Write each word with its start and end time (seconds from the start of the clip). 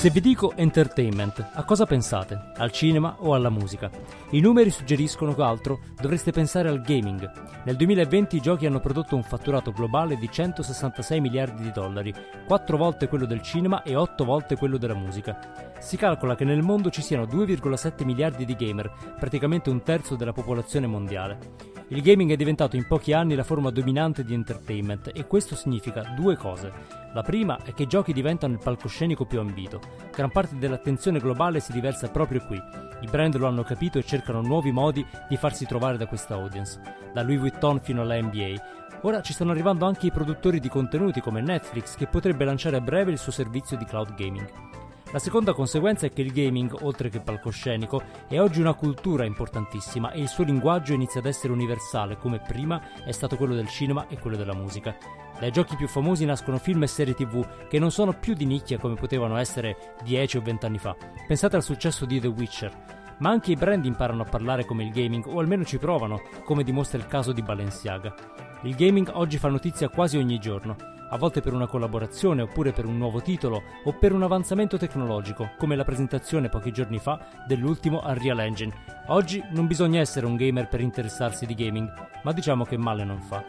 Se 0.00 0.08
vi 0.08 0.22
dico 0.22 0.54
entertainment, 0.56 1.50
a 1.52 1.62
cosa 1.62 1.84
pensate? 1.84 2.52
Al 2.56 2.72
cinema 2.72 3.16
o 3.18 3.34
alla 3.34 3.50
musica? 3.50 3.90
I 4.30 4.40
numeri 4.40 4.70
suggeriscono 4.70 5.34
che 5.34 5.42
altro 5.42 5.80
dovreste 6.00 6.32
pensare 6.32 6.70
al 6.70 6.80
gaming. 6.80 7.30
Nel 7.66 7.76
2020 7.76 8.36
i 8.36 8.40
giochi 8.40 8.64
hanno 8.64 8.80
prodotto 8.80 9.14
un 9.14 9.22
fatturato 9.22 9.72
globale 9.72 10.16
di 10.16 10.30
166 10.30 11.20
miliardi 11.20 11.64
di 11.64 11.70
dollari, 11.70 12.14
4 12.46 12.78
volte 12.78 13.08
quello 13.08 13.26
del 13.26 13.42
cinema 13.42 13.82
e 13.82 13.94
8 13.94 14.24
volte 14.24 14.56
quello 14.56 14.78
della 14.78 14.94
musica. 14.94 15.74
Si 15.80 15.98
calcola 15.98 16.34
che 16.34 16.44
nel 16.44 16.62
mondo 16.62 16.88
ci 16.88 17.02
siano 17.02 17.24
2,7 17.24 18.02
miliardi 18.06 18.46
di 18.46 18.56
gamer, 18.56 18.90
praticamente 19.18 19.68
un 19.68 19.82
terzo 19.82 20.16
della 20.16 20.32
popolazione 20.32 20.86
mondiale. 20.86 21.69
Il 21.92 22.02
gaming 22.02 22.30
è 22.30 22.36
diventato 22.36 22.76
in 22.76 22.86
pochi 22.86 23.12
anni 23.12 23.34
la 23.34 23.42
forma 23.42 23.70
dominante 23.70 24.22
di 24.22 24.32
entertainment 24.32 25.10
e 25.12 25.26
questo 25.26 25.56
significa 25.56 26.14
due 26.14 26.36
cose. 26.36 26.72
La 27.12 27.22
prima 27.22 27.58
è 27.64 27.74
che 27.74 27.82
i 27.82 27.88
giochi 27.88 28.12
diventano 28.12 28.52
il 28.52 28.60
palcoscenico 28.62 29.24
più 29.24 29.40
ambito. 29.40 29.80
Gran 30.14 30.30
parte 30.30 30.56
dell'attenzione 30.56 31.18
globale 31.18 31.58
si 31.58 31.72
riversa 31.72 32.08
proprio 32.08 32.44
qui. 32.46 32.62
I 33.00 33.08
brand 33.10 33.34
lo 33.34 33.48
hanno 33.48 33.64
capito 33.64 33.98
e 33.98 34.04
cercano 34.04 34.40
nuovi 34.40 34.70
modi 34.70 35.04
di 35.28 35.36
farsi 35.36 35.66
trovare 35.66 35.96
da 35.96 36.06
questa 36.06 36.34
audience. 36.34 36.80
Da 37.12 37.22
Louis 37.22 37.40
Vuitton 37.40 37.80
fino 37.80 38.02
alla 38.02 38.22
NBA. 38.22 38.54
Ora 39.00 39.20
ci 39.20 39.32
stanno 39.32 39.50
arrivando 39.50 39.84
anche 39.84 40.06
i 40.06 40.12
produttori 40.12 40.60
di 40.60 40.68
contenuti 40.68 41.20
come 41.20 41.40
Netflix 41.40 41.96
che 41.96 42.06
potrebbe 42.06 42.44
lanciare 42.44 42.76
a 42.76 42.80
breve 42.80 43.10
il 43.10 43.18
suo 43.18 43.32
servizio 43.32 43.76
di 43.76 43.84
cloud 43.84 44.14
gaming. 44.14 44.69
La 45.12 45.18
seconda 45.18 45.54
conseguenza 45.54 46.06
è 46.06 46.12
che 46.12 46.22
il 46.22 46.30
gaming, 46.30 46.72
oltre 46.82 47.08
che 47.08 47.18
palcoscenico, 47.18 48.00
è 48.28 48.38
oggi 48.38 48.60
una 48.60 48.74
cultura 48.74 49.24
importantissima 49.24 50.12
e 50.12 50.20
il 50.20 50.28
suo 50.28 50.44
linguaggio 50.44 50.92
inizia 50.92 51.18
ad 51.18 51.26
essere 51.26 51.52
universale, 51.52 52.16
come 52.16 52.38
prima 52.38 52.80
è 53.04 53.10
stato 53.10 53.36
quello 53.36 53.56
del 53.56 53.66
cinema 53.66 54.06
e 54.06 54.20
quello 54.20 54.36
della 54.36 54.54
musica. 54.54 54.96
Dai 55.40 55.50
giochi 55.50 55.74
più 55.74 55.88
famosi 55.88 56.24
nascono 56.24 56.58
film 56.58 56.84
e 56.84 56.86
serie 56.86 57.14
tv 57.14 57.66
che 57.66 57.80
non 57.80 57.90
sono 57.90 58.12
più 58.12 58.34
di 58.34 58.46
nicchia 58.46 58.78
come 58.78 58.94
potevano 58.94 59.36
essere 59.36 59.96
10 60.04 60.36
o 60.36 60.42
20 60.42 60.66
anni 60.66 60.78
fa. 60.78 60.94
Pensate 61.26 61.56
al 61.56 61.64
successo 61.64 62.04
di 62.04 62.20
The 62.20 62.28
Witcher. 62.28 63.16
Ma 63.18 63.30
anche 63.30 63.50
i 63.50 63.56
brand 63.56 63.84
imparano 63.84 64.22
a 64.22 64.28
parlare 64.28 64.64
come 64.64 64.84
il 64.84 64.92
gaming, 64.92 65.26
o 65.26 65.40
almeno 65.40 65.64
ci 65.64 65.78
provano, 65.78 66.22
come 66.44 66.62
dimostra 66.62 66.98
il 66.98 67.08
caso 67.08 67.32
di 67.32 67.42
Balenciaga. 67.42 68.14
Il 68.62 68.76
gaming 68.76 69.10
oggi 69.14 69.38
fa 69.38 69.48
notizia 69.48 69.88
quasi 69.88 70.18
ogni 70.18 70.38
giorno 70.38 70.98
a 71.10 71.18
volte 71.18 71.40
per 71.40 71.52
una 71.52 71.66
collaborazione 71.66 72.42
oppure 72.42 72.72
per 72.72 72.86
un 72.86 72.96
nuovo 72.96 73.20
titolo 73.20 73.62
o 73.84 73.92
per 73.92 74.12
un 74.12 74.22
avanzamento 74.22 74.76
tecnologico, 74.76 75.50
come 75.58 75.76
la 75.76 75.84
presentazione 75.84 76.48
pochi 76.48 76.72
giorni 76.72 76.98
fa 76.98 77.44
dell'ultimo 77.46 78.00
Unreal 78.04 78.40
Engine. 78.40 78.72
Oggi 79.08 79.42
non 79.50 79.66
bisogna 79.66 80.00
essere 80.00 80.26
un 80.26 80.36
gamer 80.36 80.68
per 80.68 80.80
interessarsi 80.80 81.46
di 81.46 81.54
gaming, 81.54 81.92
ma 82.22 82.32
diciamo 82.32 82.64
che 82.64 82.76
male 82.76 83.04
non 83.04 83.20
fa. 83.20 83.44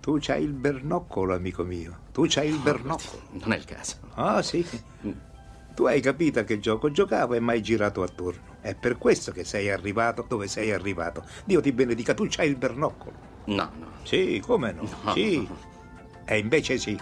Tu 0.00 0.16
c'hai 0.20 0.42
il 0.42 0.54
bernoccolo, 0.54 1.34
amico 1.34 1.64
mio. 1.64 1.98
Tu 2.12 2.24
c'hai 2.26 2.48
il 2.48 2.58
bernoccolo. 2.58 3.22
Non 3.32 3.52
è 3.52 3.56
il 3.56 3.64
caso. 3.66 3.96
Ah, 4.14 4.40
sì. 4.40 4.66
Tu 5.78 5.84
hai 5.84 6.00
capito 6.00 6.40
a 6.40 6.42
che 6.42 6.58
gioco 6.58 6.90
giocavo 6.90 7.34
e 7.34 7.38
mai 7.38 7.62
girato 7.62 8.02
attorno. 8.02 8.56
È 8.60 8.74
per 8.74 8.98
questo 8.98 9.30
che 9.30 9.44
sei 9.44 9.70
arrivato 9.70 10.24
dove 10.26 10.48
sei 10.48 10.72
arrivato. 10.72 11.22
Dio 11.44 11.60
ti 11.60 11.70
benedica, 11.70 12.14
tu 12.14 12.26
c'hai 12.28 12.48
il 12.48 12.56
bernoccolo. 12.56 13.14
No, 13.44 13.70
no. 13.78 13.86
Sì, 14.02 14.42
come 14.44 14.72
no? 14.72 14.88
No. 15.04 15.12
Sì. 15.12 15.48
E 16.24 16.38
invece 16.38 16.78
sì. 16.78 16.98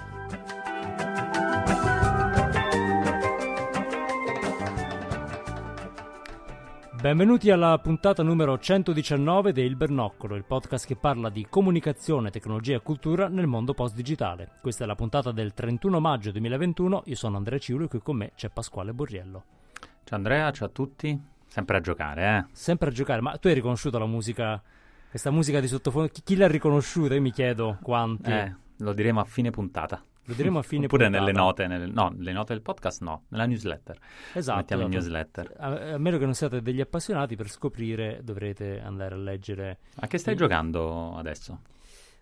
Benvenuti 7.07 7.53
alla 7.53 7.79
puntata 7.79 8.25
numero 8.25 8.59
119 8.59 9.53
di 9.53 9.63
Il 9.63 9.77
Bernoccolo, 9.77 10.35
il 10.35 10.43
podcast 10.43 10.89
che 10.89 10.97
parla 10.97 11.31
di 11.31 11.47
comunicazione, 11.49 12.31
tecnologia 12.31 12.75
e 12.75 12.83
cultura 12.83 13.29
nel 13.29 13.47
mondo 13.47 13.75
post-digitale. 13.75 14.55
Questa 14.61 14.83
è 14.83 14.89
la 14.89 14.97
puntata 14.97 15.31
del 15.31 15.55
31 15.55 16.01
maggio 16.01 16.33
2021, 16.33 17.05
io 17.07 17.15
sono 17.15 17.37
Andrea 17.37 17.61
Ciulo 17.61 17.85
e 17.85 17.89
qui 17.89 18.01
con 18.01 18.17
me 18.17 18.33
c'è 18.35 18.49
Pasquale 18.49 18.93
Borriello. 18.93 19.45
Ciao 20.03 20.19
Andrea, 20.19 20.51
ciao 20.51 20.67
a 20.67 20.71
tutti. 20.71 21.17
Sempre 21.47 21.77
a 21.77 21.81
giocare, 21.81 22.39
eh? 22.39 22.45
Sempre 22.51 22.89
a 22.89 22.93
giocare, 22.93 23.21
ma 23.21 23.37
tu 23.37 23.47
hai 23.47 23.55
riconosciuto 23.55 23.99
la 23.99 24.07
musica, 24.07 24.61
questa 25.09 25.31
musica 25.31 25.61
di 25.61 25.69
sottofondo? 25.69 26.09
Chi, 26.09 26.23
chi 26.25 26.35
l'ha 26.35 26.49
riconosciuta? 26.49 27.15
Io 27.15 27.21
mi 27.21 27.31
chiedo 27.31 27.79
quanti. 27.83 28.33
Eh, 28.33 28.53
lo 28.79 28.93
diremo 28.93 29.21
a 29.21 29.25
fine 29.25 29.51
puntata. 29.51 30.03
Lo 30.27 30.35
diremo 30.35 30.59
a 30.59 30.63
fine 30.63 30.85
Oppure 30.87 31.05
puntata. 31.05 31.25
nelle 31.25 31.37
note, 31.37 31.67
nelle, 31.67 31.87
no, 31.87 32.15
le 32.19 32.33
note 32.33 32.53
del 32.53 32.63
podcast 32.63 33.01
no, 33.03 33.23
nella 33.29 33.47
newsletter. 33.47 33.97
Esatto. 34.35 34.59
Mettiamo 34.59 34.83
in 34.83 34.89
esatto. 34.95 35.05
newsletter. 35.05 35.55
A, 35.59 35.95
a 35.95 35.99
meno 35.99 36.19
che 36.19 36.25
non 36.25 36.35
siate 36.35 36.61
degli 36.63 36.81
appassionati, 36.81 37.37
per 37.37 37.49
scoprire 37.49 38.21
dovrete 38.23 38.81
andare 38.81 39.15
a 39.15 39.19
leggere. 39.19 39.79
A 40.01 40.07
che 40.07 40.19
stai 40.19 40.35
Mm. 40.35 40.39
giocando 40.39 41.17
adesso? 41.17 41.61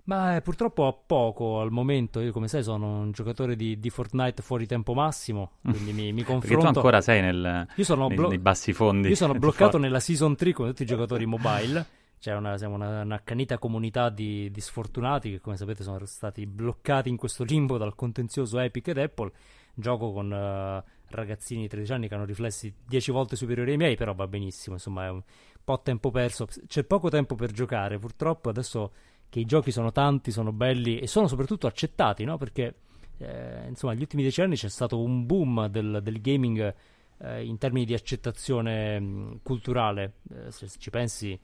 Ma 0.06 0.37
eh, 0.37 0.43
purtroppo 0.43 0.87
a 0.87 0.93
poco 0.93 1.60
al 1.60 1.70
momento. 1.70 2.20
Io, 2.20 2.31
come 2.31 2.47
sai, 2.47 2.62
sono 2.62 2.98
un 3.00 3.12
giocatore 3.12 3.56
di, 3.56 3.78
di 3.81 3.88
Fortnite 3.88 4.43
fuori 4.43 4.66
tempo 4.66 4.93
massimo. 4.93 5.53
Quindi 5.62 5.93
mi, 5.94 6.12
mi 6.12 6.20
Perché 6.25 6.32
confronto. 6.32 6.70
tu 6.72 6.76
ancora 6.76 7.00
sei 7.00 7.22
nel, 7.22 7.66
Io 7.75 7.84
sono, 7.84 8.09
nei, 8.09 8.16
blo- 8.19 8.28
nei 8.28 8.38
bassi 8.38 8.75
fondi. 8.75 9.09
io 9.09 9.14
sono 9.14 9.32
bloccato 9.32 9.78
nella 9.78 10.00
season 10.00 10.37
3 10.37 10.53
come 10.53 10.69
tutti 10.69 10.82
i 10.82 10.87
giocatori 10.87 11.25
mobile. 11.25 11.87
C'è 12.25 12.35
una, 12.35 12.57
una, 12.59 13.03
un'accanita 13.03 13.59
comunità 13.59 14.09
di, 14.09 14.51
di 14.51 14.61
sfortunati 14.62 15.31
che, 15.31 15.41
come 15.41 15.59
sapete, 15.59 15.83
sono 15.83 16.03
stati 16.07 16.47
bloccati 16.47 17.11
in 17.11 17.19
questo 17.19 17.45
limbo 17.45 17.77
dal 17.77 17.95
contenzioso 17.95 18.59
Epic 18.61 18.89
ed 18.89 18.97
Apple. 18.97 19.31
Gioco 19.75 20.11
con 20.11 20.33
eh, 20.33 20.83
ragazzini 21.09 21.61
di 21.61 21.69
13 21.69 21.93
anni 21.93 22.09
che 22.09 22.15
hanno 22.15 22.25
riflessi 22.25 22.75
10 22.83 23.11
volte 23.11 23.37
superiori 23.37 23.73
ai 23.73 23.77
miei, 23.77 23.95
però 23.97 24.15
va 24.15 24.27
benissimo. 24.27 24.77
Insomma, 24.77 25.05
è 25.05 25.11
un 25.11 25.23
po' 25.62 25.83
tempo 25.83 26.11
perso. 26.11 26.47
C'è 26.67 26.85
poco 26.85 27.11
tempo 27.11 27.35
per 27.35 27.53
giocare, 27.53 27.99
purtroppo. 27.99 28.49
Adesso 28.49 28.93
che 29.29 29.41
i 29.41 29.45
giochi 29.45 29.71
sono 29.71 29.93
tanti, 29.93 30.31
sono 30.31 30.51
belli 30.51 31.01
e 31.01 31.06
sono 31.06 31.29
soprattutto 31.29 31.67
accettati, 31.67 32.25
no? 32.25 32.39
Perché, 32.39 32.75
eh, 33.19 33.67
insomma, 33.69 33.93
negli 33.93 34.01
ultimi 34.01 34.23
10 34.23 34.41
anni 34.41 34.56
c'è 34.56 34.71
stato 34.71 34.99
un 34.99 35.27
boom 35.27 35.67
del, 35.67 36.01
del 36.03 36.23
gaming 36.23 36.75
eh, 37.19 37.45
in 37.45 37.59
termini 37.59 37.85
di 37.85 37.93
accettazione 37.93 38.99
mh, 38.99 39.41
culturale. 39.43 40.15
Eh, 40.33 40.51
se 40.51 40.69
ci 40.79 40.89
pensi, 40.89 41.39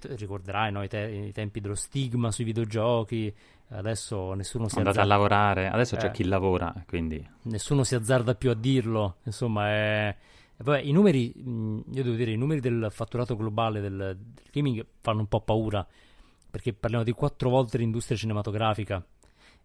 ricorderai 0.00 0.72
no, 0.72 0.82
i, 0.82 0.88
te- 0.88 1.26
i 1.28 1.32
tempi 1.32 1.60
dello 1.60 1.74
stigma 1.74 2.30
sui 2.30 2.44
videogiochi. 2.44 3.34
Adesso 3.68 4.34
nessuno 4.34 4.68
si, 4.68 4.78
andato 4.78 4.98
a 4.98 5.02
azzarda, 5.02 5.14
lavorare, 5.22 5.68
adesso 5.68 5.96
c'è 5.96 6.06
Eh. 6.06 6.10
chi 6.10 6.24
lavora, 6.24 6.72
quindi 6.86 7.26
nessuno 7.42 7.82
si 7.82 7.94
azzarda 7.94 8.34
più 8.34 8.50
a 8.50 8.54
dirlo. 8.54 9.16
Insomma, 9.24 9.68
è... 9.70 10.16
vabbè, 10.58 10.80
i 10.80 10.92
numeri, 10.92 11.32
mh, 11.34 11.80
io 11.92 12.02
devo 12.02 12.14
dire, 12.14 12.30
i 12.30 12.36
numeri 12.36 12.60
del 12.60 12.88
fatturato 12.90 13.36
globale 13.36 13.80
del, 13.80 13.96
del 13.96 14.44
gaming 14.52 14.84
fanno 15.00 15.20
un 15.20 15.26
po' 15.28 15.40
paura. 15.40 15.84
Perché 16.50 16.72
parliamo 16.72 17.04
di 17.04 17.12
quattro 17.12 17.48
volte 17.50 17.78
l'industria 17.78 18.16
cinematografica. 18.16 19.04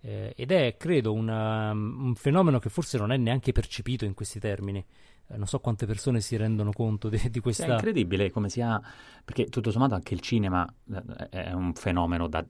eh, 0.01 0.33
ed 0.35 0.51
è, 0.51 0.75
credo, 0.77 1.11
una- 1.13 1.71
un 1.71 2.15
fenomeno 2.15 2.57
che 2.57 2.69
forse 2.69 2.97
non 2.97 3.11
è 3.11 3.17
neanche 3.17 3.51
percepito 3.51 4.05
in 4.05 4.13
questi 4.13 4.39
termini. 4.39 4.83
Eh, 5.31 5.37
non 5.37 5.45
so 5.47 5.59
quante 5.59 5.85
persone 5.85 6.21
si 6.21 6.35
rendono 6.37 6.71
conto 6.71 7.07
di, 7.09 7.17
di 7.17 7.29
Sì, 7.31 7.37
è 7.37 7.41
questa. 7.41 7.65
incredibile 7.71 8.31
come 8.31 8.49
sia, 8.49 8.81
perché 9.23 9.45
tutto 9.45 9.71
sommato 9.71 9.93
anche 9.95 10.13
il 10.13 10.21
cinema 10.21 10.67
eh, 10.93 11.29
è 11.29 11.51
un 11.53 11.73
fenomeno 11.73 12.27
da 12.27 12.45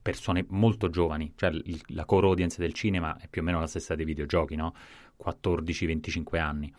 persone 0.00 0.44
molto 0.50 0.90
giovani, 0.90 1.32
cioè 1.34 1.50
il- 1.50 1.80
la 1.88 2.04
core 2.04 2.26
audience 2.26 2.60
del 2.60 2.72
cinema 2.72 3.16
è 3.18 3.26
più 3.28 3.40
o 3.40 3.44
meno 3.44 3.58
la 3.58 3.66
stessa 3.66 3.94
dei 3.94 4.04
videogiochi, 4.04 4.54
no? 4.54 4.74
14-25 5.16 6.38
anni. 6.38 6.72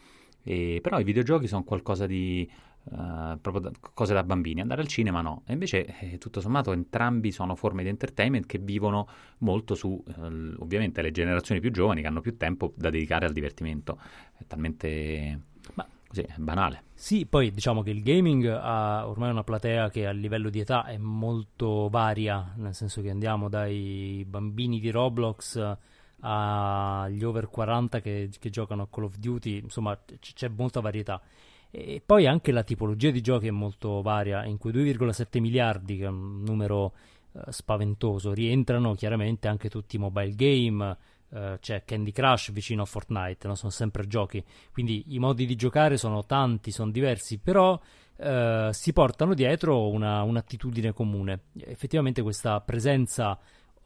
E- 0.43 0.79
però 0.81 0.99
i 0.99 1.03
videogiochi 1.03 1.47
sono 1.47 1.63
qualcosa 1.63 2.05
di 2.05 2.49
eh, 2.91 3.37
proprio 3.41 3.59
da- 3.59 3.71
cose 3.93 4.13
da 4.13 4.23
bambini, 4.23 4.61
andare 4.61 4.81
al 4.81 4.87
cinema 4.87 5.21
no. 5.21 5.43
E 5.47 5.53
invece 5.53 5.85
eh, 5.99 6.17
tutto 6.17 6.41
sommato 6.41 6.71
entrambi 6.71 7.31
sono 7.31 7.55
forme 7.55 7.83
di 7.83 7.89
entertainment 7.89 8.45
che 8.45 8.59
vivono 8.59 9.07
molto 9.39 9.75
su 9.75 10.01
eh, 10.07 10.55
ovviamente 10.59 11.01
le 11.01 11.11
generazioni 11.11 11.59
più 11.61 11.71
giovani 11.71 12.01
che 12.01 12.07
hanno 12.07 12.21
più 12.21 12.37
tempo 12.37 12.73
da 12.75 12.89
dedicare 12.89 13.25
al 13.25 13.33
divertimento. 13.33 13.99
È 14.37 14.45
talmente 14.45 15.39
Ma- 15.73 15.87
così, 16.07 16.21
è 16.21 16.35
banale. 16.37 16.83
Sì, 16.93 17.25
poi 17.25 17.51
diciamo 17.51 17.81
che 17.81 17.89
il 17.89 18.03
gaming 18.03 18.45
ha 18.45 19.07
ormai 19.07 19.31
una 19.31 19.43
platea 19.43 19.89
che 19.89 20.05
a 20.07 20.11
livello 20.11 20.49
di 20.49 20.59
età 20.59 20.85
è 20.85 20.97
molto 20.97 21.89
varia, 21.89 22.53
nel 22.57 22.73
senso 22.73 23.01
che 23.01 23.09
andiamo 23.09 23.49
dai 23.49 24.23
bambini 24.27 24.79
di 24.79 24.91
Roblox 24.91 25.77
agli 26.19 27.23
over 27.23 27.49
40 27.49 27.99
che, 28.01 28.29
che 28.39 28.49
giocano 28.49 28.83
a 28.83 28.87
Call 28.89 29.03
of 29.05 29.17
Duty, 29.17 29.59
insomma 29.59 29.95
c- 29.97 30.33
c'è 30.33 30.47
molta 30.47 30.79
varietà. 30.79 31.21
E 31.77 32.01
poi 32.05 32.25
anche 32.25 32.53
la 32.53 32.63
tipologia 32.63 33.11
di 33.11 33.19
giochi 33.19 33.47
è 33.47 33.51
molto 33.51 34.01
varia, 34.01 34.45
in 34.45 34.57
cui 34.57 34.71
2,7 34.71 35.41
miliardi, 35.41 35.97
che 35.97 36.05
è 36.05 36.07
un 36.07 36.41
numero 36.41 36.93
eh, 37.33 37.51
spaventoso, 37.51 38.31
rientrano 38.31 38.93
chiaramente 38.93 39.49
anche 39.49 39.67
tutti 39.67 39.97
i 39.97 39.99
mobile 39.99 40.35
game, 40.35 40.97
eh, 41.31 41.57
c'è 41.59 41.83
Candy 41.83 42.13
Crush 42.13 42.53
vicino 42.53 42.83
a 42.83 42.85
Fortnite, 42.85 43.45
no? 43.49 43.55
sono 43.55 43.71
sempre 43.71 44.07
giochi, 44.07 44.41
quindi 44.71 45.03
i 45.07 45.19
modi 45.19 45.45
di 45.45 45.55
giocare 45.55 45.97
sono 45.97 46.23
tanti, 46.25 46.71
sono 46.71 46.91
diversi, 46.91 47.39
però 47.39 47.77
eh, 48.15 48.69
si 48.71 48.93
portano 48.93 49.33
dietro 49.33 49.89
una, 49.89 50.23
un'attitudine 50.23 50.93
comune. 50.93 51.41
Effettivamente 51.59 52.21
questa 52.21 52.61
presenza 52.61 53.37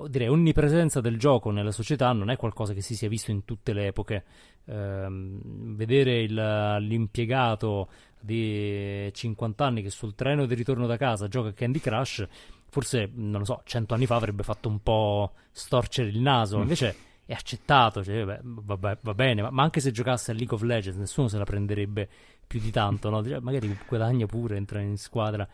direi 0.08 0.28
onnipresenza 0.28 1.02
del 1.02 1.18
gioco 1.18 1.52
nella 1.52 1.72
società 1.72 2.12
non 2.12 2.30
è 2.30 2.38
qualcosa 2.38 2.74
che 2.74 2.82
si 2.82 2.96
sia 2.96 3.10
visto 3.10 3.32
in 3.32 3.46
tutte 3.46 3.74
le 3.74 3.88
epoche. 3.88 4.24
Ehm, 4.66 5.76
vedere 5.76 6.22
il, 6.22 6.78
l'impiegato 6.80 7.90
di 8.20 9.10
50 9.12 9.66
anni 9.66 9.82
che 9.82 9.90
sul 9.90 10.16
treno 10.16 10.46
di 10.46 10.56
ritorno 10.56 10.88
da 10.88 10.98
casa 10.98 11.28
gioca 11.28 11.50
a 11.50 11.54
Candy 11.54 11.80
Crush, 11.80 12.28
forse, 12.70 13.10
non 13.14 13.40
lo 13.40 13.46
so, 13.46 13.62
100 13.64 13.94
anni 13.94 14.06
fa 14.06 14.16
avrebbe 14.16 14.44
fatto 14.44 14.70
un 14.70 14.82
po' 14.82 15.34
storcere 15.52 16.10
il 16.10 16.20
naso, 16.20 16.58
mm. 16.58 16.62
invece 16.62 16.96
è 17.26 17.34
accettato, 17.34 18.04
cioè, 18.04 18.26
beh, 18.26 18.40
va, 18.44 18.98
va, 19.02 19.14
bene, 19.14 19.42
ma, 19.42 19.50
ma, 19.52 19.64
anche 19.64 19.80
se 19.80 19.92
giocasse 19.92 20.32
a 20.32 20.34
League 20.34 20.56
of 20.56 20.64
Legends 20.64 20.98
nessuno 20.98 21.28
se 21.28 21.38
la 21.38 21.44
prenderebbe 21.44 22.10
più 22.48 22.60
di 22.60 22.72
tanto, 22.72 23.10
no? 23.10 23.22
magari 23.42 23.78
guadagna 23.88 24.26
pure, 24.26 24.56
entra 24.56 24.82
in 24.82 24.98
squadra. 24.98 25.48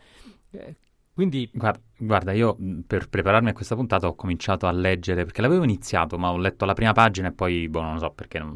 Quindi... 1.16 1.48
Guarda, 1.50 1.80
guarda, 1.96 2.32
io 2.32 2.58
per 2.86 3.08
prepararmi 3.08 3.48
a 3.48 3.54
questa 3.54 3.74
puntata 3.74 4.06
ho 4.06 4.14
cominciato 4.14 4.66
a 4.66 4.70
leggere, 4.70 5.24
perché 5.24 5.40
l'avevo 5.40 5.64
iniziato, 5.64 6.18
ma 6.18 6.30
ho 6.30 6.36
letto 6.36 6.66
la 6.66 6.74
prima 6.74 6.92
pagina 6.92 7.28
e 7.28 7.32
poi, 7.32 7.70
boh, 7.70 7.80
non 7.80 7.94
lo 7.94 8.00
so 8.00 8.10
perché, 8.10 8.38
non, 8.38 8.54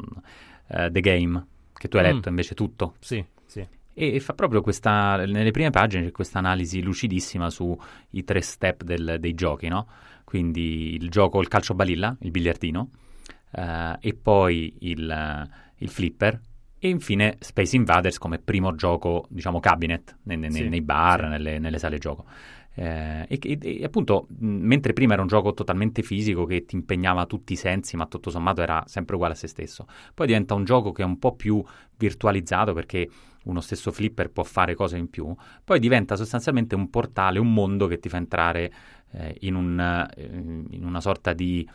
uh, 0.67 0.91
The 0.91 0.99
Game, 0.99 1.43
che 1.73 1.87
tu 1.87 1.97
hai 1.97 2.03
letto 2.03 2.27
mm. 2.27 2.29
invece 2.29 2.53
tutto. 2.53 2.93
Sì, 2.99 3.25
sì. 3.47 3.67
E, 3.93 4.13
e 4.13 4.19
fa 4.19 4.35
proprio 4.35 4.61
questa, 4.61 5.15
nelle 5.25 5.49
prime 5.49 5.71
pagine 5.71 6.05
c'è 6.05 6.11
questa 6.11 6.37
analisi 6.37 6.83
lucidissima 6.83 7.49
sui 7.49 8.23
tre 8.23 8.41
step 8.41 8.83
del, 8.83 9.17
dei 9.19 9.33
giochi, 9.33 9.67
no? 9.67 9.87
Quindi 10.23 10.93
il 10.93 11.09
gioco, 11.09 11.41
il 11.41 11.47
calcio 11.47 11.73
balilla, 11.73 12.15
il 12.19 12.29
biliardino, 12.29 12.89
uh, 13.53 13.61
e 13.99 14.13
poi 14.13 14.75
il, 14.81 15.49
il, 15.77 15.89
flipper 15.89 16.39
e 16.83 16.89
infine 16.89 17.37
Space 17.37 17.75
Invaders 17.75 18.17
come 18.17 18.39
primo 18.39 18.73
gioco, 18.73 19.27
diciamo, 19.29 19.59
cabinet 19.59 20.17
nei, 20.23 20.35
nei, 20.37 20.51
sì, 20.51 20.67
nei 20.67 20.81
bar, 20.81 21.21
sì. 21.21 21.27
nelle, 21.27 21.59
nelle, 21.59 21.77
sale 21.77 21.99
gioco. 21.99 22.25
Eh, 22.73 23.23
e, 23.29 23.39
e, 23.39 23.59
e, 23.61 23.83
appunto, 23.83 24.25
mentre 24.39 24.91
prima 24.91 25.13
era 25.13 25.21
un 25.21 25.27
gioco 25.27 25.53
totalmente 25.53 26.01
fisico 26.01 26.45
che 26.45 26.65
ti 26.65 26.73
impegnava 26.73 27.27
tutti 27.27 27.53
i 27.53 27.55
sensi, 27.55 27.95
ma 27.97 28.07
tutto 28.07 28.31
sommato 28.31 28.63
era 28.63 28.83
sempre 28.87 29.13
uguale 29.13 29.33
a 29.33 29.37
se 29.37 29.45
stesso, 29.45 29.85
poi 30.15 30.25
diventa 30.25 30.55
un 30.55 30.63
gioco 30.63 30.91
che 30.91 31.03
è 31.03 31.05
un 31.05 31.19
po' 31.19 31.35
più 31.35 31.63
virtualizzato 31.97 32.73
perché 32.73 33.07
uno 33.43 33.61
stesso 33.61 33.91
flipper 33.91 34.31
può 34.31 34.41
fare 34.41 34.73
cose 34.73 34.97
in 34.97 35.07
più, 35.07 35.31
poi 35.63 35.79
diventa 35.79 36.15
sostanzialmente 36.15 36.73
un 36.73 36.89
portale, 36.89 37.37
un 37.37 37.53
mondo 37.53 37.85
che 37.85 37.99
ti 37.99 38.09
fa 38.09 38.17
entrare 38.17 38.73
eh, 39.11 39.37
in, 39.41 39.53
un, 39.53 39.79
eh, 39.79 40.27
in 40.71 40.83
una 40.83 40.99
sorta 40.99 41.33
di 41.33 41.67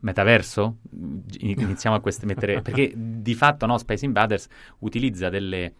metaverso 0.00 0.78
iniziamo 1.38 1.96
a 1.96 2.00
queste, 2.00 2.26
mettere 2.26 2.60
perché 2.60 2.92
di 2.94 3.34
fatto 3.34 3.66
no, 3.66 3.78
Space 3.78 4.04
Invaders 4.04 4.48
utilizza 4.80 5.28
delle, 5.28 5.74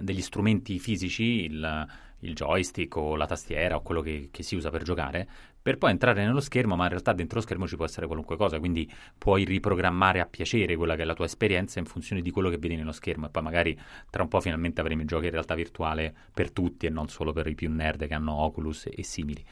degli 0.00 0.20
strumenti 0.20 0.78
fisici 0.78 1.44
il, 1.44 1.86
il, 2.20 2.34
joystick 2.34 2.96
o 2.96 3.16
la 3.16 3.26
tastiera 3.26 3.76
o 3.76 3.82
quello 3.82 4.00
che, 4.00 4.28
che 4.30 4.42
si 4.42 4.56
usa 4.56 4.70
per 4.70 4.82
giocare 4.82 5.28
per 5.66 5.78
poi 5.78 5.90
entrare 5.90 6.24
nello 6.24 6.38
schermo, 6.38 6.76
ma 6.76 6.84
in 6.84 6.90
realtà 6.90 7.12
dentro 7.12 7.38
lo 7.38 7.42
schermo 7.42 7.66
ci 7.66 7.74
può 7.74 7.84
essere 7.84 8.06
qualunque 8.06 8.36
cosa, 8.36 8.60
quindi 8.60 8.88
puoi 9.18 9.42
riprogrammare 9.42 10.20
a 10.20 10.26
piacere 10.26 10.76
quella 10.76 10.94
che 10.94 11.02
è 11.02 11.04
la 11.04 11.14
tua 11.14 11.24
esperienza 11.24 11.80
in 11.80 11.86
funzione 11.86 12.22
di 12.22 12.30
quello 12.30 12.50
che 12.50 12.58
vedi 12.58 12.76
nello 12.76 12.92
schermo 12.92 13.26
e 13.26 13.30
poi 13.30 13.42
magari 13.42 13.76
tra 14.08 14.22
un 14.22 14.28
po' 14.28 14.40
finalmente 14.40 14.80
avremo 14.80 15.02
i 15.02 15.06
giochi 15.06 15.24
in 15.24 15.32
realtà 15.32 15.56
virtuale 15.56 16.14
per 16.32 16.52
tutti 16.52 16.86
e 16.86 16.90
non 16.90 17.08
solo 17.08 17.32
per 17.32 17.48
i 17.48 17.56
più 17.56 17.68
nerd 17.68 18.06
che 18.06 18.14
hanno 18.14 18.34
Oculus 18.34 18.86
e, 18.86 18.94
e 18.98 19.02
simili. 19.02 19.44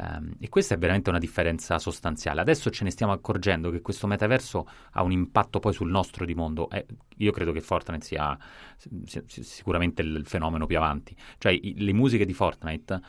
Um, 0.00 0.34
e 0.38 0.48
questa 0.48 0.76
è 0.76 0.78
veramente 0.78 1.10
una 1.10 1.18
differenza 1.18 1.80
sostanziale. 1.80 2.40
Adesso 2.40 2.70
ce 2.70 2.84
ne 2.84 2.90
stiamo 2.90 3.12
accorgendo 3.12 3.68
che 3.70 3.80
questo 3.80 4.06
metaverso 4.06 4.68
ha 4.92 5.02
un 5.02 5.10
impatto 5.10 5.58
poi 5.58 5.72
sul 5.72 5.90
nostro 5.90 6.24
di 6.24 6.34
mondo. 6.34 6.70
Eh, 6.70 6.86
io 7.16 7.32
credo 7.32 7.50
che 7.50 7.60
Fortnite 7.60 8.04
sia, 8.04 8.38
sia, 8.76 9.22
sia 9.26 9.42
sicuramente 9.42 10.02
il, 10.02 10.24
fenomeno 10.24 10.66
più 10.66 10.76
avanti. 10.76 11.16
Cioè 11.38 11.50
i, 11.50 11.74
le 11.78 11.92
musiche 11.92 12.24
di 12.24 12.32
Fortnite 12.32 13.00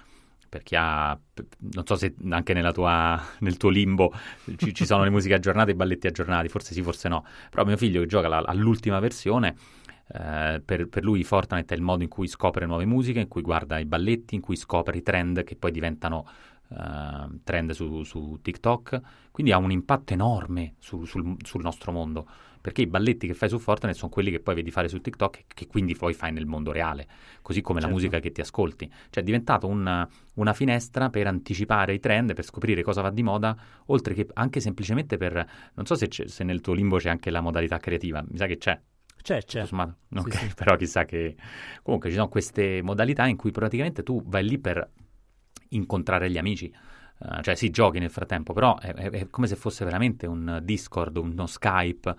per 0.50 0.64
chi 0.64 0.76
ha, 0.76 1.16
non 1.74 1.86
so 1.86 1.96
se 1.96 2.16
anche 2.32 2.72
tua, 2.72 3.22
nel 3.42 3.58
tuo 3.58 3.70
limbo 3.70 4.12
ci, 4.58 4.74
ci, 4.74 4.84
sono 4.88 5.04
le 5.04 5.12
musiche 5.12 5.36
aggiornate 5.36 5.70
e 5.70 5.74
i 5.74 5.78
balletti 5.78 6.08
aggiornati, 6.08 6.48
forse 6.48 6.74
sì, 6.74 6.82
forse 6.82 7.08
no, 7.08 7.24
però 7.52 7.66
mio 7.66 7.78
figlio 7.78 8.02
che 8.02 8.08
gioca 8.08 8.28
la, 8.28 8.40
all'ultima 8.40 8.98
versione, 8.98 9.56
eh, 10.12 10.60
per, 10.66 10.88
per, 10.88 11.04
lui 11.04 11.24
Fortnite 11.24 11.76
è 11.76 11.78
il 11.78 11.84
modo 11.84 12.02
in 12.02 12.10
cui 12.10 12.28
scopre 12.28 12.66
nuove 12.66 12.86
musiche, 12.86 13.20
in 13.20 13.28
cui 13.28 13.44
guarda 13.44 13.78
i 13.78 13.86
balletti, 13.86 14.34
in 14.34 14.42
cui 14.42 14.56
scopre 14.56 14.98
i 14.98 15.04
trend 15.04 15.44
che 15.44 15.56
poi 15.56 15.70
diventano 15.70 16.26
eh, 16.70 17.40
trend 17.44 17.72
su, 17.72 18.04
su, 18.04 18.40
TikTok, 18.42 19.02
quindi 19.32 19.52
ha 19.52 19.58
un 19.58 19.72
impatto 19.72 20.14
enorme 20.14 20.76
su, 20.80 21.06
sul, 21.06 21.36
sul 21.44 21.62
nostro 21.62 21.92
mondo 21.92 22.28
perché 22.62 22.82
i 22.82 22.88
balletti 22.88 23.28
che 23.28 23.34
fai 23.34 23.50
su 23.50 23.58
Fortnite 23.58 23.98
sono 23.98 24.12
quelli 24.12 24.32
che 24.32 24.40
poi 24.40 24.56
vedi 24.56 24.72
fare 24.72 24.88
su 24.88 25.00
TikTok 25.00 25.38
e 25.38 25.44
che 25.48 25.68
quindi 25.68 25.96
poi 25.96 26.14
fai 26.14 26.32
nel 26.32 26.46
mondo 26.46 26.72
reale, 26.72 27.08
così 27.42 27.62
come 27.62 27.80
certo. 27.80 27.96
la 27.96 28.00
musica 28.00 28.20
che 28.20 28.32
ti 28.32 28.42
ascolti. 28.42 28.92
Cioè 29.10 29.24
è 29.24 29.26
diventato 29.26 29.68
una, 29.68 30.08
una 30.36 30.54
finestra 30.54 31.10
per 31.10 31.28
anticipare 31.28 31.94
i 31.94 32.00
trend, 32.00 32.34
per 32.34 32.44
scoprire 32.44 32.82
cosa 32.84 33.02
va 33.02 33.12
di 33.12 33.24
moda, 33.24 33.56
oltre 33.88 34.14
che 34.14 34.28
anche 34.34 34.60
semplicemente 34.60 35.18
per... 35.18 35.34
non 35.74 35.86
so 35.86 35.96
se, 35.96 36.10
se 36.10 36.44
nel 36.44 36.62
tuo 36.62 36.74
limbo 36.74 36.98
c'è 36.98 37.10
anche 37.10 37.30
la 37.30 37.42
modalità 37.42 37.78
creativa, 37.78 38.24
mi 38.28 38.38
sa 38.38 38.46
che 38.46 38.58
c'è. 38.58 38.80
C'è, 39.22 39.44
c'è. 39.44 39.62
Ok, 40.16 40.34
sì, 40.34 40.48
sì. 40.48 40.54
però 40.56 40.76
chissà 40.76 41.06
che... 41.06 41.36
Comunque 41.82 42.10
ci 42.10 42.16
sono 42.16 42.28
queste 42.28 42.82
modalità 42.82 43.26
in 43.26 43.38
cui 43.38 43.52
praticamente 43.52 44.04
tu 44.04 44.22
vai 44.26 44.44
lì 44.44 44.60
per 44.60 44.90
incontrare 45.70 46.30
gli 46.30 46.38
amici. 46.38 46.74
Uh, 47.20 47.42
cioè 47.42 47.56
sì, 47.56 47.70
giochi 47.70 48.00
nel 48.00 48.12
frattempo, 48.12 48.54
però 48.54 48.78
è, 48.78 48.94
è, 48.94 49.30
come 49.30 49.48
se 49.48 49.56
fosse 49.56 49.84
veramente 49.84 50.26
un 50.26 50.60
Discord, 50.64 51.18
uno 51.18 51.48
Skype, 51.48 52.16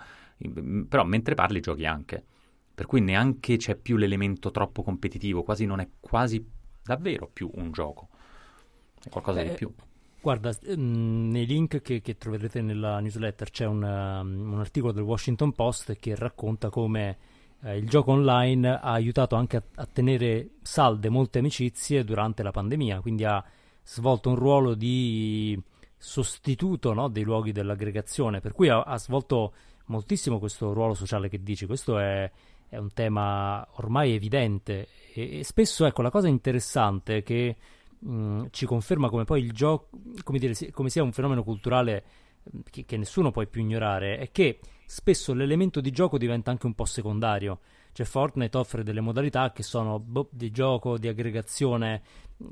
però 0.89 1.05
mentre 1.05 1.35
parli 1.35 1.61
giochi 1.61 1.87
anche. 1.87 2.25
Per 2.75 2.87
cui 2.87 3.01
neanche 3.01 3.57
c'è 3.57 3.77
più 3.77 3.97
l'elemento 3.97 4.51
troppo 4.51 4.83
competitivo, 4.83 5.43
quasi 5.43 5.67
non 5.67 5.81
è 5.81 5.89
quasi 6.01 6.45
davvero 6.83 7.29
più 7.33 7.51
un 7.55 7.73
gioco. 7.73 8.09
È 9.03 9.09
qualcosa 9.09 9.41
eh, 9.41 9.49
di 9.49 9.55
più. 9.55 9.73
Guarda, 10.21 10.51
mm, 10.51 11.31
nei 11.31 11.47
link 11.47 11.81
che, 11.81 12.03
che, 12.03 12.19
troverete 12.19 12.61
nella 12.61 13.01
newsletter 13.01 13.51
c'è 13.51 13.65
un, 13.65 13.83
um, 13.83 14.53
un, 14.53 14.59
articolo 14.61 14.93
del 14.93 15.03
Washington 15.03 15.53
Post 15.53 15.97
che 15.97 16.15
racconta 16.15 16.69
come 16.69 17.17
eh, 17.63 17.77
il 17.77 17.89
gioco 17.89 18.13
online 18.13 18.69
ha 18.69 18.93
aiutato 18.93 19.37
anche 19.37 19.57
a, 19.57 19.63
a, 19.77 19.87
tenere 19.87 20.51
salde 20.63 21.09
molte 21.09 21.41
amicizie 21.41 22.05
durante 22.05 22.43
la 22.43 22.51
pandemia, 22.51 23.01
quindi 23.01 23.25
ha 23.25 23.45
svolto 23.83 24.31
un 24.31 24.37
ruolo 24.37 24.75
di 24.75 25.61
sostituto 25.97 26.95
no, 26.95 27.09
dei 27.09 27.25
luoghi 27.25 27.53
dell'aggregazione, 27.53 28.41
per 28.41 28.53
cui 28.53 28.69
ha, 28.69 28.83
ha 28.83 28.99
svolto 28.99 29.53
moltissimo 29.87 30.39
questo 30.39 30.73
ruolo 30.73 30.95
sociale 30.95 31.29
che 31.29 31.43
dici, 31.43 31.67
questo 31.67 31.99
è, 31.99 32.31
è 32.69 32.77
un 32.79 32.93
tema 32.93 33.67
ormai 33.73 34.15
evidente. 34.15 34.89
E, 35.13 35.41
e, 35.41 35.45
spesso 35.45 35.85
ecco 35.85 36.01
la 36.03 36.11
cosa 36.11 36.29
interessante 36.29 37.23
che 37.23 37.57
mh, 37.99 38.13
mm, 38.13 38.45
ci 38.51 38.65
conferma 38.65 39.11
come 39.11 39.25
poi 39.25 39.43
il 39.43 39.53
gioco, 39.53 39.89
come, 40.25 40.39
come 40.71 40.89
sia 40.89 41.03
un 41.03 41.13
fenomeno 41.13 41.43
culturale 41.43 42.05
mm, 42.57 42.61
che, 42.71 42.85
che, 42.87 42.97
nessuno 42.97 43.31
può 43.31 43.45
più 43.47 43.61
ignorare, 43.61 44.17
è 44.17 44.31
che 44.33 44.61
spesso 44.91 45.33
l'elemento 45.35 45.81
di 45.81 45.93
gioco 45.93 46.19
diventa 46.19 46.51
anche 46.51 46.67
un 46.67 46.75
po' 46.75 46.85
secondario. 46.85 47.61
Cioè 47.93 48.05
Fortnite 48.05 48.57
offre 48.57 48.83
delle 48.83 49.01
modalità 49.01 49.53
che 49.53 49.63
sono 49.63 50.01
boh, 50.01 50.29
di 50.33 50.51
gioco, 50.51 50.99
di 50.99 51.07
aggregazione, 51.07 52.03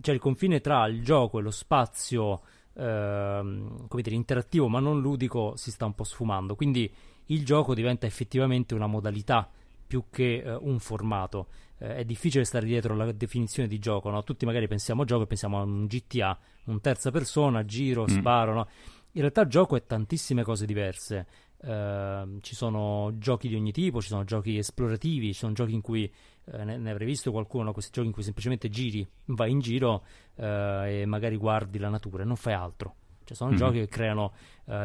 cioè 0.01 0.15
il 0.15 0.21
confine 0.21 0.61
tra 0.61 0.87
il 0.87 1.03
gioco 1.03 1.41
e 1.41 1.43
lo 1.43 1.51
spazio 1.51 2.41
ehm, 2.75 3.89
come 3.89 4.03
dire, 4.03 4.15
interattivo 4.15 4.69
ma 4.69 4.79
non 4.79 5.01
ludico 5.01 5.55
si 5.57 5.73
sta 5.73 5.85
un 5.85 5.97
po' 5.97 6.05
sfumando. 6.05 6.55
Quindi 6.55 6.89
il 7.27 7.45
gioco 7.45 7.75
diventa 7.75 8.07
effettivamente 8.07 8.73
una 8.73 8.87
modalità 8.87 9.51
più 9.85 10.05
che 10.09 10.41
eh, 10.45 10.55
un 10.55 10.79
formato. 10.79 11.49
Eh, 11.79 11.97
è 11.97 12.05
difficile 12.05 12.45
stare 12.45 12.67
dietro 12.67 12.93
alla 12.95 13.11
definizione 13.11 13.69
di 13.69 13.81
gioco, 13.81 14.11
no? 14.11 14.23
Tutti 14.23 14.47
magari 14.47 14.69
pensiamo 14.69 15.03
a 15.03 15.05
gioco 15.05 15.25
e 15.25 15.27
pensiamo 15.27 15.59
a 15.59 15.63
un 15.65 15.87
GTA, 15.87 16.39
un 16.67 16.81
terza 16.81 17.11
persona, 17.11 17.65
giro, 17.65 18.05
mm. 18.05 18.07
sparo, 18.07 18.55
no? 18.55 18.69
In 19.13 19.23
realtà 19.23 19.41
il 19.41 19.49
gioco 19.49 19.75
è 19.75 19.85
tantissime 19.85 20.45
cose 20.45 20.67
diverse. 20.67 21.27
Uh, 21.61 22.39
ci 22.41 22.55
sono 22.55 23.13
giochi 23.19 23.49
di 23.49 23.57
ogni 23.57 23.73
tipo, 23.73 24.01
ci 24.01 24.09
sono 24.09 24.23
giochi 24.25 24.59
esplorativi, 24.59 25.33
ci 25.33 25.41
sono 25.41 25.53
giochi 25.53 25.75
in 25.75 25.81
cui 25.81 26.11
uh, 26.45 26.63
ne, 26.63 26.77
ne, 26.77 26.91
avrei 26.91 27.07
visto 27.07 27.33
qualcuno, 27.33 27.73
questi 27.73 27.91
giochi 27.93 28.07
in 28.07 28.13
cui 28.13 28.23
semplicemente 28.23 28.69
giri, 28.69 29.07
vai 29.27 29.51
in 29.51 29.59
giro 29.59 30.05
uh, 30.37 30.43
e 30.85 31.05
magari 31.07 31.37
guardi 31.37 31.79
la 31.79 31.89
natura 31.89 32.23
e 32.23 32.27
non 32.27 32.37
fai 32.37 32.55
altro. 32.55 32.95
Cioè 33.25 33.37
sono 33.37 33.51
mm. 33.51 33.57
giochi 33.57 33.79
che 33.81 33.89
creano 33.89 34.33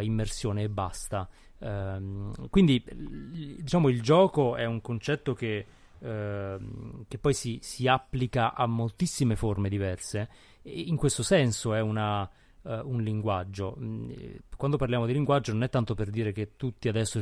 immersione 0.01 0.63
e 0.63 0.69
basta. 0.69 1.29
Ehm, 1.63 2.49
quindi 2.49 2.83
diciamo 2.91 3.87
il 3.87 4.01
gioco 4.01 4.55
è 4.55 4.65
un 4.65 4.81
concetto 4.81 5.33
che, 5.33 5.65
ehm, 5.99 7.05
che 7.07 7.17
poi 7.17 7.33
si, 7.33 7.59
si, 7.61 7.87
applica 7.87 8.53
a 8.53 8.67
moltissime 8.67 9.35
forme 9.35 9.69
diverse 9.69 10.29
e 10.61 10.81
in 10.81 10.97
questo 10.97 11.23
senso 11.23 11.73
è 11.73 11.79
una, 11.79 12.29
uh, 12.63 12.81
un 12.83 13.01
linguaggio. 13.01 13.75
Mm, 13.79 14.11
quando 14.57 14.77
parliamo 14.77 15.05
di 15.05 15.13
linguaggio 15.13 15.53
non 15.53 15.63
è 15.63 15.69
tanto 15.69 15.93
per 15.95 16.09
dire 16.09 16.31
che 16.31 16.55
tutti 16.55 16.87
adesso 16.87 17.21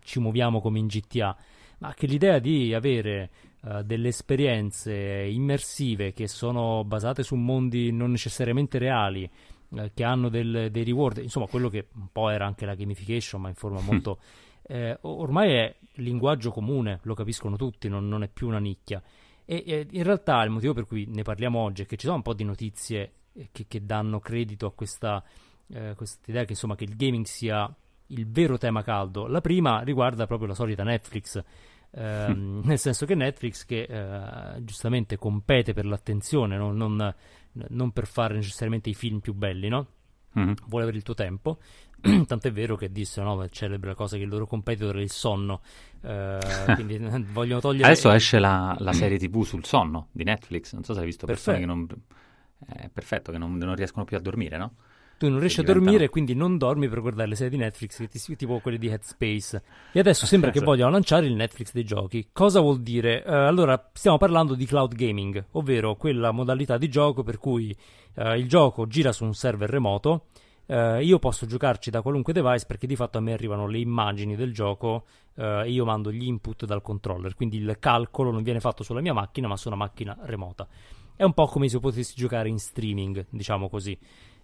ci 0.00 0.18
muoviamo 0.18 0.60
come 0.60 0.78
in 0.78 0.86
GTA, 0.86 1.36
ma 1.78 1.94
che 1.94 2.06
l'idea 2.06 2.38
di 2.38 2.74
avere 2.74 3.30
uh, 3.62 3.82
delle 3.82 4.08
esperienze 4.08 4.92
immersive 4.92 6.12
che 6.12 6.28
sono 6.28 6.84
basate 6.84 7.22
su 7.22 7.34
mondi 7.36 7.92
non 7.92 8.10
necessariamente 8.10 8.78
reali, 8.78 9.30
eh, 9.72 9.92
che 9.94 10.04
hanno 10.04 10.28
del, 10.28 10.68
dei 10.70 10.84
reward, 10.84 11.18
insomma 11.18 11.46
quello 11.46 11.68
che 11.68 11.88
un 11.94 12.08
po' 12.10 12.28
era 12.28 12.46
anche 12.46 12.66
la 12.66 12.74
gamification, 12.74 13.40
ma 13.40 13.48
in 13.48 13.54
forma 13.54 13.80
molto... 13.86 14.18
eh, 14.62 14.98
ormai 15.02 15.52
è 15.52 15.76
linguaggio 15.94 16.50
comune, 16.50 17.00
lo 17.02 17.14
capiscono 17.14 17.56
tutti, 17.56 17.88
non, 17.88 18.08
non 18.08 18.22
è 18.22 18.28
più 18.28 18.48
una 18.48 18.58
nicchia. 18.58 19.02
E, 19.44 19.62
e, 19.66 19.86
in 19.90 20.02
realtà 20.02 20.42
il 20.42 20.50
motivo 20.50 20.72
per 20.72 20.86
cui 20.86 21.06
ne 21.08 21.22
parliamo 21.22 21.58
oggi 21.58 21.82
è 21.82 21.86
che 21.86 21.96
ci 21.96 22.04
sono 22.04 22.16
un 22.16 22.22
po' 22.22 22.34
di 22.34 22.44
notizie 22.44 23.12
che, 23.52 23.66
che 23.66 23.84
danno 23.84 24.18
credito 24.20 24.66
a 24.66 24.72
questa 24.72 25.22
eh, 25.68 25.96
idea 26.26 26.44
che, 26.44 26.52
insomma, 26.52 26.76
che 26.76 26.84
il 26.84 26.96
gaming 26.96 27.24
sia 27.24 27.72
il 28.08 28.28
vero 28.28 28.58
tema 28.58 28.82
caldo. 28.82 29.26
La 29.26 29.40
prima 29.40 29.80
riguarda 29.80 30.26
proprio 30.26 30.48
la 30.48 30.54
solita 30.54 30.82
Netflix, 30.82 31.42
ehm, 31.92 32.62
nel 32.64 32.78
senso 32.78 33.06
che 33.06 33.14
Netflix 33.14 33.64
che 33.64 33.82
eh, 33.82 34.64
giustamente 34.64 35.16
compete 35.16 35.72
per 35.72 35.86
l'attenzione, 35.86 36.56
no? 36.56 36.72
non, 36.72 37.14
non, 37.52 37.90
per 37.92 38.06
fare 38.06 38.34
necessariamente 38.34 38.90
i 38.90 38.94
film 38.94 39.20
più 39.20 39.34
belli, 39.34 39.68
no? 39.68 39.86
Mm-hmm. 40.38 40.52
Vuole 40.66 40.84
avere 40.84 40.98
il 40.98 41.02
tuo 41.02 41.14
tempo. 41.14 41.58
Tant'è 42.00 42.52
vero 42.52 42.76
che 42.76 42.90
disse, 42.90 43.20
no, 43.20 43.46
celebre 43.48 43.90
la 43.90 43.96
cosa 43.96 44.16
che 44.16 44.22
il 44.22 44.28
loro 44.28 44.46
competitor 44.46 44.96
è 44.96 45.00
il 45.00 45.10
sonno. 45.10 45.60
Eh, 46.02 46.38
quindi 46.74 46.98
vogliono 47.32 47.60
togliere... 47.60 47.86
Adesso 47.86 48.10
esce 48.12 48.38
la, 48.38 48.76
la, 48.78 48.92
serie 48.92 49.18
tv 49.18 49.42
sul 49.42 49.64
sonno 49.64 50.08
di 50.12 50.22
Netflix. 50.22 50.72
Non 50.72 50.84
so 50.84 50.94
se 50.94 51.00
hai 51.00 51.06
visto 51.06 51.26
persone 51.26 51.58
che 51.58 51.66
non... 51.66 51.86
È 52.66 52.88
perfetto, 52.92 53.32
che 53.32 53.38
non, 53.38 53.56
non 53.56 53.74
riescono 53.74 54.04
più 54.04 54.16
a 54.16 54.20
dormire, 54.20 54.56
no? 54.56 54.74
tu 55.20 55.28
non 55.28 55.38
riesci 55.38 55.60
a 55.60 55.64
dormire, 55.64 56.08
quindi 56.08 56.34
non 56.34 56.56
dormi 56.56 56.88
per 56.88 57.02
guardare 57.02 57.28
le 57.28 57.34
serie 57.34 57.50
di 57.50 57.58
Netflix, 57.58 58.08
tipo 58.36 58.58
quelle 58.60 58.78
di 58.78 58.88
Headspace. 58.88 59.62
E 59.92 60.00
adesso 60.00 60.24
sembra 60.24 60.50
che 60.50 60.60
vogliano 60.60 60.90
lanciare 60.92 61.26
il 61.26 61.34
Netflix 61.34 61.74
dei 61.74 61.84
giochi. 61.84 62.30
Cosa 62.32 62.60
vuol 62.60 62.80
dire? 62.80 63.22
Uh, 63.26 63.32
allora, 63.32 63.90
stiamo 63.92 64.16
parlando 64.16 64.54
di 64.54 64.64
cloud 64.64 64.94
gaming, 64.94 65.44
ovvero 65.50 65.94
quella 65.96 66.30
modalità 66.30 66.78
di 66.78 66.88
gioco 66.88 67.22
per 67.22 67.36
cui 67.36 67.76
uh, 68.14 68.32
il 68.32 68.48
gioco 68.48 68.86
gira 68.86 69.12
su 69.12 69.24
un 69.24 69.34
server 69.34 69.68
remoto. 69.68 70.28
Uh, 70.64 71.00
io 71.00 71.18
posso 71.18 71.44
giocarci 71.44 71.90
da 71.90 72.00
qualunque 72.00 72.32
device 72.32 72.64
perché 72.64 72.86
di 72.86 72.96
fatto 72.96 73.18
a 73.18 73.20
me 73.20 73.34
arrivano 73.34 73.66
le 73.66 73.78
immagini 73.78 74.36
del 74.36 74.54
gioco 74.54 75.04
e 75.34 75.70
io 75.70 75.86
mando 75.86 76.12
gli 76.12 76.24
input 76.24 76.66
dal 76.66 76.82
controller, 76.82 77.34
quindi 77.34 77.56
il 77.56 77.76
calcolo 77.78 78.30
non 78.30 78.42
viene 78.42 78.60
fatto 78.60 78.82
sulla 78.82 79.00
mia 79.00 79.14
macchina 79.14 79.48
ma 79.48 79.56
su 79.56 79.68
una 79.68 79.76
macchina 79.76 80.14
remota. 80.22 80.68
È 81.20 81.24
un 81.24 81.34
po' 81.34 81.48
come 81.48 81.68
se 81.68 81.78
potessi 81.80 82.14
giocare 82.16 82.48
in 82.48 82.58
streaming, 82.58 83.26
diciamo 83.28 83.68
così 83.68 83.94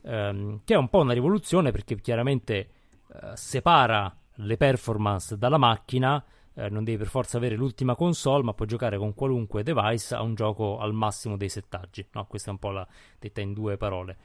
ehm, 0.02 0.61
che 0.62 0.75
è 0.75 0.76
un 0.76 0.90
po' 0.90 0.99
una 0.99 1.14
rivoluzione 1.14 1.71
perché 1.71 1.99
chiaramente 1.99 2.54
eh, 2.54 3.30
separa 3.33 4.14
le 4.35 4.56
performance 4.59 5.38
dalla 5.38 5.56
macchina, 5.56 6.23
eh, 6.52 6.68
non 6.68 6.85
devi 6.85 6.99
per 6.99 7.06
forza 7.06 7.38
avere 7.38 7.56
l'ultima 7.56 7.95
console, 7.95 8.42
ma 8.42 8.52
puoi 8.52 8.68
giocare 8.68 8.99
con 8.99 9.14
qualunque 9.14 9.62
device 9.62 10.14
a 10.14 10.21
un 10.21 10.35
gioco 10.35 10.76
al 10.76 10.92
massimo 10.92 11.38
dei 11.38 11.49
settaggi. 11.49 12.06
No? 12.12 12.26
Questa 12.26 12.50
è 12.50 12.52
un 12.52 12.59
po' 12.59 12.71
la 12.73 12.87
detta 13.18 13.40
in 13.40 13.54
due 13.54 13.78
parole. 13.78 14.16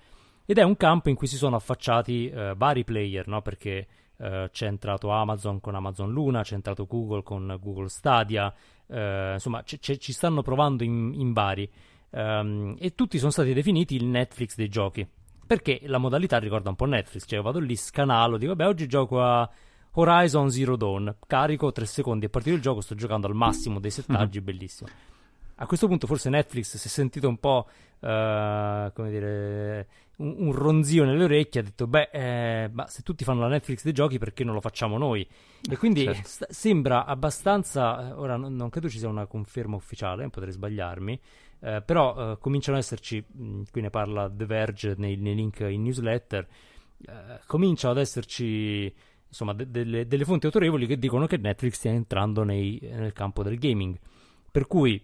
Ed 0.46 0.58
è 0.58 0.63
un 0.63 0.75
campo 0.75 1.08
in 1.08 1.15
cui 1.15 1.27
si 1.27 1.38
sono 1.38 1.55
affacciati 1.55 2.27
eh, 2.27 2.53
vari 2.58 2.84
player, 2.84 3.27
no? 3.29 3.41
perché 3.41 3.88
eh, 4.17 4.50
c'è 4.51 4.67
entrato 4.67 5.10
Amazon 5.10 5.62
con 5.62 5.75
Amazon 5.75 6.12
Luna, 6.12 6.43
c'è 6.43 6.55
entrato 6.55 6.86
Google 6.86 7.24
con 7.24 7.58
Google 7.62 7.88
Stadia, 7.88 8.53
eh, 8.88 9.34
insomma 9.34 9.63
c- 9.63 9.79
c- 9.79 9.98
ci 9.98 10.12
stanno 10.12 10.41
provando 10.41 10.84
in, 10.84 11.13
in 11.15 11.31
vari. 11.31 11.70
Um, 12.12 12.75
e 12.77 12.94
tutti 12.94 13.18
sono 13.18 13.32
stati 13.32 13.53
definiti 13.53 13.96
il 13.96 14.06
Netflix 14.06 14.56
dei 14.56 14.68
giochi 14.68 15.08
perché 15.51 15.82
la 15.84 15.98
modalità 15.98 16.38
ricorda 16.39 16.70
un 16.70 16.75
po' 16.75 16.86
Netflix, 16.86 17.25
cioè 17.27 17.41
vado 17.41 17.60
lì, 17.60 17.75
scanalo, 17.75 18.38
dico 18.38 18.56
vabbè 18.56 18.70
oggi 18.70 18.88
gioco 18.88 19.22
a 19.22 19.50
Horizon 19.94 20.50
Zero 20.50 20.77
Dawn, 20.77 21.13
carico 21.27 21.74
3 21.74 21.86
secondi 21.86 22.24
e 22.24 22.27
a 22.27 22.32
partire 22.32 22.56
dal 22.56 22.63
gioco 22.63 22.80
sto 22.80 22.96
giocando 22.96 23.27
al 23.27 23.36
massimo 23.36 23.82
dei 23.82 23.91
settaggi, 23.91 24.38
mm-hmm. 24.38 24.46
bellissimo. 24.46 24.89
A 25.56 25.65
questo 25.65 25.88
punto 25.88 26.08
forse 26.08 26.30
Netflix 26.30 26.77
si 26.77 26.88
è 26.88 26.89
sentito 26.89 27.27
un 27.27 27.38
po', 27.38 27.68
uh, 28.00 28.94
come 28.94 29.10
dire, 29.10 29.88
un, 30.20 30.36
un, 30.38 30.53
ronzio 30.53 31.03
nelle 31.03 31.25
orecchie, 31.25 31.60
ha 31.60 31.63
detto 31.63 31.86
beh, 31.86 32.10
eh, 32.13 32.70
ma 32.72 32.88
se 32.88 33.01
tutti 33.03 33.25
fanno 33.25 33.41
la 33.41 33.50
Netflix 33.50 33.84
dei 33.84 33.94
giochi 33.94 34.18
perché 34.18 34.46
non 34.46 34.53
lo 34.53 34.62
facciamo 34.62 34.98
noi? 34.98 35.27
E 35.70 35.77
quindi 35.77 36.06
certo. 36.06 36.27
st- 36.27 36.50
sembra 36.50 37.06
abbastanza, 37.06 38.08
eh, 38.08 38.12
ora 38.13 38.38
non, 38.38 38.56
non, 38.56 38.70
credo 38.70 38.89
ci 38.89 38.98
sia 38.98 39.10
una 39.10 39.27
conferma 39.27 39.75
ufficiale, 39.75 40.30
potrei 40.30 40.53
sbagliarmi, 40.53 41.20
eh, 41.62 41.82
però 41.82 42.34
eh, 42.34 42.38
cominciano 42.39 42.77
ad 42.77 42.84
esserci, 42.84 43.24
mh, 43.25 43.63
qui 43.72 43.82
ne 43.82 43.89
parla 43.89 44.30
The 44.30 44.46
Verge 44.46 44.96
nei, 44.98 45.15
nei 45.15 45.36
link 45.36 45.60
in 45.60 45.84
newsletter, 45.84 46.48
eh, 47.06 47.39
cominciano 47.46 47.94
ad 47.94 48.00
esserci 48.00 48.94
insomma 49.27 49.53
de- 49.53 49.70
delle, 49.70 50.08
delle, 50.08 50.25
fonti 50.25 50.48
autorevoli 50.48 50.88
che 50.88 50.98
dicono 50.98 51.25
che 51.27 51.38
Netflix 51.38 51.75
stia 51.75 51.91
entrando 51.91 52.44
nei, 52.44 52.80
nel 52.82 53.13
campo 53.13 53.44
del 53.44 53.58
gaming. 53.58 53.98
Per 54.51 54.68
cui 54.68 55.01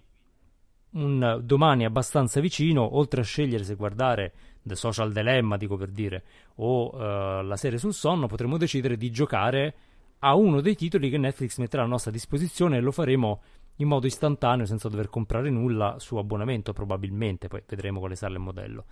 un 0.90 1.42
domani 1.44 1.86
abbastanza 1.86 2.40
vicino, 2.40 2.98
oltre 2.98 3.22
a 3.22 3.24
scegliere 3.24 3.64
se 3.64 3.76
guardare 3.76 4.34
The 4.64 4.76
Social 4.76 5.14
Dilemma, 5.14 5.58
dico 5.58 5.78
per 5.78 5.90
dire, 5.90 6.24
o 6.56 6.94
uh, 6.94 7.44
la 7.44 7.56
serie 7.56 7.78
sul 7.78 7.94
sonno, 7.94 8.28
potremmo 8.28 8.58
decidere 8.58 8.98
di 8.98 9.12
giocare 9.12 9.76
a 10.20 10.34
uno 10.36 10.60
dei 10.62 10.76
titoli 10.76 11.10
che 11.10 11.18
Netflix 11.18 11.58
metterà 11.60 11.84
a 11.84 11.88
nostra 11.88 12.12
disposizione 12.12 12.78
e 12.78 12.82
lo 12.82 12.92
faremo 12.92 13.42
in 13.78 13.88
modo 13.88 14.08
istantaneo 14.08 14.66
senza 14.66 14.90
dover 14.90 15.10
comprare 15.10 15.50
nulla 15.50 15.96
su 16.00 16.16
abbonamento 16.18 16.74
probabilmente, 16.74 17.48
poi 17.48 17.64
vedremo 17.68 18.00
quale 18.00 18.16
sarà 18.16 18.34
il 18.34 18.40
modello. 18.40 18.86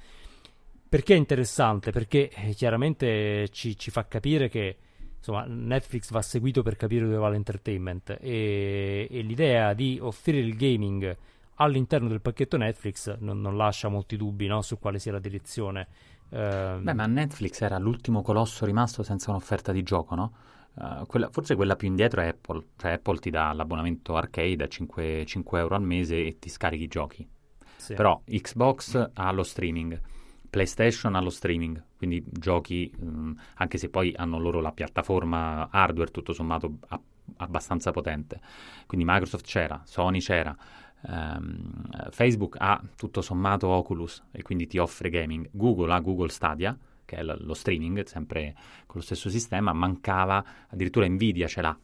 Perché 0.87 1.13
è 1.13 1.17
interessante? 1.17 1.91
Perché 1.91 2.29
eh, 2.29 2.53
chiaramente 2.53 3.49
ci, 3.49 3.77
ci, 3.77 3.91
fa 3.91 4.07
capire 4.07 4.47
che 4.47 4.77
insomma, 5.17 5.45
Netflix 5.45 6.11
va 6.11 6.21
seguito 6.21 6.61
per 6.61 6.75
capire 6.75 7.05
dove 7.05 7.17
va 7.17 7.29
l'entertainment 7.29 8.17
e, 8.21 9.07
e 9.09 9.21
l'idea 9.21 9.73
di 9.73 9.97
offrire 10.01 10.39
il 10.39 10.55
gaming 10.55 11.17
all'interno 11.55 12.07
del 12.07 12.21
pacchetto 12.21 12.57
Netflix 12.57 13.17
non, 13.19 13.41
non 13.41 13.57
lascia 13.57 13.87
molti 13.87 14.17
dubbi 14.17 14.47
no, 14.47 14.61
su 14.61 14.77
quale 14.77 14.99
sia 14.99 15.11
la 15.11 15.19
direzione. 15.19 15.87
Uh, 16.29 16.81
Beh, 16.81 16.93
ma 16.93 17.05
Netflix 17.05 17.61
era 17.61 17.77
l'ultimo 17.77 18.21
colosso 18.21 18.65
rimasto 18.65 19.03
senza 19.03 19.29
un'offerta 19.29 19.71
di 19.71 19.83
gioco, 19.83 20.15
no? 20.15 20.33
Uh, 20.75 21.05
quella, 21.05 21.29
forse 21.31 21.55
quella 21.55 21.77
più 21.77 21.87
indietro 21.87 22.21
è 22.21 22.27
Apple, 22.27 22.65
cioè 22.75 22.91
Apple 22.91 23.19
ti 23.19 23.29
dà 23.29 23.53
l'abbonamento 23.53 24.15
arcade 24.15 24.63
a 24.65 24.67
5, 24.67 25.25
5 25.25 25.59
euro 25.59 25.75
al 25.75 25.83
mese 25.83 26.25
e 26.25 26.37
ti 26.37 26.49
scarichi 26.49 26.83
i 26.83 26.87
giochi. 26.87 27.27
Sì. 27.77 27.93
Però 27.93 28.21
Xbox 28.25 29.11
ha 29.13 29.31
lo 29.31 29.43
streaming, 29.43 29.99
PlayStation 30.49 31.15
ha 31.15 31.21
lo 31.21 31.29
streaming, 31.29 31.81
quindi 31.97 32.23
giochi, 32.27 32.91
um, 32.99 33.33
anche 33.55 33.77
se 33.77 33.89
poi 33.89 34.13
hanno 34.17 34.37
loro 34.37 34.59
la 34.59 34.71
piattaforma 34.71 35.69
hardware 35.71 36.11
tutto 36.11 36.33
sommato 36.33 36.79
a, 36.89 36.99
abbastanza 37.37 37.91
potente. 37.91 38.41
Quindi 38.85 39.05
Microsoft 39.07 39.45
c'era, 39.45 39.81
Sony 39.85 40.19
c'era, 40.19 40.55
um, 41.07 41.83
Facebook 42.09 42.55
ha 42.59 42.81
tutto 42.97 43.21
sommato 43.21 43.67
Oculus 43.67 44.23
e 44.31 44.41
quindi 44.41 44.67
ti 44.67 44.77
offre 44.77 45.09
gaming, 45.09 45.47
Google 45.51 45.93
ha 45.93 45.99
Google 45.99 46.29
Stadia 46.29 46.77
che 47.05 47.17
è 47.17 47.23
lo 47.23 47.53
streaming, 47.53 48.03
sempre 48.05 48.55
con 48.85 48.97
lo 48.97 49.01
stesso 49.01 49.29
sistema, 49.29 49.71
mancava, 49.73 50.43
addirittura 50.67 51.07
Nvidia 51.07 51.47
ce 51.47 51.61
l'ha, 51.61 51.77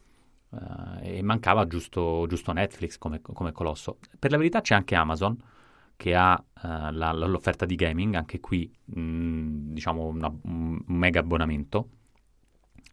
uh, 0.50 0.58
e 1.00 1.22
mancava 1.22 1.66
giusto, 1.66 2.26
giusto 2.28 2.52
Netflix 2.52 2.98
come, 2.98 3.20
come, 3.20 3.52
colosso. 3.52 3.98
Per 4.18 4.30
la 4.30 4.36
verità 4.36 4.60
c'è 4.60 4.74
anche 4.74 4.94
Amazon, 4.94 5.36
che 5.96 6.14
ha 6.14 6.34
uh, 6.34 6.90
la, 6.92 7.12
l'offerta 7.12 7.64
di 7.64 7.76
gaming, 7.76 8.14
anche 8.14 8.40
qui 8.40 8.70
mh, 8.84 9.72
diciamo 9.72 10.06
una, 10.06 10.32
un 10.42 10.82
mega 10.86 11.20
abbonamento. 11.20 11.88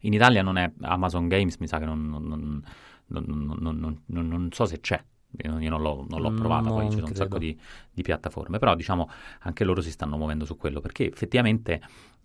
In 0.02 0.14
Italia 0.14 0.42
non 0.42 0.58
è 0.58 0.72
Amazon 0.82 1.28
Games, 1.28 1.58
mi 1.58 1.68
sa 1.68 1.80
che 1.80 1.86
non, 1.86 2.08
non, 2.08 2.64
non, 3.08 4.02
non 4.06 4.50
so 4.52 4.66
se 4.66 4.80
c'è, 4.80 5.04
io 5.32 5.70
non 5.70 5.82
l'ho, 5.82 6.06
non 6.10 6.22
l'ho 6.22 6.34
provata, 6.34 6.70
non 6.70 6.78
poi 6.78 6.86
ci 6.86 6.96
sono 6.96 7.06
credo. 7.06 7.22
un 7.22 7.28
sacco 7.28 7.38
di, 7.38 7.58
di, 7.92 8.02
piattaforme, 8.02 8.58
però 8.58 8.74
diciamo 8.74 9.10
anche 9.42 9.64
loro 9.64 9.82
si 9.82 9.92
stanno 9.92 10.18
muovendo 10.18 10.44
su 10.44 10.58
quello, 10.58 10.80
perché 10.80 11.08
effettivamente 11.08 11.82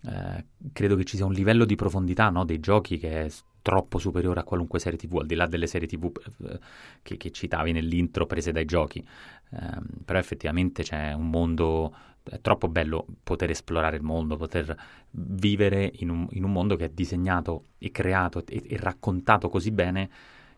eh, 0.07 0.45
credo 0.71 0.95
che 0.95 1.03
ci 1.03 1.17
sia 1.17 1.25
un 1.25 1.33
livello 1.33 1.65
di 1.65 1.75
profondità 1.75 2.29
no, 2.29 2.45
dei 2.45 2.59
giochi 2.59 2.97
che 2.97 3.25
è 3.25 3.31
troppo 3.61 3.97
superiore 3.97 4.41
a 4.41 4.43
qualunque 4.43 4.79
serie 4.79 4.97
tv, 4.97 5.17
al 5.17 5.25
di 5.25 5.33
là 5.33 5.47
delle 5.47 5.65
serie 5.65 5.87
tv 5.87 6.11
eh, 6.43 6.59
che, 7.01 7.17
che, 7.17 7.31
citavi 7.31 7.71
nell'intro 7.71 8.27
prese 8.27 8.51
dai 8.51 8.65
giochi, 8.65 8.99
eh, 8.99 9.79
però 10.05 10.19
effettivamente 10.19 10.83
c'è 10.83 11.13
un 11.13 11.29
mondo, 11.29 11.95
è 12.23 12.39
troppo 12.41 12.67
bello 12.67 13.05
poter 13.23 13.49
esplorare 13.49 13.95
il 13.95 14.03
mondo, 14.03 14.37
poter 14.37 14.75
vivere 15.09 15.91
in 15.95 16.09
un, 16.09 16.27
in 16.31 16.43
un 16.43 16.51
mondo 16.51 16.75
che 16.75 16.85
è 16.85 16.89
disegnato 16.93 17.63
e 17.79 17.89
creato 17.89 18.43
e, 18.45 18.61
e 18.67 18.77
raccontato 18.77 19.49
così 19.49 19.71
bene 19.71 20.09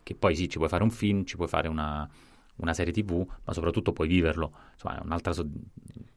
che 0.02 0.14
poi 0.14 0.36
sì, 0.36 0.48
ci 0.48 0.58
puoi 0.58 0.68
fare 0.68 0.82
un 0.82 0.90
film, 0.90 1.24
ci 1.24 1.36
puoi 1.36 1.48
fare 1.48 1.68
una 1.68 2.08
una 2.58 2.74
serie 2.74 2.92
TV, 2.92 3.26
ma 3.44 3.52
soprattutto 3.52 3.92
puoi 3.92 4.08
viverlo. 4.08 4.52
Insomma, 4.72 4.98
è 4.98 5.04
un'altra 5.04 5.32
so- 5.32 5.48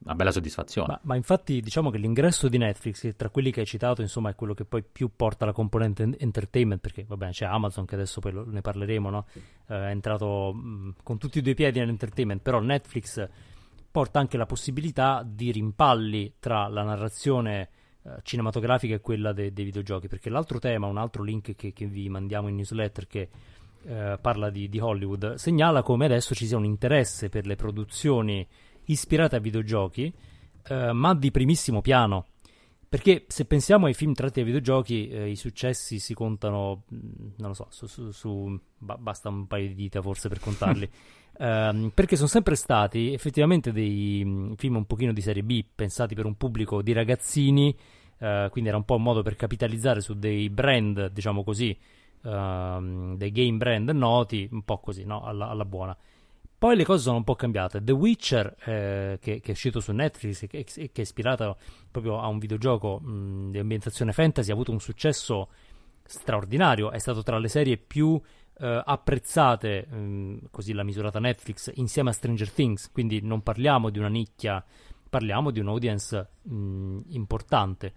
una 0.03 0.15
bella 0.15 0.31
soddisfazione. 0.31 0.87
Ma, 0.87 0.99
ma, 1.03 1.15
infatti 1.15 1.61
diciamo 1.61 1.89
che 1.89 1.97
l'ingresso 1.97 2.47
di 2.47 2.57
Netflix, 2.57 3.15
tra 3.15 3.29
quelli 3.29 3.51
che 3.51 3.61
hai 3.61 3.65
citato, 3.65 4.01
insomma, 4.01 4.29
è 4.29 4.35
quello 4.35 4.53
che 4.53 4.65
poi 4.65 4.83
più 4.83 5.11
porta 5.15 5.45
la 5.45 5.53
componente 5.53 6.09
entertainment, 6.17 6.81
perché 6.81 7.05
va 7.07 7.17
bene, 7.17 7.31
c'è 7.31 7.45
Amazon 7.45 7.85
che 7.85 7.95
adesso 7.95 8.19
poi 8.19 8.31
lo, 8.31 8.45
ne 8.45 8.61
parleremo, 8.61 9.09
no? 9.09 9.25
eh, 9.67 9.75
è 9.75 9.89
entrato 9.89 10.53
mh, 10.53 10.95
con 11.03 11.17
tutti 11.17 11.39
e 11.39 11.41
due 11.41 11.51
i 11.51 11.55
piedi 11.55 11.79
nell'entertainment, 11.79 12.41
però 12.41 12.59
Netflix 12.59 13.27
porta 13.91 14.19
anche 14.19 14.37
la 14.37 14.45
possibilità 14.45 15.23
di 15.25 15.51
rimpalli 15.51 16.35
tra 16.39 16.67
la 16.67 16.83
narrazione 16.83 17.69
eh, 18.03 18.19
cinematografica 18.23 18.95
e 18.95 19.01
quella 19.01 19.33
de- 19.33 19.53
dei 19.53 19.65
videogiochi, 19.65 20.07
perché 20.07 20.29
l'altro 20.29 20.57
tema, 20.57 20.87
un 20.87 20.97
altro 20.97 21.21
link 21.21 21.55
che, 21.55 21.73
che 21.73 21.85
vi 21.85 22.09
mandiamo 22.09 22.47
in 22.47 22.55
newsletter 22.55 23.05
che 23.05 23.29
eh, 23.85 24.17
parla 24.21 24.49
di, 24.49 24.69
di, 24.69 24.79
Hollywood, 24.79 25.35
segnala 25.35 25.81
come 25.81 26.05
adesso 26.05 26.35
ci 26.35 26.45
sia 26.45 26.57
un 26.57 26.65
interesse 26.65 27.29
per 27.29 27.45
le 27.45 27.55
produzioni 27.55 28.47
ispirate 28.85 29.35
a 29.35 29.39
videogiochi, 29.39 30.13
eh, 30.67 30.91
ma 30.91 31.15
di 31.15 31.31
primissimo 31.31 31.81
piano. 31.81 32.25
Perché 32.91 33.23
se 33.27 33.45
pensiamo 33.45 33.85
ai 33.85 33.93
film 33.93 34.13
tratti 34.13 34.41
da 34.41 34.45
videogiochi, 34.45 35.07
eh, 35.07 35.29
i 35.29 35.37
successi 35.37 35.97
si 35.97 36.13
contano, 36.13 36.83
mm, 36.93 36.99
non 37.37 37.49
lo 37.49 37.53
so, 37.53 37.67
su, 37.69 37.87
su, 37.87 38.11
su 38.11 38.59
ba- 38.77 38.97
basta 38.97 39.29
un 39.29 39.47
paio 39.47 39.69
di 39.69 39.75
dita 39.75 40.01
forse 40.01 40.27
per 40.27 40.41
contarli. 40.41 40.89
ehm, 41.39 41.91
perché 41.93 42.17
sono 42.17 42.27
sempre 42.27 42.55
stati 42.55 43.13
effettivamente 43.13 43.71
dei 43.71 44.21
mm, 44.25 44.53
film 44.55 44.75
un 44.75 44.85
pochino 44.85 45.13
di 45.13 45.21
serie 45.21 45.41
B, 45.41 45.63
pensati 45.73 46.15
per 46.15 46.25
un 46.25 46.35
pubblico 46.35 46.81
di 46.81 46.91
ragazzini, 46.91 47.73
eh, 48.17 48.49
quindi 48.51 48.69
era 48.69 48.77
un 48.77 48.85
po' 48.85 48.95
un 48.95 49.03
modo 49.03 49.21
per 49.21 49.37
capitalizzare 49.37 50.01
su 50.01 50.13
dei 50.13 50.49
brand, 50.49 51.11
diciamo 51.11 51.43
così, 51.43 51.75
ehm, 52.23 53.17
dei 53.17 53.31
game 53.31 53.57
brand 53.57 53.89
noti, 53.89 54.47
un 54.51 54.63
po' 54.63 54.79
così, 54.79 55.03
no? 55.03 55.23
alla, 55.23 55.49
alla 55.49 55.65
buona. 55.65 55.95
Poi 56.61 56.75
le 56.75 56.85
cose 56.85 57.01
sono 57.01 57.17
un 57.17 57.23
po' 57.23 57.33
cambiate. 57.33 57.83
The 57.83 57.91
Witcher, 57.91 58.55
eh, 58.65 59.17
che, 59.19 59.39
che, 59.39 59.47
è 59.47 59.51
uscito 59.51 59.79
su 59.79 59.91
Netflix 59.93 60.43
e 60.43 60.47
che, 60.47 60.63
che, 60.63 60.91
è 60.93 61.01
ispirato 61.01 61.57
proprio 61.89 62.19
a 62.19 62.27
un 62.27 62.37
videogioco 62.37 62.99
mh, 62.99 63.49
di 63.49 63.57
ambientazione 63.57 64.11
fantasy, 64.11 64.51
ha 64.51 64.53
avuto 64.53 64.71
un 64.71 64.79
successo 64.79 65.49
straordinario. 66.03 66.91
È 66.91 66.99
stato 66.99 67.23
tra 67.23 67.39
le 67.39 67.47
serie 67.47 67.77
più 67.77 68.21
eh, 68.59 68.81
apprezzate, 68.85 69.87
mh, 69.87 70.49
così 70.51 70.73
l'ha 70.73 70.83
misurata 70.83 71.19
Netflix, 71.19 71.71
insieme 71.77 72.11
a 72.11 72.13
Stranger 72.13 72.51
Things. 72.51 72.91
Quindi 72.91 73.21
non 73.21 73.41
parliamo 73.41 73.89
di 73.89 73.97
una 73.97 74.09
nicchia, 74.09 74.63
parliamo 75.09 75.49
di 75.49 75.59
un'audience 75.59 76.29
mh, 76.43 76.99
importante. 77.07 77.93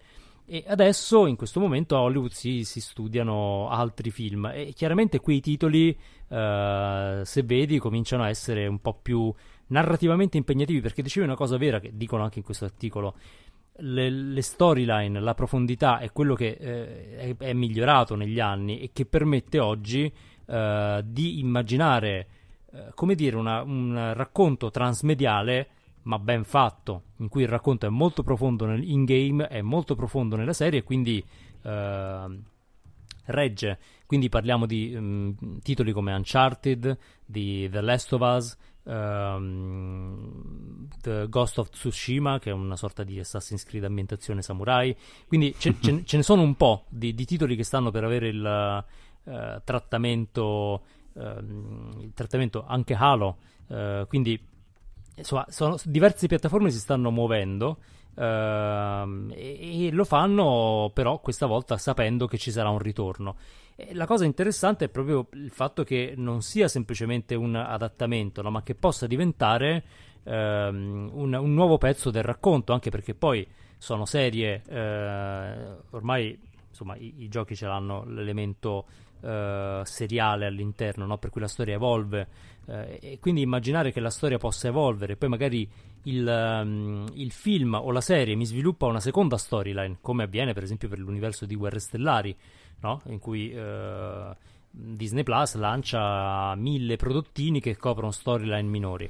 E 0.47 0.63
adesso, 0.67 1.25
in 1.25 1.35
questo 1.35 1.59
momento, 1.59 1.95
a 1.95 2.01
Hollywood 2.01 2.31
si, 2.31 2.63
si 2.65 2.79
studiano 2.79 3.67
altri 3.69 4.11
film. 4.11 4.51
E 4.53 4.73
chiaramente 4.73 5.19
quei 5.19 5.41
titoli 5.41 5.89
uh, 5.89 7.23
se 7.23 7.43
vedi, 7.43 7.79
cominciano 7.79 8.23
a 8.23 8.29
essere 8.29 8.67
un 8.67 8.79
po' 8.79 8.93
più 9.01 9.33
narrativamente 9.67 10.37
impegnativi, 10.37 10.81
perché 10.81 11.01
dicevi 11.01 11.25
una 11.25 11.35
cosa 11.35 11.57
vera 11.57 11.79
che 11.79 11.91
dicono 11.95 12.23
anche 12.23 12.39
in 12.39 12.45
questo 12.45 12.65
articolo. 12.65 13.15
Le, 13.77 14.09
le 14.09 14.41
storyline, 14.41 15.19
la 15.19 15.33
profondità 15.33 15.97
è 15.97 16.11
quello 16.11 16.35
che 16.35 16.57
eh, 16.59 17.17
è, 17.17 17.35
è, 17.37 17.53
migliorato 17.53 18.15
negli 18.15 18.39
anni 18.39 18.79
e 18.79 18.91
che 18.93 19.05
permette 19.05 19.59
oggi 19.59 20.13
eh, 20.45 21.01
di 21.03 21.39
immaginare, 21.39 22.27
eh, 22.71 22.91
come 22.93 23.15
dire, 23.15 23.35
una, 23.35 23.63
un 23.63 24.13
racconto 24.13 24.69
transmediale 24.69 25.69
ma 26.05 26.19
ben 26.19 26.43
fatto, 26.43 27.03
in 27.17 27.29
cui 27.29 27.43
il 27.43 27.47
racconto 27.47 27.85
è 27.85 27.89
molto 27.89 28.23
profondo 28.23 28.65
nel, 28.65 28.83
in 28.83 29.05
game, 29.05 29.47
è 29.47 29.61
molto 29.61 29.95
profondo 29.95 30.35
nella 30.35 30.53
serie 30.53 30.79
e 30.79 30.83
quindi 30.83 31.23
eh, 31.63 32.39
regge. 33.25 33.79
Quindi 34.05 34.29
parliamo 34.29 34.65
di 34.65 34.93
um, 34.95 35.59
titoli 35.61 35.91
come 35.91 36.13
Uncharted, 36.13 36.97
di 37.25 37.67
The 37.69 37.81
Last 37.81 38.13
of 38.13 38.21
Us, 38.21 38.57
um, 38.83 40.87
The 41.01 41.27
Ghost 41.27 41.57
of 41.57 41.69
Tsushima, 41.69 42.37
che 42.37 42.51
è 42.51 42.53
una 42.53 42.75
sorta 42.75 43.03
di 43.03 43.19
Assassin's 43.19 43.63
Creed 43.63 43.83
ambientazione 43.83 44.43
samurai. 44.43 44.95
Quindi 45.27 45.55
ce, 45.57 45.75
ce, 45.81 46.03
ce 46.05 46.17
ne 46.17 46.23
sono 46.23 46.43
un 46.43 46.55
po' 46.55 46.85
di, 46.89 47.15
di, 47.15 47.25
titoli 47.25 47.55
che 47.55 47.63
stanno 47.63 47.89
per 47.89 48.03
avere 48.03 48.27
il 48.27 48.85
uh, 49.23 49.61
trattamento, 49.63 50.83
uh, 51.13 51.19
il 51.99 52.11
trattamento 52.13 52.63
anche 52.63 52.93
Halo. 52.93 53.37
Uh, 53.67 54.05
quindi 54.05 54.39
insomma, 55.15 55.45
sono, 55.49 55.77
diverse 55.83 56.27
piattaforme 56.27 56.69
si 56.69 56.79
stanno 56.79 57.11
muovendo. 57.11 57.77
Uh, 58.15 59.29
e, 59.33 59.87
e, 59.87 59.91
lo 59.91 60.05
fanno 60.05 60.89
però 60.93 61.19
questa 61.19 61.47
volta 61.47 61.77
sapendo 61.77 62.27
che 62.27 62.37
ci 62.37 62.51
sarà 62.51 62.69
un 62.69 62.79
ritorno. 62.79 63.35
E 63.75 63.93
la 63.93 64.05
cosa 64.05 64.23
interessante 64.23 64.85
è 64.85 64.89
proprio 64.89 65.27
il 65.33 65.51
fatto 65.51 65.83
che 65.83 66.13
non 66.15 66.41
sia 66.41 66.69
semplicemente 66.69 67.35
un 67.35 67.55
adattamento, 67.55 68.41
no? 68.41 68.51
ma 68.51 68.63
che 68.63 68.73
possa 68.73 69.05
diventare 69.05 69.83
uh, 70.23 70.31
un, 70.31 71.33
un, 71.33 71.53
nuovo 71.53 71.77
pezzo 71.77 72.09
del 72.09 72.23
racconto, 72.23 72.71
anche 72.71 72.89
perché 72.89 73.13
poi 73.13 73.45
sono 73.77 74.05
serie, 74.05 74.61
uh, 74.65 75.95
ormai 75.95 76.39
insomma 76.69 76.95
i, 76.95 77.15
i, 77.17 77.27
giochi 77.29 77.55
ce 77.55 77.67
l'hanno 77.67 78.03
l'elemento 78.05 78.85
eh, 79.25 79.81
seriale 79.85 80.45
all'interno, 80.45 81.05
no? 81.05 81.17
per 81.17 81.31
cui 81.31 81.41
la 81.41 81.47
storia 81.47 81.73
evolve 81.73 82.27
eh, 82.67 82.99
e 83.01 83.19
quindi 83.19 83.41
immaginare 83.41 83.91
che 83.91 83.99
la 83.99 84.09
storia 84.11 84.37
possa 84.37 84.67
evolvere, 84.67 85.15
poi 85.15 85.29
magari 85.29 85.69
il, 86.03 86.27
um, 86.63 87.07
il, 87.13 87.31
film 87.31 87.73
o 87.73 87.91
la 87.91 88.01
serie 88.01 88.35
mi 88.35 88.45
sviluppa 88.45 88.85
una 88.85 88.99
seconda 88.99 89.37
storyline, 89.37 89.97
come 90.01 90.23
avviene 90.23 90.53
per 90.53 90.63
esempio 90.63 90.87
per 90.87 90.99
l'universo 90.99 91.45
di 91.45 91.55
Guerre 91.55 91.79
Stellari, 91.79 92.35
no? 92.81 93.01
in 93.07 93.17
cui 93.17 93.51
uh, 93.51 94.35
Disney 94.69 95.23
Plus 95.23 95.55
lancia 95.55 96.53
mille 96.55 96.95
prodottini 96.95 97.59
che 97.59 97.75
coprono 97.77 98.11
storyline 98.11 98.69
minori. 98.69 99.09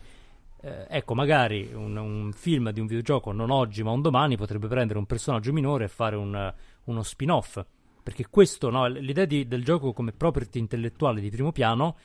Eh, 0.61 0.85
ecco, 0.89 1.13
magari 1.13 1.69
un, 1.73 1.97
un, 1.97 2.31
film 2.31 2.71
di 2.71 2.79
un 2.79 2.87
videogioco 2.87 3.31
non 3.31 3.51
oggi 3.51 3.83
ma 3.83 3.91
un 3.91 4.01
domani 4.01 4.37
potrebbe 4.37 4.67
prendere 4.67 4.97
un 4.97 5.05
personaggio 5.05 5.53
minore 5.53 5.83
e 5.83 5.89
fare 5.89 6.15
un, 6.15 6.53
uno 6.85 7.03
spin-off 7.03 7.63
perché 8.05 8.27
questo, 8.29 8.69
no, 8.69 8.85
l'idea 8.85 9.25
di, 9.25 9.47
del 9.47 9.63
gioco 9.63 9.91
come 9.91 10.11
property 10.11 10.59
intellettuale 10.59 11.19
di 11.21 11.31
primo 11.31 11.51
piano 11.51 11.97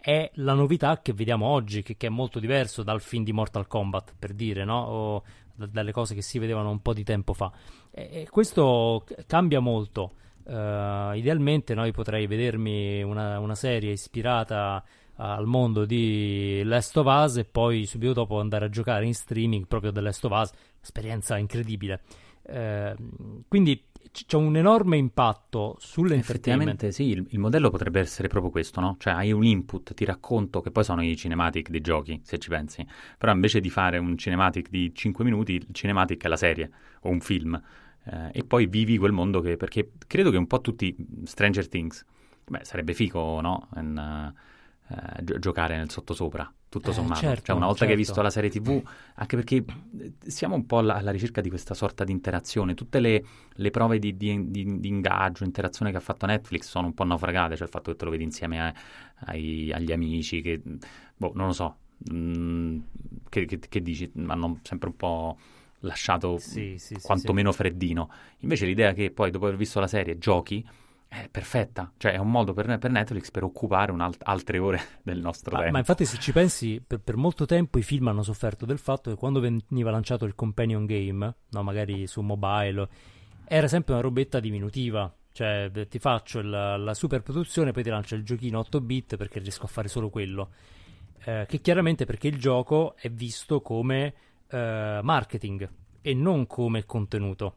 è 0.00 0.30
la 0.34 0.52
novità 0.52 1.00
che 1.02 1.12
vediamo 1.12 1.46
oggi, 1.46 1.82
che, 1.82 1.96
che 1.96 2.06
è 2.06 2.10
molto 2.10 2.38
diverso 2.38 2.84
dal 2.84 3.00
film 3.00 3.24
di 3.24 3.32
Mortal 3.32 3.66
Kombat, 3.66 4.14
per 4.16 4.34
dire, 4.34 4.64
no? 4.64 4.78
O 4.78 5.22
d- 5.52 5.66
dalle 5.66 5.90
cose 5.90 6.14
che 6.14 6.22
si 6.22 6.38
vedevano 6.38 6.70
un 6.70 6.80
po' 6.80 6.92
di 6.92 7.02
tempo 7.02 7.32
fa. 7.32 7.50
E, 7.90 8.08
e 8.20 8.28
questo 8.30 9.04
cambia 9.26 9.58
molto. 9.58 10.12
Uh, 10.44 11.12
idealmente 11.14 11.74
noi 11.74 11.90
potrei 11.90 12.28
vedermi 12.28 13.02
una, 13.02 13.40
una 13.40 13.56
serie 13.56 13.90
ispirata 13.90 14.84
al 15.16 15.46
mondo 15.46 15.84
di 15.84 16.62
Last 16.62 16.96
of 16.98 17.06
Us 17.06 17.38
e 17.38 17.44
poi 17.44 17.84
subito 17.84 18.12
dopo 18.12 18.38
andare 18.38 18.66
a 18.66 18.68
giocare 18.68 19.06
in 19.06 19.12
streaming 19.12 19.66
proprio 19.66 19.90
The 19.90 20.02
Last 20.02 20.24
of 20.24 20.40
Us, 20.40 20.52
esperienza 20.80 21.36
incredibile. 21.36 22.02
Uh, 22.42 23.42
quindi 23.48 23.82
c'è 24.10 24.36
un 24.36 24.56
enorme 24.56 24.96
impatto 24.96 25.76
sull'entertainment. 25.78 26.80
Effettivamente 26.80 26.92
sì, 26.92 27.08
il, 27.10 27.26
il, 27.30 27.38
modello 27.38 27.70
potrebbe 27.70 28.00
essere 28.00 28.28
proprio 28.28 28.50
questo, 28.50 28.80
no? 28.80 28.96
Cioè 28.98 29.12
hai 29.12 29.32
un 29.32 29.44
input, 29.44 29.94
ti 29.94 30.04
racconto, 30.04 30.60
che 30.60 30.70
poi 30.70 30.84
sono 30.84 31.02
i 31.02 31.16
cinematic 31.16 31.70
dei 31.70 31.80
giochi, 31.80 32.20
se 32.24 32.38
ci 32.38 32.48
pensi, 32.48 32.86
però 33.16 33.32
invece 33.32 33.60
di 33.60 33.70
fare 33.70 33.98
un 33.98 34.16
cinematic 34.16 34.68
di 34.68 34.92
5 34.94 35.24
minuti, 35.24 35.54
il 35.54 35.66
cinematic 35.72 36.24
è 36.24 36.28
la 36.28 36.36
serie 36.36 36.70
o 37.02 37.10
un 37.10 37.20
film 37.20 37.60
eh, 38.04 38.30
e 38.32 38.44
poi 38.44 38.66
vivi 38.66 38.96
quel 38.98 39.12
mondo 39.12 39.40
che, 39.40 39.56
perché 39.56 39.92
credo 40.06 40.30
che 40.30 40.36
un 40.36 40.46
po' 40.46 40.60
tutti 40.60 40.94
Stranger 41.24 41.68
Things, 41.68 42.04
beh 42.46 42.64
sarebbe 42.64 42.94
fico, 42.94 43.40
no? 43.40 43.68
In, 43.76 44.32
uh, 44.88 45.22
gi- 45.22 45.38
giocare 45.38 45.76
nel 45.76 45.90
sottosopra, 45.90 46.50
tutto 46.68 46.90
eh, 46.90 46.92
sommato. 46.92 47.20
Certo, 47.20 47.44
cioè, 47.46 47.56
una 47.56 47.66
volta 47.66 47.80
certo. 47.80 47.94
che 47.94 48.00
hai 48.00 48.06
visto 48.06 48.22
la 48.22 48.30
serie 48.30 48.50
TV, 48.50 48.82
anche 49.14 49.36
perché 49.36 49.56
eh, 49.56 50.12
siamo 50.26 50.54
un 50.54 50.66
po' 50.66 50.78
alla, 50.78 50.96
alla 50.96 51.10
ricerca 51.10 51.40
di 51.40 51.48
questa 51.48 51.74
sorta 51.74 52.04
di 52.04 52.12
interazione. 52.12 52.74
Tutte 52.74 53.00
le, 53.00 53.24
le 53.50 53.70
prove 53.70 53.98
di, 53.98 54.16
di, 54.16 54.50
di, 54.50 54.80
di, 54.80 54.88
ingaggio, 54.88 55.44
interazione 55.44 55.90
che 55.90 55.96
ha 55.96 56.00
fatto 56.00 56.26
Netflix 56.26 56.68
sono 56.68 56.86
un 56.86 56.94
po' 56.94 57.04
naufragate, 57.04 57.56
cioè 57.56 57.66
il 57.66 57.72
fatto 57.72 57.90
che 57.90 57.96
te 57.96 58.04
lo 58.04 58.10
vedi 58.10 58.24
insieme 58.24 58.60
a, 58.60 58.74
ai, 59.26 59.72
agli 59.72 59.92
amici, 59.92 60.40
che, 60.42 60.60
boh, 61.16 61.32
non 61.34 61.46
lo 61.46 61.52
so, 61.52 61.76
mm, 62.12 62.78
che, 63.28 63.46
che, 63.46 63.58
che 63.58 63.82
dici, 63.82 64.10
hanno 64.26 64.60
sempre 64.62 64.88
un 64.88 64.96
po' 64.96 65.38
lasciato 65.80 66.38
sì, 66.38 66.76
sì, 66.78 66.96
quantomeno 67.00 67.50
sì, 67.50 67.56
freddino. 67.56 68.10
Invece 68.38 68.66
l'idea 68.66 68.92
che 68.92 69.10
poi 69.10 69.30
dopo 69.30 69.46
aver 69.46 69.56
visto 69.56 69.80
la 69.80 69.86
serie 69.86 70.18
giochi 70.18 70.66
è 71.08 71.28
perfetta, 71.30 71.90
cioè 71.96 72.12
è 72.12 72.18
un 72.18 72.30
modo 72.30 72.52
per, 72.52 72.78
per 72.78 72.90
Netflix 72.90 73.30
per 73.30 73.42
occupare 73.42 73.92
alt- 73.96 74.22
altre 74.24 74.58
ore 74.58 74.80
del 75.02 75.20
nostro 75.20 75.52
ma, 75.52 75.58
tempo. 75.58 75.72
Ma 75.72 75.78
infatti 75.78 76.04
se 76.04 76.18
ci 76.18 76.32
pensi, 76.32 76.82
per, 76.86 77.00
per, 77.00 77.16
molto 77.16 77.46
tempo 77.46 77.78
i 77.78 77.82
film 77.82 78.08
hanno 78.08 78.22
sofferto 78.22 78.66
del 78.66 78.78
fatto 78.78 79.10
che 79.10 79.16
quando 79.16 79.40
veniva 79.40 79.90
lanciato 79.90 80.26
il 80.26 80.34
companion 80.34 80.84
game, 80.84 81.34
no, 81.48 81.62
magari 81.62 82.06
su 82.06 82.20
mobile, 82.20 82.88
era 83.46 83.66
sempre 83.68 83.94
una 83.94 84.02
robetta 84.02 84.38
diminutiva, 84.38 85.12
cioè 85.32 85.70
ti 85.88 85.98
faccio 85.98 86.42
la, 86.42 86.76
la 86.76 86.94
super 86.94 87.22
produzione, 87.22 87.72
poi 87.72 87.82
ti 87.82 87.90
lancio 87.90 88.14
il 88.14 88.22
giochino 88.22 88.58
8 88.58 88.80
bit 88.80 89.16
perché 89.16 89.38
riesco 89.38 89.64
a 89.64 89.68
fare 89.68 89.88
solo 89.88 90.10
quello. 90.10 90.50
Eh, 91.24 91.46
che 91.48 91.60
chiaramente 91.60 92.04
perché 92.04 92.28
il 92.28 92.38
gioco 92.38 92.94
è 92.96 93.08
visto 93.08 93.60
come 93.60 94.14
eh, 94.50 95.00
marketing 95.02 95.68
e 96.02 96.14
non 96.14 96.46
come 96.46 96.84
contenuto. 96.84 97.54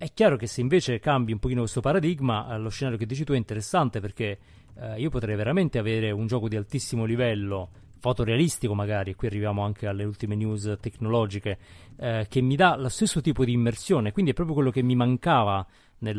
È 0.00 0.12
chiaro 0.14 0.36
che 0.36 0.46
se 0.46 0.60
invece 0.60 1.00
cambi 1.00 1.32
un 1.32 1.40
pochino 1.40 1.62
questo 1.62 1.80
paradigma, 1.80 2.54
eh, 2.54 2.58
lo 2.58 2.68
scenario 2.68 2.96
che 2.96 3.04
dici 3.04 3.24
tu 3.24 3.32
è 3.32 3.36
interessante 3.36 3.98
perché 3.98 4.38
eh, 4.76 5.00
io 5.00 5.10
potrei 5.10 5.34
veramente 5.34 5.76
avere 5.76 6.12
un 6.12 6.28
gioco 6.28 6.46
di 6.46 6.54
altissimo 6.54 7.04
livello, 7.04 7.70
fotorealistico 7.98 8.76
magari, 8.76 9.16
qui 9.16 9.26
arriviamo 9.26 9.64
anche 9.64 9.88
alle 9.88 10.04
ultime 10.04 10.36
news 10.36 10.76
tecnologiche, 10.80 11.58
eh, 11.96 12.26
che 12.28 12.40
mi 12.40 12.54
dà 12.54 12.76
lo 12.76 12.88
stesso 12.88 13.20
tipo 13.20 13.44
di 13.44 13.50
immersione, 13.50 14.12
quindi 14.12 14.30
è 14.30 14.34
proprio 14.34 14.54
quello 14.54 14.70
che 14.70 14.84
mi 14.84 14.94
mancava 14.94 15.66
nel, 15.98 16.16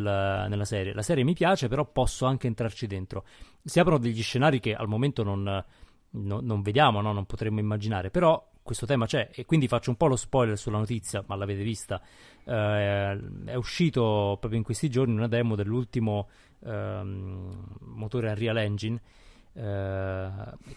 nella 0.49 0.65
serie. 0.65 0.93
La 0.93 1.01
serie 1.01 1.23
mi 1.23 1.33
piace, 1.33 1.69
però 1.69 1.85
posso 1.85 2.25
anche 2.25 2.47
entrarci 2.47 2.85
dentro. 2.85 3.23
Si 3.63 3.79
aprono 3.79 3.99
degli 3.99 4.21
scenari 4.21 4.59
che 4.59 4.75
al 4.75 4.89
momento 4.89 5.23
non, 5.23 5.63
no, 6.09 6.39
non 6.41 6.61
vediamo, 6.61 6.99
no? 6.99 7.13
non 7.13 7.25
potremmo 7.25 7.61
immaginare, 7.61 8.09
però 8.09 8.45
questo 8.61 8.85
tema 8.85 9.07
c'è 9.07 9.31
e 9.33 9.45
quindi 9.45 9.67
faccio 9.67 9.89
un 9.89 9.95
po' 9.95 10.05
lo 10.05 10.15
spoiler 10.15 10.55
sulla 10.55 10.77
notizia, 10.77 11.23
ma 11.25 11.35
l'avete 11.35 11.63
vista. 11.63 11.99
Eh, 12.49 13.19
è 13.45 13.55
uscito 13.55 14.37
proprio 14.39 14.57
in 14.57 14.63
questi 14.63 14.89
giorni 14.89 15.13
una 15.13 15.27
demo 15.27 15.55
dell'ultimo 15.55 16.29
ehm, 16.65 17.65
motore 17.81 18.29
Unreal 18.29 18.57
Engine 18.57 18.99
eh, 19.53 20.29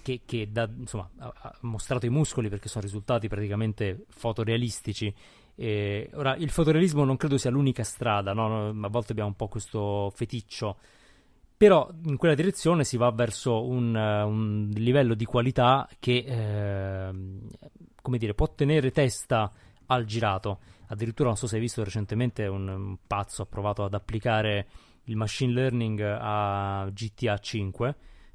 che, 0.03 0.21
che 0.27 0.49
da, 0.51 0.69
insomma, 0.77 1.09
ha, 1.17 1.57
mostrato 1.61 2.05
i 2.05 2.11
muscoli 2.11 2.49
perché 2.49 2.69
sono 2.69 2.85
risultati 2.85 3.29
praticamente 3.29 4.05
fotorealistici. 4.09 5.15
E, 5.55 6.11
ora, 6.15 6.37
il 6.37 6.51
fotorealismo 6.51 7.05
non 7.05 7.17
credo 7.17 7.39
sia 7.39 7.51
l'unica 7.51 7.85
strada, 7.85 8.33
no? 8.33 8.69
a 8.69 8.89
volte 8.89 9.13
abbiamo 9.13 9.31
un 9.31 9.37
po' 9.37 9.49
questo 9.49 10.11
feticcio 10.15 10.77
però 11.63 11.89
in 12.07 12.17
quella 12.17 12.35
direzione 12.35 12.83
si 12.83 12.97
va 12.97 13.09
verso 13.13 13.65
un, 13.65 13.95
un 13.95 14.69
livello 14.75 15.15
di 15.15 15.25
qualità 15.25 15.89
che 16.01 16.25
eh, 16.27 17.11
come 18.03 18.19
dire, 18.19 18.35
può 18.35 18.53
tenere 18.53 18.91
testa 18.91 19.51
al 19.87 20.05
girato. 20.05 20.59
Addirittura 20.93 21.29
non 21.29 21.39
so 21.39 21.47
se 21.47 21.55
hai 21.55 21.61
visto 21.63 21.83
recentemente 21.83 22.47
un, 22.47 22.69
un 22.69 22.97
pazzo 23.07 23.43
ha 23.43 23.47
provato 23.47 23.83
ad 23.83 23.95
applicare 23.95 24.67
il 25.05 25.17
machine 25.17 25.53
learning 25.53 26.01
a 26.01 26.87
GTA 26.93 27.39
5 27.39 27.89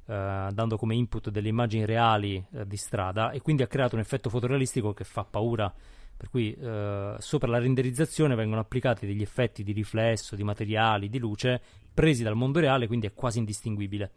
eh, 0.06 0.48
dando 0.52 0.76
come 0.76 0.96
input 0.96 1.30
delle 1.30 1.48
immagini 1.48 1.84
reali 1.84 2.44
eh, 2.52 2.66
di 2.66 2.76
strada 2.76 3.30
e 3.30 3.40
quindi 3.40 3.62
ha 3.62 3.68
creato 3.68 3.94
un 3.94 4.00
effetto 4.00 4.28
fotorealistico 4.28 4.92
che 4.92 5.04
fa 5.04 5.22
paura 5.22 5.72
per 6.16 6.30
cui 6.30 6.52
eh, 6.52 7.14
sopra 7.18 7.48
la 7.48 7.58
renderizzazione 7.58 8.34
vengono 8.34 8.60
applicati 8.60 9.06
degli 9.06 9.22
effetti 9.22 9.62
di 9.62 9.70
riflesso, 9.70 10.34
di 10.34 10.42
materiali, 10.42 11.08
di 11.08 11.20
luce 11.20 11.60
presi 11.94 12.24
dal 12.24 12.34
mondo 12.34 12.58
reale, 12.58 12.88
quindi 12.88 13.06
è 13.06 13.14
quasi 13.14 13.38
indistinguibile. 13.38 14.10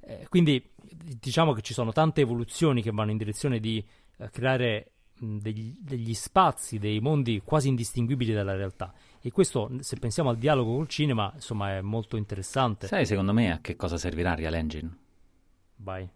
Eh, 0.00 0.26
quindi 0.30 0.66
diciamo 1.20 1.52
che 1.52 1.60
ci 1.60 1.74
sono 1.74 1.92
tante 1.92 2.22
evoluzioni 2.22 2.80
che 2.80 2.90
vanno 2.90 3.10
in 3.10 3.18
direzione 3.18 3.60
di 3.60 3.84
eh, 4.16 4.30
creare 4.30 4.91
degli, 5.18 5.76
degli, 5.78 6.14
spazi, 6.14 6.78
dei 6.78 7.00
mondi 7.00 7.42
quasi 7.44 7.68
indistinguibili 7.68 8.32
dalla 8.32 8.54
realtà. 8.54 8.92
E 9.20 9.30
questo, 9.30 9.70
se 9.80 9.96
pensiamo 9.96 10.30
al 10.30 10.36
dialogo 10.36 10.74
col 10.74 10.88
cinema, 10.88 11.30
insomma, 11.34 11.76
è 11.76 11.80
molto 11.80 12.16
interessante. 12.16 12.86
Sai, 12.86 13.06
secondo 13.06 13.32
me, 13.32 13.52
a 13.52 13.60
che 13.60 13.76
cosa 13.76 13.96
servirà 13.96 14.34
Real 14.34 14.54
Engine? 14.54 14.96
Vai. 15.76 16.08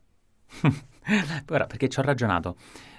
Ora, 1.49 1.67
perché 1.67 1.89
ci 1.89 1.99
ho 1.99 2.03
ragionato. 2.03 2.57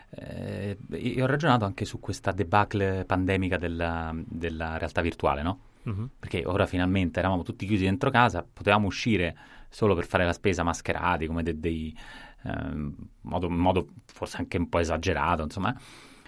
Eh, 0.10 0.77
io 0.91 1.23
ho 1.23 1.27
ragionato 1.27 1.65
anche 1.65 1.83
su 1.83 1.99
questa 1.99 2.31
debacle 2.31 3.03
pandemica 3.05 3.57
della, 3.57 4.15
della 4.15 4.77
realtà 4.77 5.01
virtuale, 5.01 5.41
no? 5.41 5.60
Uh-huh. 5.83 6.10
Perché 6.19 6.43
ora 6.45 6.65
finalmente 6.65 7.19
eravamo 7.19 7.43
tutti 7.43 7.65
chiusi 7.65 7.83
dentro 7.86 8.10
casa, 8.10 8.45
potevamo 8.51 8.88
uscire 8.88 9.36
solo 9.69 9.95
per 9.95 10.05
fare 10.05 10.25
la 10.25 10.33
spesa 10.33 10.63
mascherati, 10.63 11.27
come 11.27 11.43
dei, 11.43 11.60
dei 11.60 11.97
eh, 12.43 12.91
modo, 13.21 13.50
modo 13.50 13.88
forse 14.06 14.38
anche 14.38 14.58
un 14.58 14.69
po' 14.69 14.80
esagerato, 14.80 15.43
insomma. 15.43 15.76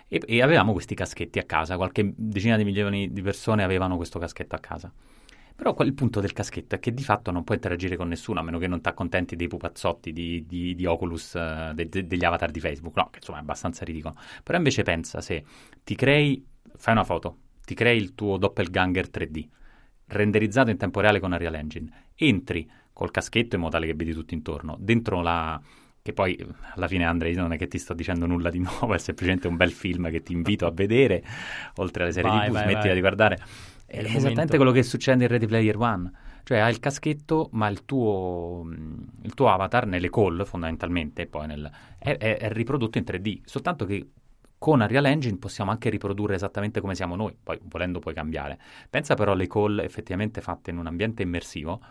E, 0.08 0.22
e, 0.26 0.42
avevamo 0.42 0.74
questi 0.74 0.96
caschetti 0.96 1.40
a 1.40 1.44
casa, 1.44 1.76
qualche 1.76 2.14
decina 2.16 2.58
di 2.58 2.64
milioni 2.64 3.12
di 3.14 3.22
persone 3.22 3.64
avevano 3.64 3.96
questo 3.96 4.20
caschetto 4.20 4.56
a 4.56 4.60
casa. 4.60 4.92
Però 5.56 5.76
il 5.80 5.94
punto 5.94 6.22
del 6.22 6.32
caschetto 6.32 6.76
è 6.76 6.80
che 6.80 6.94
di 6.94 7.04
fatto 7.04 7.32
non 7.32 7.44
puoi 7.44 7.58
interagire 7.58 7.98
con 7.98 8.08
nessuno 8.08 8.40
a 8.40 8.44
meno 8.44 8.58
che 8.60 8.68
non 8.68 8.80
ti 8.80 8.88
accontenti 8.88 9.36
dei 9.36 9.48
pupazzotti 9.48 10.14
di, 10.14 10.46
di, 10.48 10.74
di 10.74 10.86
Oculus, 10.86 11.34
uh, 11.34 11.74
de, 11.74 11.90
de, 11.90 12.08
degli 12.08 12.24
avatar 12.24 12.50
di 12.50 12.62
Facebook, 12.62 12.96
no, 12.96 13.10
che 13.12 13.18
insomma 13.18 13.40
è 13.40 13.42
abbastanza 13.42 13.84
ridicolo. 13.84 14.16
Però 14.42 14.58
invece 14.58 14.84
pensa 14.84 15.20
se 15.20 15.44
ti 15.84 15.96
crei, 15.96 16.42
fai 16.78 16.94
una 16.94 17.04
foto, 17.04 17.40
ti 17.66 17.76
crei 17.76 17.98
il 17.98 18.16
tuo 18.16 18.38
doppelganger 18.38 19.10
3D, 19.10 19.48
renderizzato 20.08 20.70
in 20.70 20.78
tempo 20.78 21.02
reale 21.02 21.20
con 21.20 21.34
Unreal 21.34 21.56
Engine, 21.56 21.92
entri 22.16 22.70
col 22.94 23.12
caschetto 23.12 23.56
in 23.56 23.62
modo 23.62 23.74
tale 23.74 23.86
che 23.86 23.96
vedi 23.96 24.14
tutto 24.14 24.34
intorno, 24.34 24.78
dentro 24.80 25.22
la, 25.22 25.62
che 26.10 26.14
poi 26.14 26.38
alla 26.76 26.88
fine 26.88 27.06
Andrei 27.06 27.34
non 27.36 27.54
è 27.54 27.58
che 27.58 27.68
ti 27.68 27.78
sto 27.78 27.94
dicendo 27.94 28.26
nulla 28.26 28.50
di 28.50 28.60
nuovo, 28.60 28.94
è 28.94 28.98
semplicemente 28.98 29.48
un 29.48 29.56
bel 29.56 29.72
film 29.72 30.10
che 30.10 30.22
ti 30.22 30.34
invito 30.34 30.66
a 30.66 30.72
vedere, 30.72 31.24
oltre 31.76 32.04
alle 32.04 32.12
serie 32.12 32.30
vai, 32.30 32.48
TV, 32.48 32.54
vai, 32.54 32.64
smettila 32.64 32.84
vai. 32.86 32.94
di 32.94 33.00
guardare. 33.00 33.36
È, 33.86 33.96
è 33.96 34.00
esattamente 34.00 34.34
momento. 34.34 34.56
quello 34.58 34.72
che 34.72 34.84
succede 34.84 35.24
in 35.24 35.30
Ready 35.30 35.46
Player 35.46 35.78
One. 35.78 36.12
Cioè 36.44 36.60
hai 36.60 36.72
il 36.72 36.80
caschetto, 36.80 37.50
ma 37.52 37.68
il 37.68 37.86
tuo, 37.86 38.68
il 39.22 39.34
tuo 39.36 39.50
avatar 39.50 39.86
nelle 39.86 40.10
call 40.10 40.46
fondamentalmente 40.46 41.28
poi 41.28 41.46
nel, 41.46 41.70
è, 42.00 42.18
è, 42.18 42.38
è, 42.38 42.52
riprodotto 42.52 42.98
in 42.98 43.04
3D. 43.06 43.42
Soltanto 43.46 43.86
che 43.86 44.10
con 44.58 44.82
Unreal 44.82 45.06
Engine 45.06 45.38
possiamo 45.38 45.70
anche 45.70 45.90
riprodurre 45.90 46.34
esattamente 46.34 46.82
come 46.82 46.96
siamo 46.96 47.16
noi, 47.16 47.36
poi 47.42 47.60
volendo 47.64 48.00
puoi 48.00 48.16
cambiare. 48.16 48.58
Pensa 48.90 49.14
però 49.14 49.34
alle 49.34 49.48
call 49.48 49.80
effettivamente 49.80 50.42
fatte 50.42 50.72
in 50.72 50.78
un 50.78 50.88
ambiente 50.88 51.22
immersivo 51.22 51.82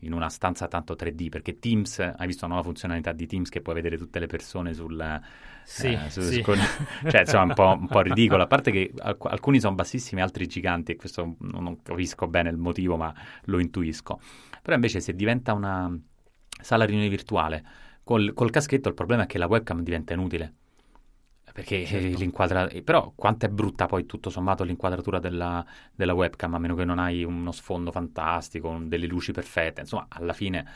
in 0.00 0.12
una 0.12 0.28
stanza 0.28 0.68
tanto 0.68 0.94
3D, 0.94 1.28
perché 1.28 1.58
Teams, 1.58 1.98
hai 1.98 2.26
visto 2.26 2.44
una 2.44 2.54
nuova 2.54 2.68
funzionalità 2.68 3.12
di 3.12 3.26
Teams 3.26 3.48
che 3.48 3.60
puoi 3.60 3.74
vedere 3.74 3.96
tutte 3.96 4.18
le 4.18 4.26
persone 4.26 4.72
sul... 4.72 5.20
Sì, 5.64 5.92
eh, 5.92 6.10
su, 6.10 6.20
sì. 6.22 6.40
Con, 6.40 6.56
cioè, 7.08 7.20
insomma, 7.20 7.44
un 7.44 7.54
po', 7.54 7.76
un 7.80 7.86
po' 7.86 8.00
ridicolo, 8.00 8.42
a 8.42 8.46
parte 8.46 8.70
che 8.70 8.92
alc- 8.98 9.26
alcuni 9.26 9.60
sono 9.60 9.74
bassissimi, 9.74 10.20
altri 10.20 10.46
giganti, 10.46 10.92
e 10.92 10.96
questo 10.96 11.36
non, 11.38 11.62
non 11.62 11.82
capisco 11.82 12.26
bene 12.28 12.50
il 12.50 12.56
motivo, 12.56 12.96
ma 12.96 13.14
lo 13.44 13.58
intuisco. 13.58 14.20
Però 14.62 14.74
invece 14.74 15.00
se 15.00 15.14
diventa 15.14 15.52
una 15.52 15.96
sala 16.60 16.84
riunione 16.84 17.08
virtuale, 17.08 17.64
col, 18.02 18.32
col 18.34 18.50
caschetto 18.50 18.88
il 18.88 18.94
problema 18.94 19.24
è 19.24 19.26
che 19.26 19.38
la 19.38 19.46
webcam 19.46 19.82
diventa 19.82 20.12
inutile 20.14 20.54
perché 21.52 21.84
certo. 21.84 22.18
l'inquadratura... 22.18 22.80
Però 22.82 23.12
quanto 23.14 23.46
è 23.46 23.48
brutta 23.48 23.86
poi 23.86 24.06
tutto 24.06 24.30
sommato 24.30 24.64
l'inquadratura 24.64 25.18
della, 25.18 25.64
della, 25.94 26.14
webcam, 26.14 26.54
a 26.54 26.58
meno 26.58 26.74
che 26.74 26.84
non 26.84 26.98
hai 26.98 27.24
uno 27.24 27.52
sfondo 27.52 27.90
fantastico, 27.90 28.78
delle 28.82 29.06
luci 29.06 29.32
perfette. 29.32 29.80
Insomma, 29.80 30.06
alla 30.08 30.32
fine, 30.32 30.66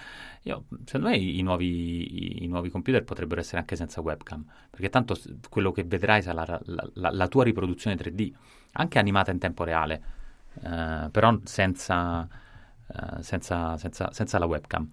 io, 0.43 0.65
secondo 0.85 1.09
me 1.09 1.17
i, 1.17 1.43
nuovi, 1.43 2.41
i, 2.41 2.45
i, 2.45 2.47
nuovi, 2.47 2.71
computer 2.71 3.05
potrebbero 3.05 3.41
essere 3.41 3.59
anche 3.59 3.77
senza 3.77 4.01
webcam, 4.01 4.45
perché 4.71 4.91
tanto 4.91 5.17
quello 5.49 5.73
che 5.73 5.85
vedrai 5.85 6.23
sarà 6.23 6.45
la, 6.45 6.61
la, 6.65 6.91
la, 6.95 7.11
la 7.11 7.29
tua 7.29 7.45
riproduzione 7.45 7.97
3D, 7.97 8.33
anche 8.73 8.99
animata 8.99 9.31
in 9.31 9.39
tempo 9.39 9.65
reale, 9.65 10.03
eh, 10.63 11.09
però 11.11 11.39
senza, 11.45 12.29
eh, 12.87 13.23
senza, 13.23 13.77
senza, 13.77 14.13
senza 14.13 14.39
la 14.39 14.47
webcam. 14.47 14.89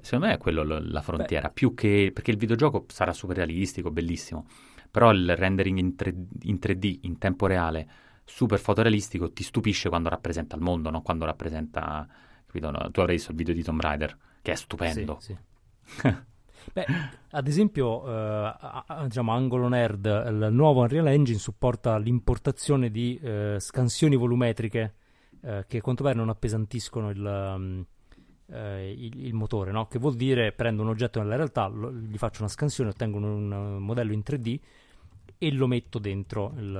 Secondo 0.00 0.26
me 0.26 0.32
è 0.34 0.38
quello 0.38 0.64
la 0.64 1.02
frontiera, 1.02 1.46
Beh. 1.46 1.54
più 1.54 1.72
che... 1.72 2.10
perché 2.12 2.32
il 2.32 2.36
videogioco 2.36 2.84
sarà 2.88 3.12
super 3.12 3.36
realistico, 3.36 3.92
bellissimo 3.92 4.46
però 4.94 5.10
il 5.10 5.34
rendering 5.34 5.76
in, 5.76 5.96
3, 5.96 6.14
in 6.42 6.58
3D, 6.62 6.98
in 7.00 7.18
tempo 7.18 7.48
reale, 7.48 7.88
super 8.22 8.60
fotorealistico, 8.60 9.32
ti 9.32 9.42
stupisce 9.42 9.88
quando 9.88 10.08
rappresenta 10.08 10.54
il 10.54 10.62
mondo, 10.62 10.88
no? 10.88 11.02
quando 11.02 11.24
rappresenta, 11.24 12.06
capito? 12.46 12.70
No? 12.70 12.92
Tu 12.92 13.00
avrai 13.00 13.16
visto 13.16 13.32
il 13.32 13.36
video 13.36 13.54
di 13.54 13.64
Tomb 13.64 13.80
Raider, 13.80 14.16
che 14.40 14.52
è 14.52 14.54
stupendo. 14.54 15.16
Sì, 15.18 15.36
sì. 15.82 16.14
Beh, 16.72 16.86
ad 17.30 17.48
esempio, 17.48 18.06
eh, 18.06 18.54
diciamo, 19.06 19.32
Angolo 19.32 19.66
Nerd, 19.66 20.06
il 20.06 20.48
nuovo 20.52 20.82
Unreal 20.82 21.08
Engine 21.08 21.38
supporta 21.38 21.98
l'importazione 21.98 22.88
di 22.92 23.18
eh, 23.20 23.56
scansioni 23.58 24.14
volumetriche 24.14 24.94
eh, 25.40 25.64
che 25.66 25.78
a 25.78 25.80
quanto 25.80 26.04
pare 26.04 26.14
non 26.14 26.28
appesantiscono 26.28 27.10
il, 27.10 27.18
um, 27.56 27.84
il, 28.46 29.26
il 29.26 29.34
motore, 29.34 29.72
no? 29.72 29.88
che 29.88 29.98
vuol 29.98 30.14
dire 30.14 30.52
prendo 30.52 30.82
un 30.82 30.88
oggetto 30.88 31.18
nella 31.18 31.34
realtà, 31.34 31.66
lo, 31.66 31.92
gli 31.92 32.16
faccio 32.16 32.42
una 32.42 32.50
scansione, 32.50 32.90
ottengo 32.90 33.18
un, 33.18 33.50
un 33.50 33.82
modello 33.82 34.12
in 34.12 34.22
3D 34.24 34.60
e 35.38 35.52
lo 35.52 35.66
metto 35.66 35.98
dentro 35.98 36.52
il, 36.56 36.72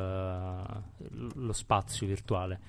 lo 1.35 1.53
spazio 1.53 2.07
virtuale. 2.07 2.61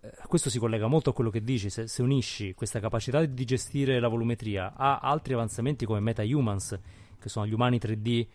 Eh, 0.00 0.12
questo 0.26 0.50
si 0.50 0.58
collega 0.58 0.86
molto 0.86 1.10
a 1.10 1.12
quello 1.12 1.30
che 1.30 1.42
dici, 1.42 1.70
se, 1.70 1.86
se, 1.86 2.02
unisci 2.02 2.54
questa 2.54 2.80
capacità 2.80 3.24
di 3.24 3.44
gestire 3.44 4.00
la 4.00 4.08
volumetria 4.08 4.74
a 4.74 4.98
altri 4.98 5.34
avanzamenti 5.34 5.84
come 5.84 6.00
MetaHumans, 6.00 6.78
che 7.18 7.28
sono 7.28 7.46
gli 7.46 7.52
umani 7.52 7.78
3D 7.78 8.26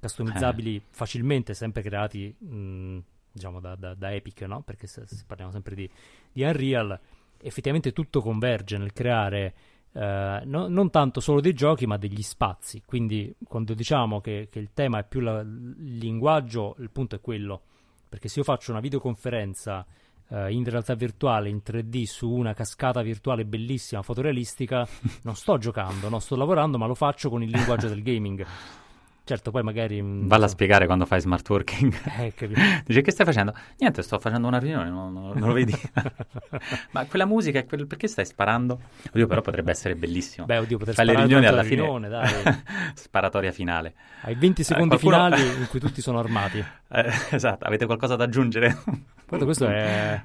customizzabili 0.00 0.76
eh. 0.76 0.82
facilmente, 0.90 1.54
sempre 1.54 1.82
creati 1.82 2.34
mh, 2.36 2.98
diciamo 3.32 3.60
da, 3.60 3.74
da, 3.74 3.94
da, 3.94 4.12
Epic, 4.12 4.42
no? 4.42 4.62
perché 4.62 4.86
se, 4.86 5.06
se 5.06 5.24
parliamo 5.26 5.50
sempre 5.50 5.74
di, 5.74 5.90
di 6.32 6.42
Unreal, 6.42 6.98
effettivamente 7.40 7.92
tutto 7.92 8.20
converge 8.20 8.78
nel 8.78 8.92
creare 8.92 9.54
eh, 9.96 10.42
no, 10.44 10.66
non 10.66 10.90
tanto 10.90 11.20
solo 11.20 11.40
dei 11.40 11.52
giochi, 11.52 11.86
ma 11.86 11.96
degli 11.96 12.22
spazi. 12.22 12.82
Quindi, 12.84 13.34
quando 13.46 13.74
diciamo 13.74 14.20
che, 14.20 14.48
che 14.50 14.58
il 14.58 14.70
tema 14.74 14.98
è 14.98 15.04
più 15.04 15.20
la, 15.20 15.40
il 15.40 15.98
linguaggio, 15.98 16.74
il 16.78 16.90
punto 16.90 17.14
è 17.14 17.20
quello. 17.20 17.62
Perché 18.08 18.28
se 18.28 18.40
io 18.40 18.44
faccio 18.44 18.72
una 18.72 18.80
videoconferenza 18.80 19.86
uh, 20.28 20.46
in 20.48 20.64
realtà 20.64 20.94
virtuale, 20.94 21.48
in 21.48 21.60
3D, 21.64 22.04
su 22.04 22.30
una 22.30 22.54
cascata 22.54 23.02
virtuale 23.02 23.44
bellissima, 23.44 24.02
fotorealistica, 24.02 24.86
non 25.22 25.36
sto 25.36 25.58
giocando, 25.58 26.08
non 26.08 26.20
sto 26.20 26.36
lavorando, 26.36 26.76
ma 26.76 26.86
lo 26.86 26.94
faccio 26.94 27.30
con 27.30 27.42
il 27.42 27.50
linguaggio 27.50 27.88
del 27.88 28.02
gaming. 28.02 28.44
Certo, 29.26 29.50
poi 29.50 29.62
magari... 29.62 30.02
Mm, 30.02 30.26
Valla 30.26 30.46
so. 30.46 30.52
a 30.52 30.54
spiegare 30.54 30.84
quando 30.84 31.06
fai 31.06 31.18
smart 31.18 31.48
working. 31.48 31.94
Eh, 32.18 32.34
Dice, 32.84 33.00
che 33.00 33.10
stai 33.10 33.24
facendo? 33.24 33.54
Niente, 33.78 34.02
sto 34.02 34.18
facendo 34.18 34.46
una 34.46 34.58
riunione, 34.58 34.90
non, 34.90 35.14
non, 35.14 35.38
non 35.38 35.48
lo 35.48 35.54
vedi? 35.54 35.74
Ma 36.92 37.06
quella 37.06 37.24
musica, 37.24 37.58
è 37.58 37.64
quel... 37.64 37.86
perché 37.86 38.06
stai 38.06 38.26
sparando? 38.26 38.78
Oddio, 39.08 39.26
però 39.26 39.40
potrebbe 39.40 39.70
essere 39.70 39.96
bellissimo. 39.96 40.44
Beh, 40.44 40.58
oddio, 40.58 40.76
poter 40.76 40.92
fai 40.92 41.06
le 41.06 41.14
riunioni 41.14 41.46
alla 41.46 41.62
fine. 41.62 41.80
Riunione, 41.80 42.08
dai. 42.10 42.30
Sparatoria 42.92 43.50
finale. 43.50 43.94
Hai 44.20 44.34
20 44.34 44.60
eh, 44.60 44.64
secondi 44.64 44.94
eh, 44.94 44.98
qualcuno... 44.98 45.36
finali 45.36 45.58
in 45.58 45.68
cui 45.68 45.80
tutti 45.80 46.02
sono 46.02 46.18
armati. 46.18 46.58
Eh, 46.58 47.12
esatto, 47.30 47.64
avete 47.64 47.86
qualcosa 47.86 48.16
da 48.16 48.24
aggiungere? 48.24 48.82
Guarda, 49.26 49.46
questo 49.46 49.66
è... 49.68 50.22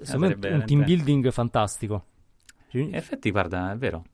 Secondo 0.00 0.36
me 0.38 0.48
un 0.54 0.64
team 0.64 0.84
building 0.84 1.30
fantastico. 1.30 2.04
In 2.70 2.94
effetti, 2.94 3.30
guarda, 3.30 3.72
è 3.72 3.76
vero. 3.76 4.04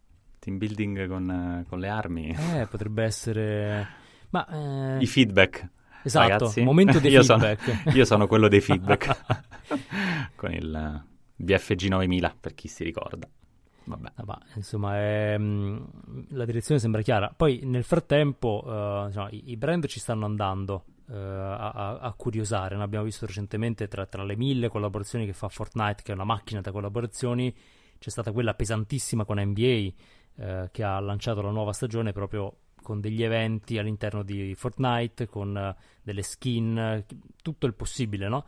Team 0.40 0.59
building 0.59 1.07
con, 1.07 1.64
con 1.68 1.79
le 1.79 1.88
armi. 1.88 2.37
Eh, 2.37 2.66
potrebbe 2.66 3.05
essere... 3.05 4.03
Ma, 4.35 4.49
eh... 4.49 5.01
I 5.01 5.07
feedback. 5.07 5.68
Esatto, 6.03 6.29
ragazzi. 6.29 6.62
momento 6.62 6.99
dei 6.99 7.12
io 7.14 7.23
feedback. 7.23 7.62
Sono, 7.62 7.81
io 7.94 8.05
sono 8.05 8.27
quello 8.27 8.49
dei 8.49 8.61
feedback. 8.61 9.23
Con 10.35 10.53
il 10.53 11.05
BFG 11.37 11.87
9000, 11.87 12.37
per 12.40 12.55
chi 12.55 12.66
si 12.66 12.83
ricorda. 12.83 13.29
Vabbè. 13.85 14.12
Vabbè 14.16 14.38
insomma, 14.57 15.38
mm, 15.38 15.83
la 16.31 16.44
direzione 16.44 16.81
sembra 16.81 17.03
chiara. 17.03 17.33
Poi 17.35 17.61
nel 17.62 17.85
frattempo 17.85 18.64
uh, 18.66 19.07
diciamo, 19.07 19.29
i, 19.31 19.51
i, 19.51 19.57
brand 19.57 19.87
ci 19.87 20.01
stanno 20.01 20.25
andando 20.25 20.85
uh, 21.07 21.14
a, 21.14 21.99
a, 22.01 22.12
curiosare. 22.16 22.77
Ne 22.77 22.83
abbiamo 22.83 23.05
visto 23.05 23.27
recentemente 23.27 23.87
tra, 23.87 24.05
tra, 24.07 24.25
le 24.25 24.37
mille 24.37 24.68
collaborazioni 24.68 25.27
che 25.27 25.33
fa 25.33 25.49
Fortnite, 25.49 26.03
che 26.03 26.11
è 26.11 26.14
una 26.14 26.25
macchina 26.25 26.61
da 26.61 26.73
collaborazioni, 26.73 27.55
c'è 27.99 28.11
stata 28.11 28.33
quella 28.33 28.55
pesantissima 28.55 29.25
con 29.25 29.38
NBA 29.40 29.92
eh, 30.37 30.68
che 30.73 30.83
ha 30.83 30.99
lanciato 30.99 31.40
la 31.40 31.51
nuova 31.51 31.73
stagione 31.73 32.12
proprio 32.12 32.57
con 32.85 33.01
degli 33.01 33.25
eventi 33.25 33.79
all'interno 33.79 34.23
di 34.23 34.55
Fortnite, 34.55 35.27
con 35.27 35.75
uh, 35.75 35.83
delle 36.03 36.23
skin, 36.23 37.05
tutto 37.42 37.66
il 37.66 37.75
possibile, 37.75 38.29
no? 38.29 38.44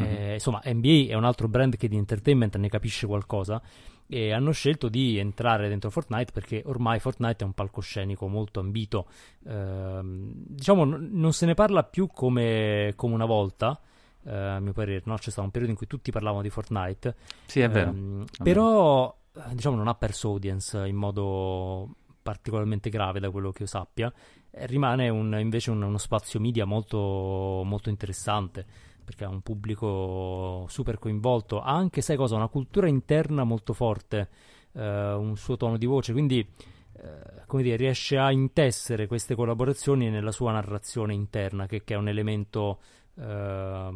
Mm-hmm. 0.00 0.14
Eh, 0.14 0.32
insomma, 0.34 0.62
NBA 0.64 1.10
è 1.10 1.14
un 1.14 1.24
altro 1.24 1.48
brand 1.48 1.76
che 1.76 1.88
di 1.88 1.96
entertainment 1.96 2.56
ne 2.56 2.68
capisce 2.68 3.06
qualcosa 3.06 3.60
e 4.06 4.30
hanno 4.30 4.52
scelto 4.52 4.88
di 4.88 5.16
entrare 5.16 5.68
dentro 5.68 5.88
Fortnite 5.88 6.32
perché 6.32 6.62
ormai 6.66 7.00
Fortnite 7.00 7.44
è 7.44 7.46
un 7.46 7.54
palcoscenico 7.54 8.28
molto 8.28 8.60
ambito. 8.60 9.06
Eh, 9.46 10.00
diciamo, 10.02 10.84
n- 10.84 11.08
non 11.12 11.32
se 11.32 11.46
ne 11.46 11.54
parla 11.54 11.82
più 11.82 12.08
come, 12.08 12.92
come 12.94 13.14
una 13.14 13.24
volta. 13.24 13.80
Eh, 14.24 14.36
a 14.36 14.60
mio 14.60 14.72
parere, 14.72 15.02
no? 15.06 15.16
c'è 15.16 15.30
stato 15.30 15.42
un 15.42 15.50
periodo 15.50 15.72
in 15.72 15.78
cui 15.78 15.86
tutti 15.86 16.10
parlavano 16.10 16.42
di 16.42 16.50
Fortnite. 16.50 17.16
Sì, 17.46 17.60
è 17.60 17.70
vero. 17.70 17.90
Ehm, 17.90 18.24
però, 18.42 19.16
eh, 19.34 19.54
diciamo, 19.54 19.76
non 19.76 19.88
ha 19.88 19.94
perso 19.94 20.28
audience 20.28 20.86
in 20.86 20.96
modo 20.96 21.96
particolarmente 22.22 22.90
grave 22.90 23.20
da 23.20 23.30
quello 23.30 23.50
che 23.50 23.62
io 23.62 23.68
sappia, 23.68 24.12
eh, 24.50 24.66
rimane 24.66 25.08
un, 25.08 25.36
invece 25.38 25.70
un, 25.70 25.82
uno 25.82 25.98
spazio 25.98 26.40
media 26.40 26.64
molto, 26.64 27.62
molto 27.64 27.88
interessante 27.88 28.64
perché 29.04 29.24
ha 29.24 29.28
un 29.28 29.40
pubblico 29.40 30.64
super 30.68 30.98
coinvolto, 30.98 31.60
ha 31.60 31.72
anche, 31.72 32.00
sai 32.00 32.16
cosa, 32.16 32.36
una 32.36 32.48
cultura 32.48 32.86
interna 32.86 33.44
molto 33.44 33.72
forte, 33.72 34.28
eh, 34.72 35.12
un 35.12 35.36
suo 35.36 35.56
tono 35.56 35.76
di 35.76 35.86
voce, 35.86 36.12
quindi 36.12 36.38
eh, 36.38 37.42
come 37.46 37.62
dire, 37.62 37.76
riesce 37.76 38.16
a 38.16 38.30
intessere 38.30 39.06
queste 39.06 39.34
collaborazioni 39.34 40.08
nella 40.08 40.32
sua 40.32 40.52
narrazione 40.52 41.14
interna, 41.14 41.66
che, 41.66 41.82
che 41.84 41.94
è 41.94 41.96
un 41.96 42.08
elemento 42.08 42.80
eh, 43.16 43.90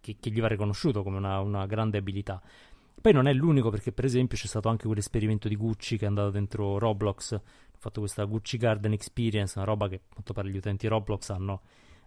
che, 0.00 0.16
che, 0.18 0.30
gli 0.30 0.40
va 0.40 0.48
riconosciuto 0.48 1.02
come 1.02 1.16
una, 1.16 1.40
una 1.40 1.66
grande 1.66 1.98
abilità. 1.98 2.42
Poi 3.04 3.12
non 3.12 3.28
è 3.28 3.34
l'unico 3.34 3.68
perché 3.68 3.92
per 3.92 4.06
esempio 4.06 4.38
c'è 4.38 4.46
stato 4.46 4.70
anche 4.70 4.86
quell'esperimento 4.86 5.46
di 5.46 5.56
Gucci 5.56 5.98
che 5.98 6.06
è 6.06 6.08
andato 6.08 6.30
dentro 6.30 6.78
Roblox, 6.78 7.34
ha 7.34 7.42
fatto 7.76 8.00
questa 8.00 8.24
Gucci 8.24 8.56
Garden 8.56 8.94
Experience, 8.94 9.58
una 9.58 9.66
roba 9.66 9.88
che 9.88 9.96
a 9.96 10.00
quanto 10.10 10.32
pare 10.32 10.48
gli 10.48 10.56
utenti 10.56 10.86
Roblox 10.86 11.28
hanno 11.28 11.60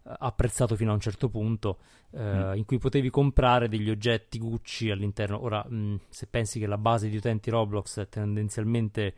eh, 0.03 0.11
apprezzato 0.17 0.75
fino 0.75 0.89
a 0.89 0.95
un 0.95 0.99
certo 0.99 1.29
punto, 1.29 1.77
eh, 2.13 2.19
mm. 2.19 2.53
in 2.55 2.65
cui 2.65 2.79
potevi 2.79 3.11
comprare 3.11 3.69
degli 3.69 3.91
oggetti 3.91 4.39
Gucci 4.39 4.89
all'interno. 4.89 5.39
Ora, 5.39 5.63
mh, 5.69 5.75
mm, 5.75 5.95
se 6.09 6.25
pensi 6.25 6.57
che 6.57 6.65
la 6.65 6.79
base 6.79 7.09
di 7.09 7.17
utenti 7.17 7.51
Roblox 7.51 7.99
è 7.99 8.09
tendenzialmente, 8.09 9.13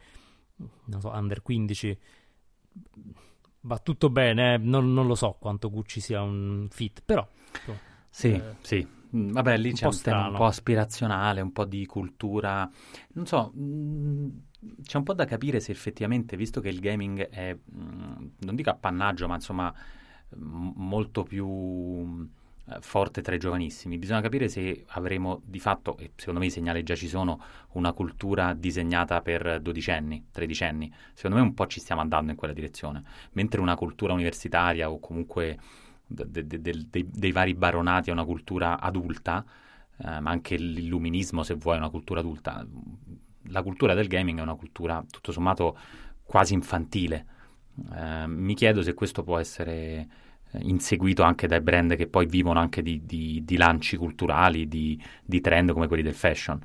non 0.58 1.00
so, 1.00 1.12
under 1.12 1.42
15, 1.42 2.00
va 3.62 3.78
tutto 3.78 4.10
bene, 4.10 4.56
eh? 4.56 4.58
non, 4.58 4.92
non, 4.92 5.08
lo 5.08 5.16
so 5.16 5.38
quanto 5.40 5.70
Gucci 5.70 6.02
sia 6.02 6.22
un 6.22 6.68
fit, 6.70 7.02
però... 7.06 7.26
Sì, 8.12 8.34
eh, 8.34 8.56
sì, 8.60 8.86
Mm, 9.16 9.32
vabbè, 9.32 9.58
lì 9.58 9.74
c'è 9.74 9.86
un 9.86 10.02
tema 10.02 10.28
un 10.28 10.36
po' 10.36 10.46
aspirazionale, 10.46 11.42
un 11.42 11.52
po' 11.52 11.66
di 11.66 11.86
cultura. 11.86 12.70
Non 13.14 13.26
so, 13.26 13.54
mm, 13.58 14.30
c'è 14.84 14.98
un 14.98 15.04
po' 15.04 15.14
da 15.14 15.26
capire 15.26 15.60
se 15.60 15.72
effettivamente, 15.72 16.38
visto 16.38 16.62
che 16.62 16.70
il 16.70 16.80
gaming 16.80 17.28
è, 17.30 17.56
mm, 17.56 18.28
non 18.40 18.56
dico 18.56 18.70
appannaggio, 18.70 19.28
ma 19.28 19.36
insomma 19.36 19.74
molto 20.36 21.24
più 21.24 22.28
forte 22.82 23.22
tra 23.22 23.34
i 23.34 23.40
giovanissimi, 23.40 23.98
bisogna 23.98 24.22
capire 24.22 24.48
se 24.48 24.86
avremo 24.90 25.42
di 25.44 25.60
fatto, 25.60 25.98
e 25.98 26.12
secondo 26.16 26.40
me 26.40 26.46
i 26.46 26.52
segnali 26.52 26.84
già 26.84 26.96
ci 26.96 27.08
sono, 27.08 27.42
una 27.74 27.94
cultura 27.94 28.54
disegnata 28.54 29.22
per 29.22 29.60
dodicenni, 29.60 30.28
tredicenni. 30.32 30.94
Secondo 31.14 31.38
me 31.38 31.44
un 31.44 31.54
po' 31.54 31.68
ci 31.68 31.80
stiamo 31.80 32.02
andando 32.02 32.32
in 32.32 32.38
quella 32.38 32.54
direzione, 32.54 33.04
mentre 33.32 33.60
una 33.60 33.76
cultura 33.76 34.14
universitaria 34.14 34.90
o 34.92 35.00
comunque 35.00 35.58
de, 36.10 36.48
de, 36.48 36.62
de, 36.62 37.08
dei, 37.12 37.32
vari 37.32 37.54
baronati 37.54 38.10
a 38.10 38.14
una 38.14 38.26
cultura 38.26 38.80
adulta, 38.80 39.46
eh, 39.98 40.20
ma 40.20 40.32
anche 40.32 40.58
l'illuminismo, 40.58 41.44
se 41.44 41.54
vuoi, 41.54 41.76
è 41.76 41.80
una 41.80 41.90
cultura 41.90 42.20
adulta. 42.20 42.66
La 43.44 43.62
cultura 43.62 43.94
del 43.94 44.08
gaming 44.08 44.40
è 44.40 44.42
una 44.42 44.56
cultura, 44.56 45.04
tutto 45.10 45.32
sommato, 45.32 45.78
quasi 46.24 46.54
infantile. 46.54 47.26
Eh, 47.96 48.28
mi 48.28 48.56
chiedo 48.56 48.82
se 48.82 48.94
questo 48.94 49.24
può 49.24 49.38
essere 49.38 50.08
eh, 50.52 50.60
inseguito 50.62 51.24
anche 51.24 51.48
dai 51.48 51.62
brand 51.62 51.96
che 51.96 52.08
poi 52.08 52.26
vivono 52.26 52.60
anche 52.60 52.82
di, 52.82 53.06
di, 53.06 53.42
di 53.46 53.58
lanci 53.58 53.98
culturali, 53.98 54.68
di, 54.68 55.02
di, 55.24 55.42
trend 55.42 55.72
come 55.72 55.88
quelli 55.88 56.04
del 56.04 56.16
fashion. 56.16 56.60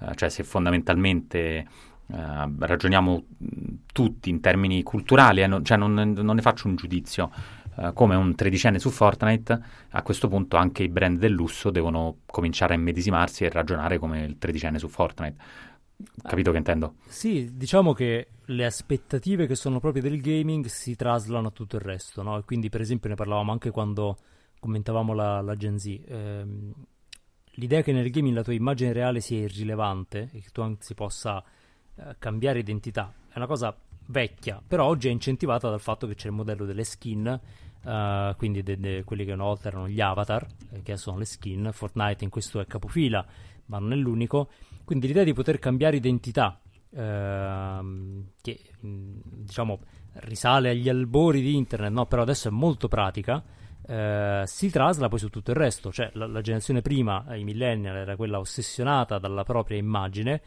Eh, 0.00 0.14
cioè 0.14 0.28
se 0.28 0.44
fondamentalmente 0.44 1.88
Uh, 2.10 2.52
ragioniamo 2.58 3.24
tutti 3.92 4.30
in 4.30 4.40
termini 4.40 4.82
culturali, 4.82 5.42
eh, 5.42 5.46
non, 5.46 5.64
cioè 5.64 5.78
non, 5.78 5.94
non, 5.94 6.34
ne 6.34 6.42
faccio 6.42 6.66
un 6.66 6.74
giudizio, 6.74 7.30
uh, 7.76 7.92
come 7.92 8.14
un 8.14 8.34
tredicenne 8.34 8.78
su 8.78 8.90
Fortnite, 8.90 9.60
a 9.90 10.02
questo 10.02 10.28
punto 10.28 10.56
anche 10.56 10.82
i 10.82 10.88
brand 10.88 11.18
del 11.18 11.32
lusso 11.32 11.70
devono 11.70 12.18
cominciare 12.26 12.74
a 12.74 12.76
immedesimarsi 12.76 13.44
e 13.44 13.50
ragionare 13.50 13.98
come 13.98 14.22
il 14.22 14.38
tredicenne 14.38 14.78
su 14.78 14.88
Fortnite. 14.88 15.42
Capito 16.22 16.50
che 16.50 16.56
intendo? 16.56 16.94
Sì, 17.06 17.50
diciamo 17.54 17.92
che 17.92 18.28
le 18.46 18.64
aspettative 18.64 19.46
che 19.46 19.54
sono 19.54 19.80
proprie 19.80 20.02
del 20.02 20.20
gaming 20.20 20.64
si 20.66 20.96
traslano 20.96 21.48
a 21.48 21.50
tutto 21.50 21.76
il 21.76 21.82
resto, 21.82 22.22
no? 22.22 22.42
Quindi, 22.44 22.70
per 22.70 22.80
esempio, 22.80 23.10
ne 23.10 23.16
parlavamo 23.16 23.52
anche 23.52 23.70
quando 23.70 24.16
commentavamo 24.58 25.12
la, 25.12 25.40
la 25.42 25.56
Gen 25.56 25.78
Z. 25.78 26.00
Ehm, 26.06 26.72
l'idea 27.54 27.82
che 27.82 27.92
nel 27.92 28.10
gaming 28.10 28.34
la 28.34 28.42
tua 28.42 28.54
immagine 28.54 28.92
reale 28.92 29.20
sia 29.20 29.38
irrilevante 29.38 30.30
e 30.32 30.40
che 30.40 30.48
tu 30.52 30.62
anzi 30.62 30.94
possa 30.94 31.42
eh, 31.96 32.16
cambiare 32.18 32.60
identità 32.60 33.12
è 33.28 33.36
una 33.36 33.46
cosa 33.46 33.76
vecchia, 34.06 34.62
però 34.66 34.86
oggi 34.86 35.08
è 35.08 35.10
incentivata 35.10 35.68
dal 35.68 35.80
fatto 35.80 36.06
che 36.06 36.14
c'è 36.14 36.28
il 36.28 36.34
modello 36.34 36.64
delle 36.64 36.84
skin, 36.84 37.40
uh, 37.84 38.36
quindi 38.36 38.62
de- 38.62 38.78
de- 38.78 39.04
quelli 39.04 39.24
che 39.24 39.32
una 39.32 39.44
volta 39.44 39.68
erano 39.68 39.88
gli 39.88 40.00
avatar, 40.00 40.46
eh, 40.72 40.82
che 40.82 40.96
sono 40.96 41.18
le 41.18 41.24
skin. 41.24 41.70
Fortnite 41.72 42.24
in 42.24 42.30
questo 42.30 42.60
è 42.60 42.66
capofila, 42.66 43.24
ma 43.66 43.78
non 43.78 43.92
è 43.92 43.96
l'unico. 43.96 44.50
Quindi 44.84 45.06
l'idea 45.06 45.24
di 45.24 45.32
poter 45.32 45.58
cambiare 45.58 45.96
identità, 45.96 46.60
uh, 46.90 48.24
che 48.40 48.60
diciamo 48.80 49.80
risale 50.14 50.70
agli 50.70 50.88
albori 50.88 51.40
di 51.40 51.54
internet, 51.54 51.92
no? 51.92 52.06
però 52.06 52.22
adesso 52.22 52.48
è 52.48 52.50
molto 52.50 52.88
pratica. 52.88 53.42
Uh, 53.82 54.44
si 54.44 54.70
trasla 54.70 55.08
poi 55.08 55.18
su 55.18 55.28
tutto 55.30 55.50
il 55.50 55.56
resto, 55.56 55.90
cioè 55.90 56.10
la, 56.14 56.26
la 56.26 56.40
generazione 56.40 56.82
prima, 56.82 57.24
i 57.34 57.44
millennial, 57.44 57.96
era 57.96 58.16
quella 58.16 58.38
ossessionata 58.38 59.18
dalla 59.18 59.42
propria 59.42 59.78
immagine, 59.78 60.40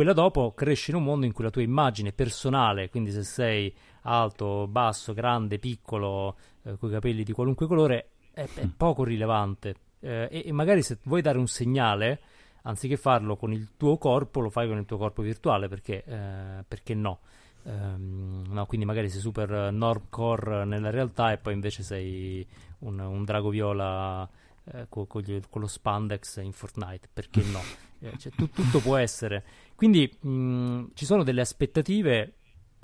quella 0.00 0.14
dopo 0.14 0.54
cresce 0.54 0.92
in 0.92 0.96
un 0.96 1.02
mondo 1.02 1.26
in 1.26 1.32
cui 1.34 1.44
la 1.44 1.50
tua 1.50 1.60
immagine 1.60 2.12
personale, 2.12 2.88
quindi 2.88 3.10
se 3.10 3.22
sei 3.22 3.70
alto, 4.04 4.66
basso, 4.66 5.12
grande, 5.12 5.58
piccolo, 5.58 6.38
eh, 6.62 6.78
con 6.78 6.88
i 6.88 6.92
capelli 6.92 7.22
di 7.22 7.32
qualunque 7.32 7.66
colore, 7.66 8.12
è, 8.32 8.48
è 8.54 8.64
mm. 8.64 8.70
poco 8.78 9.04
rilevante. 9.04 9.74
Eh, 10.00 10.26
e, 10.30 10.42
e, 10.46 10.52
magari 10.52 10.80
se 10.80 10.96
vuoi 11.02 11.20
dare 11.20 11.36
un 11.36 11.46
segnale, 11.46 12.18
anziché 12.62 12.96
farlo 12.96 13.36
con 13.36 13.52
il 13.52 13.76
tuo 13.76 13.98
corpo, 13.98 14.40
lo 14.40 14.48
fai 14.48 14.68
con 14.68 14.78
il 14.78 14.86
tuo 14.86 14.96
corpo 14.96 15.20
virtuale, 15.20 15.68
perché, 15.68 16.02
eh, 16.02 16.64
perché 16.66 16.94
no? 16.94 17.18
Um, 17.64 18.44
no? 18.48 18.64
Quindi 18.64 18.86
magari 18.86 19.10
sei 19.10 19.20
super 19.20 19.70
normcore 19.70 20.64
nella 20.64 20.88
realtà 20.88 21.30
e 21.32 21.36
poi 21.36 21.52
invece 21.52 21.82
sei 21.82 22.46
un, 22.78 22.98
un 23.00 23.22
drago 23.26 23.50
viola 23.50 24.26
eh, 24.72 24.86
con, 24.88 25.06
con, 25.06 25.20
gli, 25.20 25.38
con, 25.50 25.60
lo 25.60 25.66
spandex 25.66 26.38
in 26.38 26.52
Fortnite, 26.52 27.06
perché 27.12 27.42
no? 27.42 27.60
Eh, 28.02 28.16
cioè, 28.16 28.32
tu, 28.32 28.48
tutto 28.48 28.80
può 28.80 28.96
essere. 28.96 29.44
Quindi 29.80 30.14
mh, 30.20 30.88
ci 30.92 31.06
sono 31.06 31.24
delle 31.24 31.40
aspettative 31.40 32.34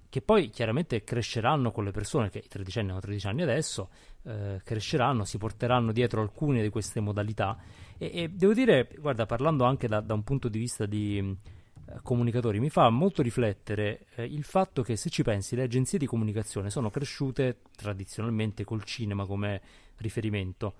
che 0.08 0.22
poi 0.22 0.48
chiaramente 0.48 1.04
cresceranno 1.04 1.70
con 1.70 1.84
le 1.84 1.90
persone, 1.90 2.30
che 2.30 2.38
i 2.38 2.48
tredicenni 2.48 2.88
hanno 2.88 3.00
13 3.00 3.26
anni 3.26 3.42
adesso, 3.42 3.90
eh, 4.22 4.62
cresceranno, 4.64 5.26
si 5.26 5.36
porteranno 5.36 5.92
dietro 5.92 6.22
alcune 6.22 6.62
di 6.62 6.70
queste 6.70 7.00
modalità. 7.00 7.58
E, 7.98 8.10
e 8.14 8.28
devo 8.30 8.54
dire, 8.54 8.88
guarda, 8.98 9.26
parlando 9.26 9.64
anche 9.64 9.88
da, 9.88 10.00
da 10.00 10.14
un 10.14 10.24
punto 10.24 10.48
di 10.48 10.58
vista 10.58 10.86
di 10.86 11.18
eh, 11.18 11.98
comunicatori, 12.02 12.60
mi 12.60 12.70
fa 12.70 12.88
molto 12.88 13.20
riflettere 13.20 14.06
eh, 14.14 14.24
il 14.24 14.44
fatto 14.44 14.80
che 14.80 14.96
se 14.96 15.10
ci 15.10 15.22
pensi, 15.22 15.54
le 15.54 15.64
agenzie 15.64 15.98
di 15.98 16.06
comunicazione 16.06 16.70
sono 16.70 16.88
cresciute 16.88 17.58
tradizionalmente 17.76 18.64
col 18.64 18.84
cinema 18.84 19.26
come 19.26 19.60
riferimento. 19.98 20.76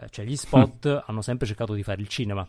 Eh, 0.00 0.08
cioè 0.08 0.24
gli 0.24 0.34
spot 0.34 0.88
mm. 0.88 0.98
hanno 1.04 1.20
sempre 1.20 1.46
cercato 1.46 1.74
di 1.74 1.82
fare 1.82 2.00
il 2.00 2.08
cinema 2.08 2.48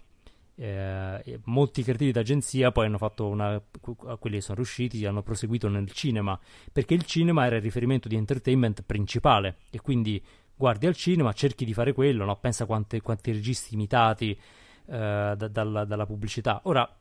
eh, 0.62 1.40
molti 1.46 1.84
creativi 1.84 2.12
d'agenzia 2.12 2.72
poi 2.72 2.88
hanno 2.88 2.98
fatto 2.98 3.28
una 3.28 3.62
quelli 3.80 4.36
che 4.36 4.42
sono 4.42 4.58
riusciti 4.58 5.06
hanno 5.06 5.24
proseguito 5.24 5.70
nel 5.70 5.90
cinema 5.92 6.38
perché 6.74 6.94
il 6.94 7.04
cinema 7.04 7.46
era 7.46 7.56
il 7.56 7.62
riferimento 7.62 8.10
di 8.10 8.18
entertainment 8.18 8.84
principale 8.84 9.60
e 9.70 9.80
quindi 9.80 10.22
guardi 10.54 10.86
al 10.86 10.96
cinema 10.96 11.32
cerchi 11.32 11.64
di 11.64 11.74
fare 11.74 11.94
quello 11.94 12.26
no? 12.26 12.36
pensa 12.36 12.66
quante, 12.66 13.00
quanti 13.02 13.32
registi 13.32 13.76
imitati 13.76 14.32
eh, 14.32 14.38
da, 14.86 15.48
dalla, 15.48 15.86
dalla 15.86 16.06
pubblicità 16.06 16.60
ora 16.66 17.00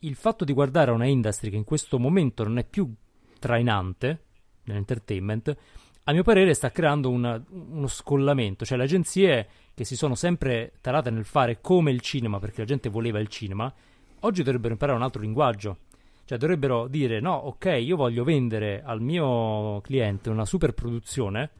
il 0.00 0.14
fatto 0.16 0.44
di 0.44 0.52
guardare 0.52 0.90
una 0.90 1.06
industry 1.06 1.50
che 1.50 1.56
in 1.56 1.64
questo 1.64 1.96
momento 1.96 2.42
non 2.42 2.58
è 2.58 2.64
più 2.64 2.92
trainante 3.38 4.24
nell'entertainment 4.64 5.56
a 6.04 6.12
mio 6.12 6.22
parere 6.22 6.54
sta 6.54 6.70
creando 6.70 7.10
una, 7.10 7.42
uno 7.50 7.86
scollamento 7.86 8.64
cioè 8.64 8.78
le 8.78 8.84
agenzie 8.84 9.48
che 9.80 9.86
si 9.86 9.96
sono 9.96 10.14
sempre 10.14 10.72
tarate 10.82 11.08
nel 11.08 11.24
fare 11.24 11.62
come 11.62 11.90
il 11.90 12.02
cinema 12.02 12.38
perché 12.38 12.60
la 12.60 12.66
gente 12.66 12.90
voleva 12.90 13.18
il 13.18 13.28
cinema, 13.28 13.72
oggi 14.20 14.42
dovrebbero 14.42 14.74
imparare 14.74 14.98
un 14.98 15.02
altro 15.02 15.22
linguaggio. 15.22 15.78
Cioè 16.26 16.36
dovrebbero 16.36 16.86
dire 16.86 17.18
no, 17.18 17.32
ok, 17.32 17.78
io 17.80 17.96
voglio 17.96 18.22
vendere 18.22 18.82
al 18.84 19.00
mio 19.00 19.80
cliente 19.80 20.28
una 20.28 20.44
super 20.44 20.74
produzione, 20.74 21.50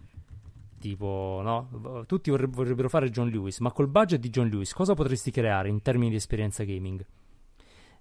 tipo, 0.79 1.41
no, 1.43 2.05
tutti 2.07 2.29
vorrebbero 2.29 2.91
fare 2.91 3.09
John 3.09 3.31
Lewis, 3.31 3.59
ma 3.61 3.73
col 3.73 3.89
budget 3.89 4.21
di 4.21 4.29
John 4.29 4.49
Lewis 4.49 4.75
cosa 4.75 4.93
potresti 4.93 5.31
creare 5.31 5.71
in 5.71 5.81
termini 5.81 6.11
di 6.11 6.17
esperienza 6.17 6.63
gaming? 6.63 7.03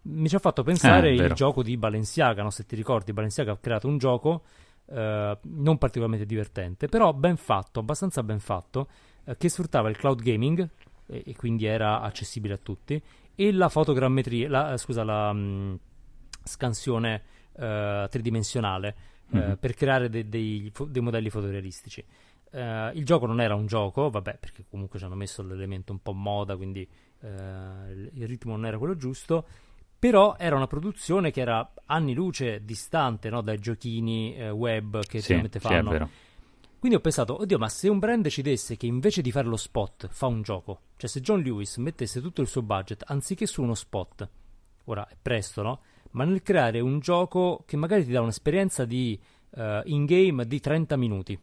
mi 0.02 0.30
ci 0.30 0.36
ha 0.36 0.40
fatto 0.40 0.64
pensare 0.64 1.10
eh, 1.10 1.14
il 1.14 1.34
gioco 1.34 1.64
di 1.64 1.78
Balenciaga, 1.78 2.44
no? 2.44 2.50
se 2.50 2.66
ti 2.66 2.76
ricordi, 2.76 3.14
Balenciaga 3.14 3.54
ha 3.54 3.58
creato 3.58 3.88
un 3.88 3.98
gioco 3.98 4.44
eh, 4.92 5.38
non 5.42 5.78
particolarmente 5.78 6.26
divertente, 6.26 6.88
però 6.88 7.14
ben 7.14 7.38
fatto, 7.38 7.80
abbastanza 7.80 8.24
ben 8.24 8.40
fatto, 8.40 8.88
eh, 9.26 9.38
che 9.38 9.50
sfruttava 9.50 9.90
il 9.90 9.98
cloud 9.98 10.22
gaming 10.22 10.68
e, 11.06 11.24
e, 11.26 11.36
quindi 11.36 11.66
era 11.66 12.02
accessibile 12.02 12.56
a 12.56 12.58
tutti, 12.58 13.02
e 13.36 13.52
la 13.52 13.70
fotogrammetria, 13.70 14.50
la, 14.50 14.78
scusa, 14.78 15.04
la 15.04 15.32
mh, 15.32 15.40
mm, 15.40 15.76
scansione 16.44 17.24
eh, 17.54 18.08
tridimensionale 18.10 18.96
mm-hmm. 19.36 19.54
per 19.54 19.74
creare 19.76 20.10
de- 20.10 20.28
dei, 20.28 20.72
dei, 20.88 21.02
modelli 21.02 21.30
fotorealistici. 21.30 22.04
il 22.52 23.06
gioco 23.06 23.28
non 23.28 23.42
era 23.42 23.54
un 23.54 23.68
gioco, 23.68 24.10
vabbè, 24.10 24.38
perché 24.40 24.66
comunque 24.68 24.98
ci 24.98 25.06
hanno 25.06 25.16
messo 25.16 25.44
l'elemento 25.44 25.92
un 25.92 26.02
po' 26.02 26.14
moda, 26.14 26.56
quindi 26.56 26.88
il 27.22 28.28
ritmo 28.28 28.56
non 28.56 28.66
era 28.66 28.78
quello 28.78 28.96
giusto 28.96 29.46
però 30.00 30.38
era 30.40 30.56
una 30.56 30.68
produzione 30.68 31.30
che 31.30 31.42
era 31.42 31.74
anni 31.88 32.14
luce 32.14 32.64
distante 32.64 33.30
no, 33.30 33.42
dai 33.42 33.60
giochini 33.60 34.34
eh, 34.36 34.50
web 34.50 35.06
che 35.06 35.20
sì, 35.20 35.34
fanno. 35.60 35.92
Sì. 35.92 36.28
Quindi 36.80 36.98
ho 36.98 37.02
pensato, 37.02 37.42
oddio, 37.42 37.58
ma 37.58 37.68
se 37.68 37.90
un 37.90 38.00
brand 38.00 38.24
decidesse 38.24 38.78
che 38.78 38.86
invece 38.86 39.22
di 39.22 39.32
fare 39.32 39.48
lo 39.48 39.58
spot 39.58 40.08
fa 40.10 40.28
un 40.28 40.42
gioco, 40.42 40.84
cioè 40.96 41.10
se 41.10 41.20
John 41.20 41.42
Lewis 41.42 41.76
mettesse 41.76 42.22
tutto 42.22 42.40
il 42.40 42.48
suo 42.48 42.62
budget 42.62 43.04
anziché 43.08 43.46
su 43.46 43.62
uno 43.62 43.74
spot, 43.74 44.30
ora 44.86 45.06
è 45.06 45.18
presto, 45.22 45.62
no? 45.62 45.82
Ma 46.12 46.24
nel 46.24 46.42
creare 46.42 46.80
un 46.80 47.00
gioco 47.00 47.64
che 47.68 47.76
magari 47.76 48.06
ti 48.06 48.12
dà 48.12 48.22
un'esperienza 48.22 48.86
di 48.86 49.20
uh, 49.50 49.82
in-game 49.84 50.48
di 50.48 50.60
30 50.62 50.96
minuti. 50.96 51.38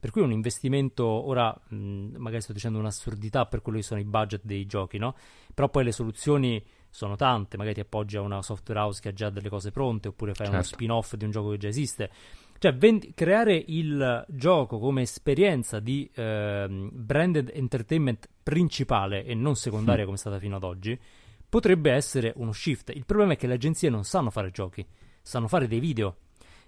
Per 0.00 0.10
cui 0.10 0.22
un 0.22 0.32
investimento, 0.32 1.04
ora 1.06 1.54
mh, 1.68 2.16
magari 2.16 2.40
sto 2.40 2.54
dicendo 2.54 2.78
un'assurdità 2.78 3.44
per 3.44 3.60
quello 3.60 3.76
che 3.78 3.84
sono 3.84 4.00
i 4.00 4.04
budget 4.04 4.40
dei 4.42 4.64
giochi, 4.64 4.96
no? 4.96 5.14
Però 5.52 5.68
poi 5.68 5.84
le 5.84 5.92
soluzioni 5.92 6.64
sono 6.92 7.16
tante, 7.16 7.56
magari 7.56 7.76
ti 7.76 7.80
appoggi 7.80 8.18
a 8.18 8.20
una 8.20 8.42
software 8.42 8.78
house 8.80 9.00
che 9.00 9.08
ha 9.08 9.12
già 9.12 9.30
delle 9.30 9.48
cose 9.48 9.70
pronte, 9.70 10.08
oppure 10.08 10.34
fai 10.34 10.46
certo. 10.46 10.60
uno 10.60 10.62
spin-off 10.62 11.14
di 11.14 11.24
un 11.24 11.30
gioco 11.30 11.50
che 11.50 11.56
già 11.56 11.68
esiste. 11.68 12.10
Cioè, 12.58 12.74
vend- 12.74 13.14
creare 13.14 13.64
il 13.66 14.24
gioco 14.28 14.78
come 14.78 15.00
esperienza 15.00 15.80
di 15.80 16.08
eh, 16.14 16.66
branded 16.68 17.50
entertainment 17.54 18.28
principale 18.42 19.24
e 19.24 19.34
non 19.34 19.56
secondaria 19.56 20.02
mm. 20.02 20.04
come 20.04 20.16
è 20.16 20.20
stata 20.20 20.38
fino 20.38 20.56
ad 20.56 20.64
oggi, 20.64 21.00
potrebbe 21.48 21.90
essere 21.92 22.34
uno 22.36 22.52
shift. 22.52 22.90
Il 22.94 23.06
problema 23.06 23.32
è 23.32 23.36
che 23.36 23.46
le 23.46 23.54
agenzie 23.54 23.88
non 23.88 24.04
sanno 24.04 24.28
fare 24.28 24.50
giochi, 24.50 24.86
sanno 25.22 25.48
fare 25.48 25.66
dei 25.66 25.80
video. 25.80 26.16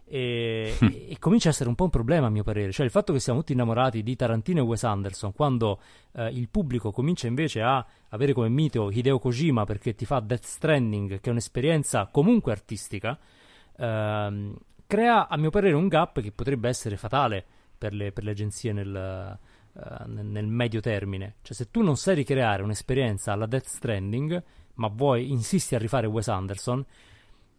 E, 0.07 0.77
e, 0.81 1.17
comincia 1.19 1.49
a 1.49 1.53
essere 1.53 1.69
un 1.69 1.75
po' 1.75 1.85
un 1.85 1.91
problema 1.91 2.27
a 2.27 2.31
mio 2.31 2.43
parere, 2.43 2.73
cioè 2.73 2.85
il 2.85 2.93
fatto 2.93 3.13
che 3.15 3.21
siamo 3.21 3.39
tutti 3.39 3.53
innamorati 3.53 4.03
di 4.03 4.15
Tarantino 4.15 4.61
e 4.61 4.63
Wes 4.63 4.85
Anderson 4.85 5.33
quando 5.33 5.81
eh, 6.13 6.29
il 6.29 6.51
pubblico 6.51 6.93
comincia 6.93 7.27
invece 7.27 7.63
a 7.63 7.85
avere 8.11 8.35
come 8.35 8.51
mito 8.51 8.91
Hideo 8.91 9.19
Kojima 9.19 9.65
perché 9.65 9.95
ti 9.95 10.05
fa 10.05 10.21
Death 10.21 10.45
Stranding 10.45 11.21
che 11.21 11.29
è 11.29 11.33
un'esperienza 11.33 12.07
comunque 12.13 12.53
artistica 12.53 13.19
ehm, 13.77 14.55
crea 14.87 15.29
a 15.29 15.37
mio 15.37 15.51
parere 15.51 15.75
un 15.75 15.89
gap 15.89 16.21
che 16.21 16.33
potrebbe 16.33 16.69
essere 16.69 16.97
fatale 16.97 17.45
per 17.77 17.93
le, 17.93 18.13
per 18.13 18.25
le 18.25 18.31
agenzie 18.31 18.73
nel, 18.73 19.39
uh, 19.73 20.03
nel, 20.07 20.47
medio 20.47 20.81
termine. 20.81 21.37
Cioè 21.43 21.55
se 21.55 21.71
tu 21.71 21.83
non 21.83 21.97
sai 21.97 22.15
ricreare 22.15 22.63
un'esperienza 22.63 23.33
alla 23.33 23.47
Death 23.47 23.67
Stranding 23.67 24.43
ma 24.75 24.89
vuoi 24.89 25.31
insisti 25.31 25.75
a 25.75 25.79
rifare 25.79 26.07
Wes 26.07 26.29
Anderson 26.29 26.85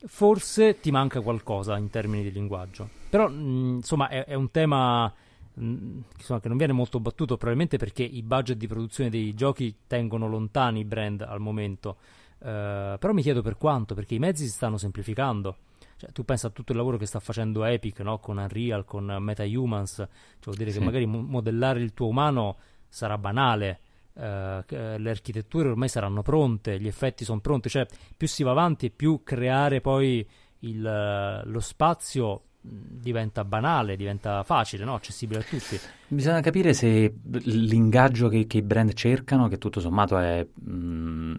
forse 0.07 0.79
ti 0.79 0.91
manca 0.91 1.21
qualcosa 1.21 1.77
in 1.77 1.89
termini 1.89 2.23
di 2.23 2.31
linguaggio. 2.31 2.89
Però, 3.09 3.29
mh, 3.29 3.33
mm, 3.33 3.75
insomma, 3.75 4.07
è, 4.09 4.25
è, 4.25 4.33
un 4.33 4.51
tema 4.51 5.05
mh, 5.05 5.65
mm, 5.65 5.99
insomma, 6.17 6.39
che 6.39 6.47
non 6.47 6.57
viene 6.57 6.73
molto 6.73 6.99
battuto, 6.99 7.35
probabilmente 7.35 7.77
perché 7.77 8.03
i 8.03 8.21
budget 8.21 8.57
di 8.57 8.67
produzione 8.67 9.09
dei 9.09 9.33
giochi 9.33 9.75
tengono 9.87 10.27
lontani 10.27 10.79
i 10.81 10.85
brand 10.85 11.21
al 11.21 11.39
momento. 11.39 11.97
Uh, 12.37 12.99
però 12.99 13.13
mi 13.13 13.21
chiedo 13.21 13.41
per 13.41 13.57
quanto, 13.57 13.95
perché 13.95 14.15
i 14.15 14.19
mezzi 14.19 14.43
si 14.45 14.51
stanno 14.51 14.77
semplificando. 14.77 15.57
Cioè, 15.97 16.11
tu 16.11 16.25
pensa 16.25 16.47
a 16.47 16.49
tutto 16.49 16.73
il 16.73 16.77
lavoro 16.77 16.97
che 16.97 17.05
sta 17.05 17.19
facendo 17.19 17.63
Epic 17.63 18.01
no? 18.01 18.19
con 18.19 18.37
Unreal, 18.37 18.83
con 18.83 19.05
MetaHumans, 19.05 19.95
cioè 19.95 20.07
vuol 20.43 20.57
dire 20.57 20.71
sì. 20.71 20.79
che 20.79 20.83
magari 20.83 21.05
mo- 21.05 21.21
modellare 21.21 21.79
il 21.79 21.93
tuo 21.93 22.07
umano 22.07 22.57
sarà 22.89 23.17
banale 23.17 23.79
Uh, 24.15 24.63
le 24.69 25.09
architetture 25.09 25.67
ormai 25.67 25.89
saranno 25.89 26.21
pronte, 26.21 26.79
gli 26.79 26.87
effetti 26.87 27.25
sono 27.25 27.41
pronti, 27.41 27.67
cioè 27.67 27.85
più 28.15 28.27
si 28.27 28.43
va 28.43 28.51
avanti 28.51 28.89
più 28.89 29.23
creare 29.23 29.81
poi 29.81 30.25
il, 30.59 31.41
lo 31.43 31.59
spazio 31.59 32.43
diventa 32.67 33.43
banale, 33.43 33.95
diventa 33.95 34.43
facile, 34.43 34.85
no? 34.85 34.95
accessibile 34.95 35.39
a 35.39 35.43
tutti. 35.43 35.79
Bisogna 36.07 36.39
capire 36.39 36.73
se 36.73 37.13
l'ingaggio 37.23 38.27
che, 38.27 38.47
che 38.47 38.57
i 38.57 38.61
brand 38.61 38.93
cercano, 38.93 39.47
che 39.47 39.57
tutto 39.57 39.79
sommato 39.79 40.17
è... 40.17 40.45
Mh, 40.53 41.35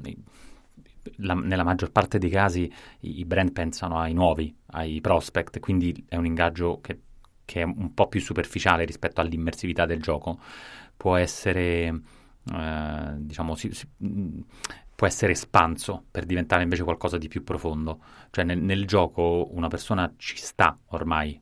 la, 1.18 1.34
nella 1.34 1.62
maggior 1.62 1.92
parte 1.92 2.18
dei 2.18 2.30
casi 2.30 2.70
i, 3.00 3.20
i, 3.20 3.24
brand 3.24 3.52
pensano 3.52 3.98
ai 3.98 4.12
nuovi, 4.12 4.54
ai 4.72 5.00
prospect, 5.00 5.60
quindi 5.60 6.04
è 6.08 6.16
un 6.16 6.26
ingaggio 6.26 6.80
che, 6.80 7.00
che 7.44 7.60
è 7.60 7.64
un 7.64 7.94
po' 7.94 8.08
più 8.08 8.20
superficiale 8.20 8.84
rispetto 8.84 9.20
all'immersività 9.20 9.86
del 9.86 10.02
gioco. 10.02 10.38
Può 10.96 11.16
essere 11.16 12.00
eh, 12.52 13.14
diciamo, 13.18 13.54
si, 13.54 13.72
si, 13.72 13.86
mm, 14.04 14.40
può 14.94 15.06
essere 15.06 15.32
espanso 15.32 16.04
per 16.10 16.24
diventare 16.24 16.62
invece 16.62 16.82
qualcosa 16.82 17.18
di 17.18 17.28
più 17.28 17.44
profondo. 17.44 18.00
Cioè 18.30 18.44
nel, 18.44 18.58
nel, 18.58 18.86
gioco 18.86 19.48
una 19.52 19.68
persona 19.68 20.12
ci 20.16 20.36
sta 20.36 20.78
ormai, 20.86 21.40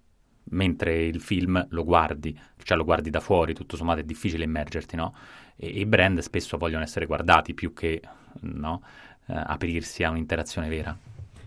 mentre 0.51 1.05
il 1.05 1.21
film 1.21 1.64
lo 1.71 1.85
guardi, 1.85 2.38
cioè 2.62 2.77
lo 2.77 2.85
guardi 2.85 3.11
da 3.11 3.21
fuori, 3.21 3.55
tutto 3.55 3.77
sommato 3.77 4.01
è 4.01 4.05
difficile 4.05 4.45
immergerti, 4.45 4.97
no? 4.97 5.14
E, 5.57 5.69
i 5.69 5.87
brand 5.87 6.19
spesso 6.21 6.57
vogliono 6.57 6.83
essere 6.83 7.07
guardati 7.07 7.55
più 7.55 7.73
che 7.73 8.01
no? 8.40 8.83
eh, 9.27 9.35
aprirsi 9.35 10.03
a 10.03 10.11
un'interazione 10.11 10.69
vera. 10.69 10.97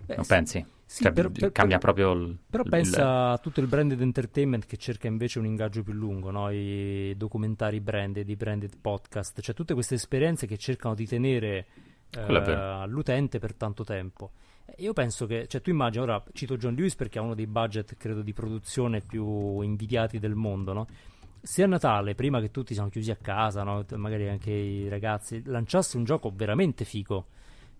Beh, 0.05 0.15
non 0.15 0.25
pensi? 0.25 0.65
Sì, 0.89 1.03
cioè, 1.03 1.11
per, 1.11 1.29
per, 1.31 1.51
cambia 1.51 1.79
proprio 1.79 2.13
il, 2.13 2.37
Però 2.49 2.63
il, 2.63 2.69
pensa 2.69 3.01
il... 3.01 3.07
a 3.33 3.37
tutto 3.39 3.59
il 3.59 3.67
branded 3.67 3.99
entertainment 3.99 4.65
che 4.65 4.77
cerca 4.77 5.07
invece 5.07 5.37
un 5.37 5.45
ingaggio 5.45 5.83
più 5.83 5.91
lungo, 5.91 6.31
no? 6.31 6.49
i 6.49 7.13
documentari 7.17 7.81
branded, 7.81 8.29
i 8.29 8.37
branded 8.37 8.77
podcast, 8.79 9.41
cioè 9.41 9.53
tutte 9.53 9.73
queste 9.73 9.95
esperienze 9.95 10.47
che 10.47 10.57
cercano 10.57 10.95
di 10.95 11.05
tenere 11.05 11.65
eh, 12.11 12.87
l'utente 12.87 13.37
per 13.37 13.53
tanto 13.55 13.83
tempo. 13.83 14.31
Io 14.77 14.93
penso 14.93 15.25
che, 15.25 15.45
cioè 15.47 15.59
tu 15.59 15.71
immagini, 15.71 16.03
ora 16.03 16.23
cito 16.31 16.55
John 16.55 16.73
Lewis 16.73 16.95
perché 16.95 17.19
ha 17.19 17.21
uno 17.21 17.35
dei 17.35 17.47
budget, 17.47 17.97
credo, 17.97 18.21
di 18.21 18.31
produzione 18.31 19.01
più 19.01 19.59
invidiati 19.59 20.19
del 20.19 20.35
mondo, 20.35 20.71
no? 20.71 20.87
Se 21.41 21.63
a 21.63 21.67
Natale, 21.67 22.15
prima 22.15 22.39
che 22.39 22.49
tutti 22.49 22.73
siano 22.73 22.89
chiusi 22.89 23.11
a 23.11 23.17
casa, 23.17 23.63
no? 23.63 23.85
magari 23.95 24.29
anche 24.29 24.51
i 24.51 24.87
ragazzi, 24.87 25.41
lanciasse 25.45 25.97
un 25.97 26.05
gioco 26.05 26.31
veramente 26.33 26.85
figo, 26.85 27.27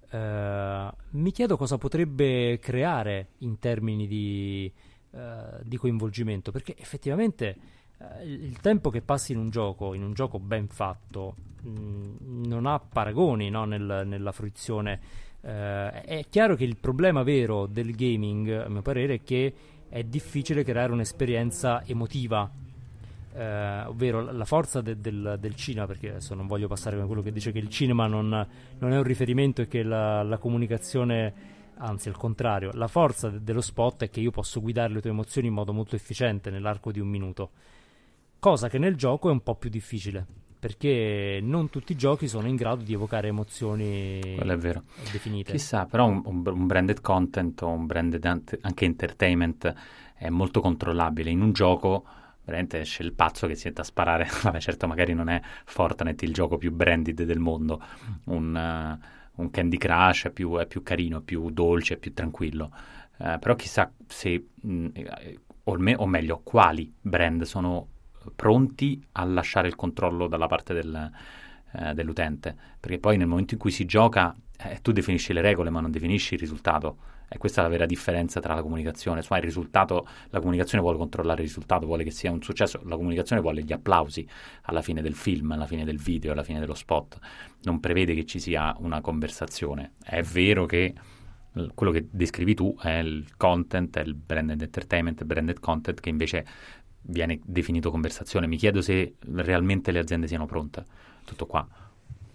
Uh, 0.10 0.90
mi 1.18 1.32
chiedo 1.32 1.58
cosa 1.58 1.78
potrebbe 1.78 2.60
creare 2.60 3.30
in 3.40 3.60
termini 3.60 4.08
di, 4.08 4.72
uh, 5.12 5.20
di 5.64 5.76
coinvolgimento, 5.78 6.52
perché 6.52 6.76
effettivamente 6.78 7.58
uh, 7.98 8.26
il 8.26 8.60
tempo 8.62 8.90
che 8.90 9.02
passi 9.02 9.34
in 9.34 9.40
un 9.40 9.50
gioco, 9.50 9.94
in 9.94 10.04
un 10.04 10.14
gioco 10.14 10.40
ben 10.40 10.68
fatto, 10.68 11.36
mh, 11.62 11.70
mm, 11.70 12.46
non 12.46 12.66
ha 12.66 12.80
paragoni 12.80 13.50
no, 13.50 13.66
nel, 13.66 14.04
nella 14.06 14.32
fruizione. 14.32 15.26
è 15.42 16.26
chiaro 16.30 16.56
che 16.56 16.64
il 16.64 16.78
problema 16.78 17.24
vero 17.24 17.68
del 17.68 17.96
gaming, 17.96 18.50
a 18.50 18.70
mio 18.70 18.82
parere, 18.82 19.16
è 19.16 19.24
che 19.24 19.54
è 19.90 20.04
difficile 20.04 20.64
creare 20.64 20.92
un'esperienza 20.92 21.84
emotiva 21.86 22.50
eh, 23.38 23.84
ovvero 23.86 24.32
la 24.32 24.46
forza 24.46 24.82
de- 24.82 25.00
del, 25.00 25.38
del, 25.40 25.54
cinema, 25.54 25.86
perché 25.86 26.10
adesso 26.10 26.34
non 26.34 26.48
voglio 26.48 26.68
passare 26.68 26.96
come 26.96 27.06
quello 27.06 27.22
che 27.22 27.32
dice 27.32 27.52
che 27.52 27.60
il 27.60 27.70
cinema 27.70 28.08
non, 28.08 28.30
non 28.80 28.92
è 28.92 28.98
un 28.98 29.04
riferimento 29.04 29.62
e 29.62 29.68
che 29.68 29.84
la, 29.84 30.24
la, 30.24 30.38
comunicazione, 30.40 31.34
anzi 31.78 32.10
al 32.10 32.18
contrario, 32.18 32.72
la 32.74 32.88
forza 32.88 33.30
de- 33.30 33.44
dello 33.44 33.62
spot 33.62 34.06
è 34.06 34.10
che 34.10 34.22
io 34.22 34.32
posso 34.32 34.60
guidare 34.60 34.92
le 34.92 35.02
tue 35.02 35.12
emozioni 35.12 35.48
in 35.48 35.54
modo 35.54 35.72
molto 35.72 35.96
efficiente 35.96 36.50
nell'arco 36.50 36.92
di 36.92 37.00
un 37.00 37.10
minuto, 37.10 37.52
cosa 38.40 38.70
che 38.70 38.80
nel 38.80 38.96
gioco 38.96 39.30
è 39.30 39.32
un 39.32 39.42
po' 39.42 39.56
più 39.56 39.70
difficile. 39.70 40.26
Perché 40.60 41.40
non 41.40 41.70
tutti 41.70 41.92
i 41.92 41.96
giochi 41.96 42.28
sono 42.28 42.48
in 42.48 42.56
grado 42.56 42.82
di 42.82 42.92
evocare 42.92 43.28
emozioni 43.28 44.20
definite. 45.12 45.52
Chissà, 45.52 45.86
però 45.86 46.08
un, 46.08 46.24
un 46.26 46.66
branded 46.66 47.00
content 47.02 47.62
o 47.62 47.68
un 47.68 47.86
branded 47.86 48.26
anche 48.26 48.86
entertainment 48.86 49.72
è 50.16 50.30
molto 50.30 50.60
controllabile. 50.60 51.30
In 51.30 51.42
un 51.42 51.52
gioco 51.52 52.04
veramente 52.48 52.80
esce 52.80 53.04
il 53.04 53.12
pazzo 53.12 53.46
che 53.46 53.56
si 53.56 53.68
mette 53.68 53.82
a 53.82 53.84
sparare. 53.84 54.26
Vabbè, 54.42 54.60
certo, 54.60 54.88
magari 54.88 55.14
non 55.14 55.28
è 55.28 55.40
Fortnite 55.66 56.24
il 56.24 56.34
gioco 56.34 56.58
più 56.58 56.72
branded 56.72 57.24
del 57.24 57.40
mondo. 57.40 57.84
Un, 58.26 58.56
uh, 58.56 59.42
un 59.42 59.52
Candy 59.52 59.76
Crush 59.76 60.28
è 60.28 60.32
più, 60.32 60.56
è 60.56 60.66
più, 60.66 60.82
carino, 60.82 61.22
più 61.22 61.50
dolce, 61.50 61.96
è 61.96 61.98
più 61.98 62.14
tranquillo. 62.14 62.72
Uh, 63.18 63.38
però 63.38 63.56
chissà 63.56 63.92
se, 64.08 64.48
mh, 64.62 64.72
mm, 64.72 64.88
o, 65.66 65.78
me, 65.78 65.96
o, 65.96 66.06
meglio, 66.06 66.40
quali 66.42 66.92
brand 67.02 67.44
sono 67.44 67.90
pronti 68.34 69.06
a 69.14 69.26
lasciare 69.26 69.68
il 69.68 69.76
controllo 69.76 70.28
dalla 70.28 70.48
parte 70.48 70.74
del, 70.74 71.12
uh, 71.74 71.94
dell'utente. 71.94 72.56
Perché 72.80 72.98
poi 72.98 73.18
nel 73.18 73.28
momento 73.28 73.56
in 73.56 73.60
cui 73.60 73.72
si 73.72 73.84
gioca, 73.84 74.34
eh, 74.58 74.80
tu 74.82 74.94
definisci 74.94 75.34
le 75.34 75.42
regole, 75.42 75.70
ma 75.70 75.82
non 75.82 75.92
definisci 75.92 76.36
il 76.36 76.40
risultato. 76.40 76.98
E 77.30 77.38
questa 77.38 77.60
è 77.60 77.64
la 77.64 77.70
vera 77.70 77.86
differenza 77.86 78.40
tra 78.40 78.54
la 78.54 78.62
comunicazione. 78.62 79.22
Cioè, 79.22 79.38
il 79.38 79.44
risultato, 79.44 80.08
la 80.30 80.40
comunicazione 80.40 80.82
vuole 80.82 80.98
controllare 80.98 81.42
il 81.42 81.48
risultato, 81.48 81.86
vuole 81.86 82.04
che 82.04 82.12
sia 82.12 82.32
un 82.32 82.42
successo, 82.42 82.82
la 82.86 82.96
comunicazione 82.96 83.42
vuole 83.42 83.64
gli 83.64 83.74
applausi 83.74 84.28
alla 84.64 84.82
fine 84.82 85.02
del 85.02 85.16
film, 85.16 85.52
alla 85.52 85.66
fine 85.66 85.84
del 85.84 85.98
video, 85.98 86.32
alla 86.32 86.44
fine 86.44 86.60
dello 86.60 86.76
spot. 86.76 87.20
Non 87.64 87.80
prevede 87.80 88.16
che 88.16 88.26
ci 88.26 88.40
sia 88.40 88.76
una 88.80 89.02
conversazione. 89.02 89.94
È 90.02 90.22
vero 90.22 90.66
che 90.66 90.94
quello 91.74 91.92
che 91.92 92.08
descrivi 92.10 92.54
tu 92.54 92.76
è 92.80 92.98
il 93.00 93.36
content, 93.36 93.98
è 93.98 94.02
il 94.02 94.14
branded 94.14 94.62
entertainment, 94.62 95.20
il 95.20 95.26
branded 95.26 95.60
content 95.60 96.00
che 96.00 96.10
invece 96.10 96.46
viene 97.02 97.40
definito 97.44 97.92
conversazione. 97.92 98.48
Mi 98.48 98.58
chiedo 98.58 98.82
se 98.82 99.16
realmente 99.20 99.92
le 99.92 100.00
aziende 100.00 100.28
siano 100.28 100.46
pronte. 100.46 100.86
Tutto 101.26 101.46
qua. 101.46 101.68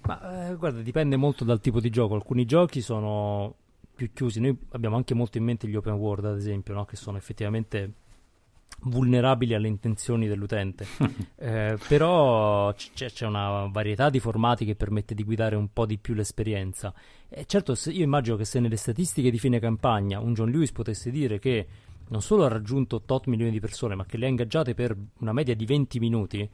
Ma 0.05 0.51
eh, 0.51 0.57
guarda, 0.57 0.82
dipende 0.82 1.16
molto 1.16 1.45
dal 1.45 1.61
tipo 1.61 1.80
di 1.80 1.88
gioco. 1.88 2.14
Alcuni 2.14 2.45
giochi 2.45 2.80
sono 2.80 3.57
più 3.95 4.12
chiusi. 4.12 4.40
Noi 4.40 4.57
abbiamo 4.70 4.97
anche 4.97 5.14
molto 5.14 5.38
in 5.38 5.45
mente 5.45 5.68
gli 5.68 5.76
open 5.76 5.95
world, 5.95 6.24
ad 6.24 6.36
esempio, 6.36 6.74
no? 6.74 6.84
che 6.84 6.97
sono 6.97 7.16
effettivamente 7.16 7.93
vulnerabili 8.84 9.55
alle 9.55 9.68
intenzioni 9.68 10.26
dell'utente. 10.26 10.86
eh, 11.36 11.78
però 11.86 12.72
c- 12.72 12.90
c'è 12.95 13.26
una 13.26 13.66
varietà 13.66 14.11
di 14.11 14.18
formati 14.18 14.64
che 14.64 14.74
permette 14.74 15.14
di 15.14 15.24
guidare 15.24 15.57
un 15.57 15.72
po' 15.72 15.86
di 15.86 15.99
più 15.99 16.14
l'esperienza. 16.14 16.93
E 17.28 17.45
certo, 17.47 17.74
io 17.86 18.03
immagino 18.03 18.36
che 18.36 18.45
se 18.45 18.61
nelle 18.61 18.76
statistiche 18.76 19.30
di 19.30 19.38
fine 19.38 19.59
campagna 19.59 20.20
un 20.20 20.34
John 20.34 20.51
Lewis 20.51 20.72
potesse 20.72 21.11
dire 21.11 21.38
che 21.38 21.66
non 22.09 22.20
solo 22.20 22.45
ha 22.45 22.49
raggiunto 22.49 22.97
8 23.07 23.30
milioni 23.30 23.51
di 23.51 23.61
persone, 23.61 23.95
ma 23.95 24.05
che 24.05 24.16
le 24.16 24.26
ha 24.26 24.28
ingaggiate 24.28 24.74
per 24.74 24.97
una 25.20 25.32
media 25.32 25.55
di 25.55 25.64
20 25.64 25.99
minuti, 25.99 26.51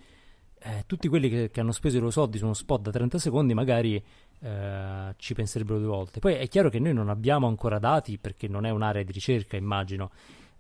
eh, 0.61 0.85
tutti 0.87 1.09
quelli 1.09 1.29
che, 1.29 1.51
che, 1.51 1.61
hanno 1.61 1.73
speso 1.73 1.97
i 1.97 2.01
loro 2.01 2.11
soldi 2.11 2.39
su 2.39 2.45
uno 2.45 2.55
spot 2.55 2.83
da 2.83 2.91
30 2.91 3.19
secondi 3.19 3.55
magari 3.55 4.03
eh, 4.41 5.15
ci 5.17 5.35
penserebbero 5.35 5.79
due 5.79 5.89
volte. 5.89 6.21
Poi 6.21 6.35
è 6.35 6.49
chiaro 6.49 6.71
che 6.71 6.79
noi 6.79 6.93
non 6.93 7.09
abbiamo 7.09 7.47
ancora 7.47 7.79
dati, 7.79 8.19
perché 8.19 8.49
non 8.49 8.67
è 8.67 8.71
un'area 8.71 9.03
di 9.03 9.13
ricerca, 9.13 9.57
immagino, 9.57 10.11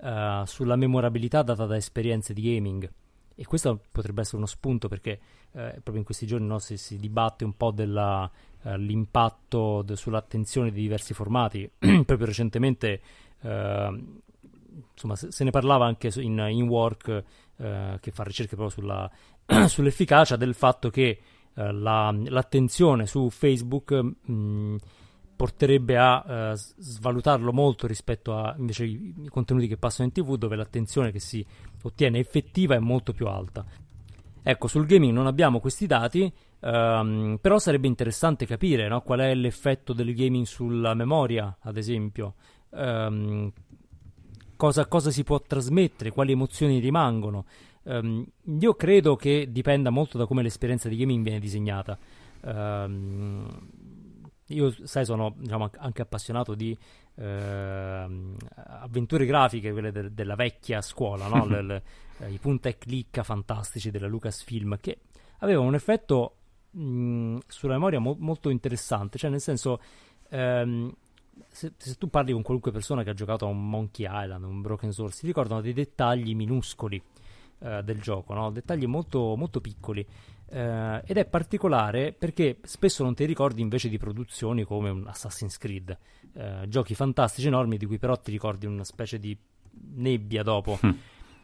eh, 0.00 0.42
sulla 0.46 0.76
memorabilità 0.76 1.42
data 1.42 1.66
da 1.66 1.76
esperienze 1.76 2.32
di 2.32 2.42
gaming. 2.42 2.90
E 3.34 3.44
questo 3.44 3.80
potrebbe 3.92 4.22
essere 4.22 4.38
uno 4.38 4.46
spunto 4.46 4.88
perché 4.88 5.20
eh, 5.52 5.70
proprio 5.70 5.98
in 5.98 6.04
questi 6.04 6.26
giorni 6.26 6.46
no, 6.46 6.58
si, 6.58 6.76
si, 6.76 6.96
dibatte 6.96 7.44
un 7.44 7.56
po' 7.56 7.70
dell'impatto 7.70 9.80
eh, 9.80 9.84
de, 9.84 9.96
sull'attenzione 9.96 10.72
di 10.72 10.80
diversi 10.80 11.14
formati. 11.14 11.70
proprio 11.78 12.26
recentemente 12.26 13.00
eh, 13.40 14.02
insomma, 14.92 15.16
se, 15.16 15.30
se, 15.30 15.44
ne 15.44 15.50
parlava 15.50 15.86
anche 15.86 16.10
in, 16.16 16.44
in 16.50 16.66
Work, 16.66 17.24
eh, 17.56 17.98
che 18.00 18.10
fa 18.10 18.24
ricerche 18.24 18.56
proprio 18.56 18.80
sulla, 18.80 19.10
sull'efficacia 19.68 20.36
del 20.36 20.54
fatto 20.54 20.90
che 20.90 21.20
eh, 21.58 21.72
la, 21.72 22.16
l'attenzione 22.26 23.06
su 23.06 23.28
Facebook 23.30 23.92
mh, 23.92 24.76
porterebbe 25.34 25.96
a 25.96 26.52
uh, 26.52 26.54
svalutarlo 26.54 27.52
molto 27.52 27.88
rispetto 27.88 28.36
a 28.36 28.54
invece 28.58 28.84
i, 28.84 29.14
i, 29.24 29.28
contenuti 29.28 29.66
che 29.66 29.76
passano 29.76 30.06
in 30.08 30.12
tv 30.12 30.36
dove 30.36 30.54
l'attenzione 30.54 31.10
che 31.10 31.18
si 31.18 31.44
ottiene 31.82 32.18
effettiva 32.18 32.76
è 32.76 32.78
molto 32.78 33.12
più 33.12 33.26
alta. 33.26 33.64
Ecco, 34.40 34.66
sul 34.68 34.86
gaming 34.86 35.12
non 35.12 35.26
abbiamo 35.26 35.58
questi 35.58 35.86
dati, 35.86 36.32
um, 36.60 37.38
però 37.40 37.58
sarebbe 37.58 37.88
interessante 37.88 38.46
capire 38.46 38.88
no, 38.88 39.00
qual 39.02 39.20
è 39.20 39.34
l'effetto 39.34 39.92
del 39.92 40.14
gaming 40.14 40.44
sulla 40.44 40.94
memoria, 40.94 41.58
ad 41.60 41.76
esempio, 41.76 42.34
um, 42.70 43.52
cosa, 44.56 44.86
cosa, 44.86 45.10
si 45.10 45.24
può 45.24 45.40
trasmettere, 45.40 46.12
quali 46.12 46.32
emozioni 46.32 46.78
rimangono. 46.78 47.44
Um, 47.88 48.22
io 48.60 48.74
credo 48.74 49.16
che 49.16 49.48
dipenda 49.50 49.88
molto 49.88 50.18
da 50.18 50.26
come 50.26 50.42
l'esperienza 50.42 50.90
di 50.90 50.96
gaming 50.96 51.22
viene 51.22 51.40
disegnata. 51.40 51.98
Um, 52.42 53.48
io, 54.48 54.74
sai, 54.84 55.04
sono 55.04 55.34
diciamo, 55.38 55.70
anche 55.78 56.02
appassionato 56.02 56.54
di 56.54 56.76
eh, 57.16 58.06
avventure 58.54 59.26
grafiche, 59.26 59.72
quelle 59.72 59.90
de- 59.90 60.12
della 60.12 60.34
vecchia 60.34 60.80
scuola, 60.80 61.28
no? 61.28 61.44
le, 61.48 61.62
le, 61.62 61.82
eh, 62.18 62.30
i 62.30 62.38
punta 62.38 62.68
e 62.68 62.76
clicca 62.78 63.22
fantastici 63.22 63.90
della 63.90 64.06
Lucasfilm, 64.06 64.78
che 64.80 65.00
avevano 65.38 65.68
un 65.68 65.74
effetto 65.74 66.36
mh, 66.70 67.38
sulla 67.46 67.74
memoria 67.74 68.00
mo- 68.00 68.16
molto 68.18 68.50
interessante, 68.50 69.18
cioè 69.18 69.30
nel 69.30 69.40
senso... 69.40 69.80
Ehm, 70.30 70.92
se, 71.50 71.72
se, 71.76 71.94
tu 71.94 72.08
parli 72.10 72.32
con 72.32 72.42
qualunque 72.42 72.72
persona 72.72 73.04
che 73.04 73.10
ha 73.10 73.14
giocato 73.14 73.46
a 73.46 73.48
un 73.48 73.70
Monkey 73.70 74.06
Island, 74.10 74.42
un 74.44 74.60
Broken 74.60 74.90
Source, 74.90 75.20
ti 75.20 75.26
ricordano 75.26 75.60
dei 75.60 75.72
dettagli 75.72 76.34
minuscoli 76.34 77.00
eh, 77.60 77.82
del 77.82 78.00
gioco, 78.00 78.34
no? 78.34 78.50
dettagli 78.50 78.86
molto, 78.86 79.34
molto 79.36 79.60
piccoli. 79.60 80.06
Uh, 80.50 81.02
ed 81.04 81.18
è 81.18 81.26
particolare 81.26 82.14
perché 82.14 82.60
spesso 82.62 83.02
non 83.02 83.14
ti 83.14 83.26
ricordi 83.26 83.60
invece 83.60 83.90
di 83.90 83.98
produzioni 83.98 84.64
come 84.64 84.88
un 84.88 85.06
Assassin's 85.06 85.58
Creed, 85.58 85.98
uh, 86.32 86.66
giochi 86.66 86.94
fantastici 86.94 87.48
enormi 87.48 87.76
di 87.76 87.84
cui 87.84 87.98
però 87.98 88.16
ti 88.16 88.30
ricordi 88.30 88.64
una 88.64 88.84
specie 88.84 89.18
di 89.18 89.36
nebbia 89.96 90.42
dopo. 90.42 90.78
Mm. 90.86 90.90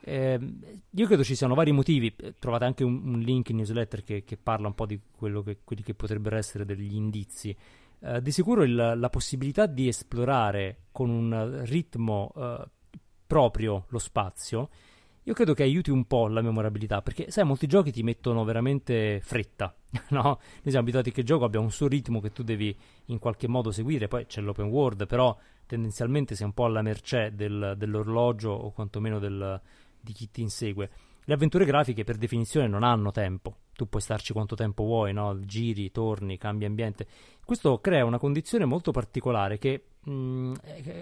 Eh, 0.06 0.40
io 0.88 1.06
credo 1.06 1.22
ci 1.22 1.34
siano 1.34 1.54
vari 1.54 1.72
motivi, 1.72 2.14
trovate 2.38 2.64
anche 2.64 2.82
un, 2.82 3.02
un 3.04 3.18
link 3.20 3.50
in 3.50 3.56
newsletter 3.56 4.04
che, 4.04 4.24
che, 4.24 4.38
parla 4.38 4.68
un 4.68 4.74
po' 4.74 4.86
di 4.86 4.98
che, 4.98 5.58
quelli 5.64 5.82
che 5.82 5.94
potrebbero 5.94 6.36
essere 6.36 6.64
degli 6.64 6.94
indizi. 6.94 7.54
Uh, 7.98 8.20
di 8.20 8.30
sicuro 8.30 8.62
il, 8.62 8.94
la 8.96 9.10
possibilità 9.10 9.66
di 9.66 9.86
esplorare 9.88 10.84
con 10.92 11.10
un 11.10 11.62
ritmo 11.64 12.32
proprio 13.26 13.84
lo 13.88 13.98
spazio 13.98 14.70
io 15.26 15.32
credo 15.32 15.54
che 15.54 15.62
aiuti 15.62 15.90
un 15.90 16.04
po' 16.04 16.28
la 16.28 16.42
memorabilità, 16.42 17.00
perché 17.00 17.30
sai, 17.30 17.44
molti 17.44 17.66
giochi 17.66 17.90
ti 17.90 18.02
mettono 18.02 18.44
veramente 18.44 19.20
fretta, 19.22 19.74
no? 20.10 20.22
Noi 20.22 20.38
siamo 20.64 20.80
abituati 20.80 21.12
che 21.12 21.20
il 21.20 21.26
gioco 21.26 21.44
abbia 21.44 21.60
un 21.60 21.70
suo 21.70 21.88
ritmo 21.88 22.20
che 22.20 22.30
tu 22.30 22.42
devi 22.42 22.76
in 23.06 23.18
qualche 23.18 23.48
modo 23.48 23.70
seguire, 23.70 24.06
poi 24.06 24.26
c'è 24.26 24.42
l'open 24.42 24.66
world, 24.66 25.06
però 25.06 25.34
tendenzialmente 25.66 26.34
sei 26.34 26.44
un 26.44 26.52
po' 26.52 26.66
alla 26.66 26.82
mercé 26.82 27.32
del, 27.34 27.74
dell'orologio 27.78 28.50
o 28.50 28.70
quantomeno 28.72 29.18
del, 29.18 29.58
di 29.98 30.12
chi 30.12 30.30
ti 30.30 30.42
insegue. 30.42 30.90
Le 31.24 31.32
avventure 31.32 31.64
grafiche 31.64 32.04
per 32.04 32.16
definizione 32.16 32.68
non 32.68 32.82
hanno 32.82 33.10
tempo, 33.10 33.56
tu 33.72 33.88
puoi 33.88 34.02
starci 34.02 34.34
quanto 34.34 34.54
tempo 34.56 34.84
vuoi, 34.84 35.14
no? 35.14 35.40
giri, 35.46 35.90
torni, 35.90 36.36
cambi 36.36 36.66
ambiente. 36.66 37.06
Questo 37.42 37.78
crea 37.78 38.04
una 38.04 38.18
condizione 38.18 38.66
molto 38.66 38.90
particolare 38.90 39.56
che, 39.56 39.84
mh, 40.00 40.12
mm, 40.12 40.54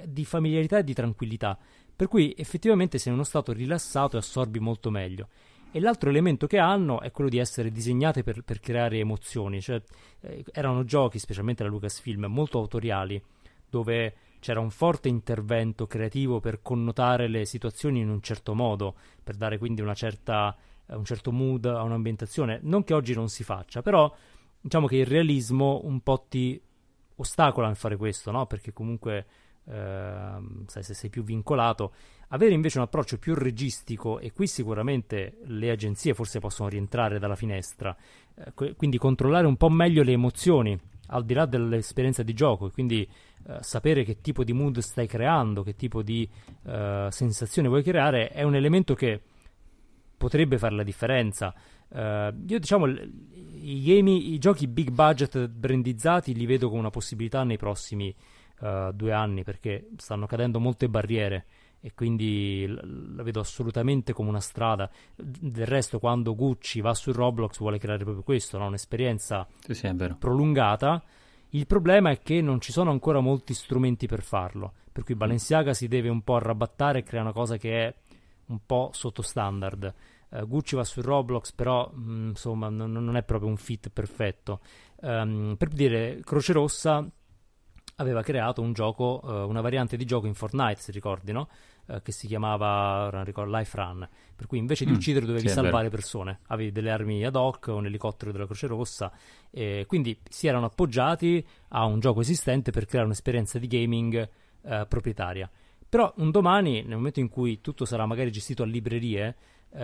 di 0.06 0.24
familiarità 0.24 0.78
e 0.78 0.84
di 0.84 0.94
tranquillità 0.94 1.58
per 1.94 2.08
cui 2.08 2.34
effettivamente 2.36 2.98
sei 2.98 3.12
in 3.12 3.18
uno 3.18 3.26
stato 3.26 3.52
rilassato 3.52 4.16
e 4.16 4.20
assorbi 4.20 4.58
molto 4.58 4.90
meglio. 4.90 5.28
E 5.70 5.80
l'altro 5.80 6.10
elemento 6.10 6.46
che 6.46 6.58
hanno 6.58 7.00
è 7.00 7.10
quello 7.10 7.30
di 7.30 7.38
essere 7.38 7.70
disegnate 7.70 8.22
per, 8.22 8.42
per 8.42 8.60
creare 8.60 8.98
emozioni, 8.98 9.60
cioè 9.60 9.80
eh, 10.20 10.44
erano 10.52 10.84
giochi, 10.84 11.18
specialmente 11.18 11.62
la 11.62 11.70
Lucasfilm, 11.70 12.26
molto 12.26 12.58
autoriali, 12.58 13.22
dove 13.70 14.14
c'era 14.38 14.60
un 14.60 14.70
forte 14.70 15.08
intervento 15.08 15.86
creativo 15.86 16.40
per 16.40 16.60
connotare 16.60 17.28
le 17.28 17.46
situazioni 17.46 18.00
in 18.00 18.10
un 18.10 18.20
certo 18.20 18.54
modo, 18.54 18.96
per 19.22 19.36
dare 19.36 19.56
quindi 19.56 19.82
certa, 19.94 20.54
un 20.88 21.04
certo 21.04 21.32
mood 21.32 21.64
a 21.64 21.82
un'ambientazione. 21.82 22.58
Non 22.64 22.84
che 22.84 22.92
oggi 22.92 23.14
non 23.14 23.28
si 23.28 23.44
faccia, 23.44 23.82
però 23.82 24.12
diciamo 24.60 24.86
che 24.86 24.96
il 24.96 25.06
realismo 25.06 25.80
un 25.84 26.00
po' 26.00 26.26
ti 26.28 26.60
ostacola 27.16 27.68
nel 27.68 27.76
fare 27.76 27.96
questo, 27.96 28.30
no? 28.30 28.46
Perché 28.46 28.72
comunque 28.72 29.26
Ehm, 29.68 30.66
sai, 30.66 30.82
se 30.82 30.94
sei 30.94 31.10
più 31.10 31.22
vincolato. 31.22 31.92
Avere 32.28 32.52
invece 32.52 32.78
un 32.78 32.84
approccio 32.84 33.18
più 33.18 33.34
registico, 33.34 34.18
e 34.18 34.32
qui 34.32 34.46
sicuramente 34.46 35.38
le 35.44 35.70
agenzie 35.70 36.14
forse 36.14 36.40
possono 36.40 36.68
rientrare 36.68 37.18
dalla 37.18 37.36
finestra, 37.36 37.94
eh, 38.34 38.74
quindi 38.74 38.98
controllare 38.98 39.46
un 39.46 39.56
po' 39.56 39.68
meglio 39.68 40.02
le 40.02 40.12
emozioni 40.12 40.78
al 41.08 41.24
di 41.24 41.34
là 41.34 41.44
dell'esperienza 41.44 42.22
di 42.22 42.32
gioco, 42.32 42.66
e 42.66 42.70
quindi 42.70 43.06
eh, 43.46 43.58
sapere 43.60 44.02
che 44.02 44.20
tipo 44.20 44.44
di 44.44 44.52
mood 44.52 44.78
stai 44.78 45.06
creando, 45.06 45.62
che 45.62 45.76
tipo 45.76 46.02
di 46.02 46.28
eh, 46.64 47.08
sensazione 47.10 47.68
vuoi 47.68 47.82
creare, 47.82 48.28
è 48.30 48.42
un 48.42 48.54
elemento 48.54 48.94
che 48.94 49.20
potrebbe 50.16 50.56
fare 50.56 50.74
la 50.74 50.84
differenza. 50.84 51.52
Uh, 51.88 52.32
io 52.46 52.58
diciamo 52.58 52.86
i, 52.86 53.82
game, 53.84 54.12
i 54.12 54.38
giochi 54.38 54.66
big 54.66 54.90
budget 54.90 55.46
brandizzati 55.46 56.32
li 56.32 56.46
vedo 56.46 56.68
come 56.68 56.80
una 56.80 56.88
possibilità 56.88 57.44
nei 57.44 57.58
prossimi 57.58 58.14
uh, 58.62 58.92
due 58.92 59.12
anni 59.12 59.42
perché 59.42 59.88
stanno 59.96 60.26
cadendo 60.26 60.60
molte 60.60 60.88
barriere 60.88 61.44
e 61.84 61.92
quindi 61.94 62.64
la 62.68 63.24
vedo 63.24 63.40
assolutamente 63.40 64.12
come 64.12 64.28
una 64.28 64.40
strada. 64.40 64.88
Del 65.16 65.66
resto, 65.66 65.98
quando 65.98 66.36
Gucci 66.36 66.80
va 66.80 66.94
su 66.94 67.10
Roblox 67.10 67.58
vuole 67.58 67.78
creare 67.78 68.04
proprio 68.04 68.22
questo, 68.22 68.56
no? 68.56 68.66
un'esperienza 68.66 69.46
sì, 69.58 69.74
sì, 69.74 69.92
prolungata. 70.16 71.02
Il 71.50 71.66
problema 71.66 72.10
è 72.10 72.20
che 72.20 72.40
non 72.40 72.60
ci 72.60 72.70
sono 72.70 72.92
ancora 72.92 73.18
molti 73.18 73.52
strumenti 73.52 74.06
per 74.06 74.22
farlo, 74.22 74.74
per 74.92 75.02
cui 75.02 75.16
Balenciaga 75.16 75.74
si 75.74 75.88
deve 75.88 76.08
un 76.08 76.22
po' 76.22 76.36
arrabattare 76.36 77.00
e 77.00 77.02
crea 77.02 77.20
una 77.20 77.32
cosa 77.32 77.56
che 77.56 77.86
è 77.86 77.94
un 78.46 78.60
po' 78.64 78.90
sotto 78.92 79.22
standard. 79.22 79.92
Uh, 80.28 80.46
Gucci 80.46 80.76
va 80.76 80.84
su 80.84 81.02
Roblox, 81.02 81.52
però 81.52 81.90
mh, 81.92 82.12
mm, 82.12 82.28
insomma 82.28 82.68
n- 82.68 82.92
non 82.92 83.16
è 83.16 83.24
proprio 83.24 83.50
un 83.50 83.56
fit 83.56 83.90
perfetto. 83.90 84.60
Um, 85.00 85.56
per 85.58 85.68
dire, 85.68 86.20
Croce 86.22 86.52
Rossa 86.52 87.04
aveva 87.96 88.22
creato 88.22 88.62
un 88.62 88.72
gioco, 88.72 89.20
uh, 89.22 89.48
una 89.48 89.60
variante 89.60 89.96
di 89.96 90.04
gioco 90.04 90.26
in 90.26 90.34
Fortnite, 90.34 90.80
se 90.80 90.92
ricordi, 90.92 91.32
no? 91.32 91.48
Uh, 91.86 92.00
che 92.00 92.12
si 92.12 92.26
chiamava, 92.26 93.10
non 93.12 93.24
ricordo, 93.24 93.56
Life 93.56 93.76
Run, 93.76 94.08
per 94.34 94.46
cui 94.46 94.58
invece 94.58 94.84
di 94.84 94.92
mm, 94.92 94.94
uccidere 94.94 95.26
dovevi 95.26 95.48
sì, 95.48 95.54
salvare 95.54 95.88
persone, 95.88 96.40
avevi 96.48 96.72
delle 96.72 96.90
armi 96.90 97.24
ad 97.24 97.36
hoc, 97.36 97.66
un 97.68 97.86
elicottero 97.86 98.32
della 98.32 98.46
Croce 98.46 98.66
Rossa, 98.66 99.12
e 99.50 99.84
quindi 99.86 100.18
si 100.28 100.46
erano 100.46 100.66
appoggiati 100.66 101.44
a 101.68 101.84
un 101.84 102.00
gioco 102.00 102.20
esistente 102.20 102.70
per 102.70 102.86
creare 102.86 103.06
un'esperienza 103.06 103.58
di 103.58 103.66
gaming 103.66 104.28
uh, 104.62 104.86
proprietaria. 104.88 105.50
Però 105.88 106.12
un 106.16 106.30
domani, 106.30 106.82
nel 106.82 106.96
momento 106.96 107.20
in 107.20 107.28
cui 107.28 107.60
tutto 107.60 107.84
sarà 107.84 108.06
magari 108.06 108.32
gestito 108.32 108.62
a 108.62 108.66
librerie, 108.66 109.36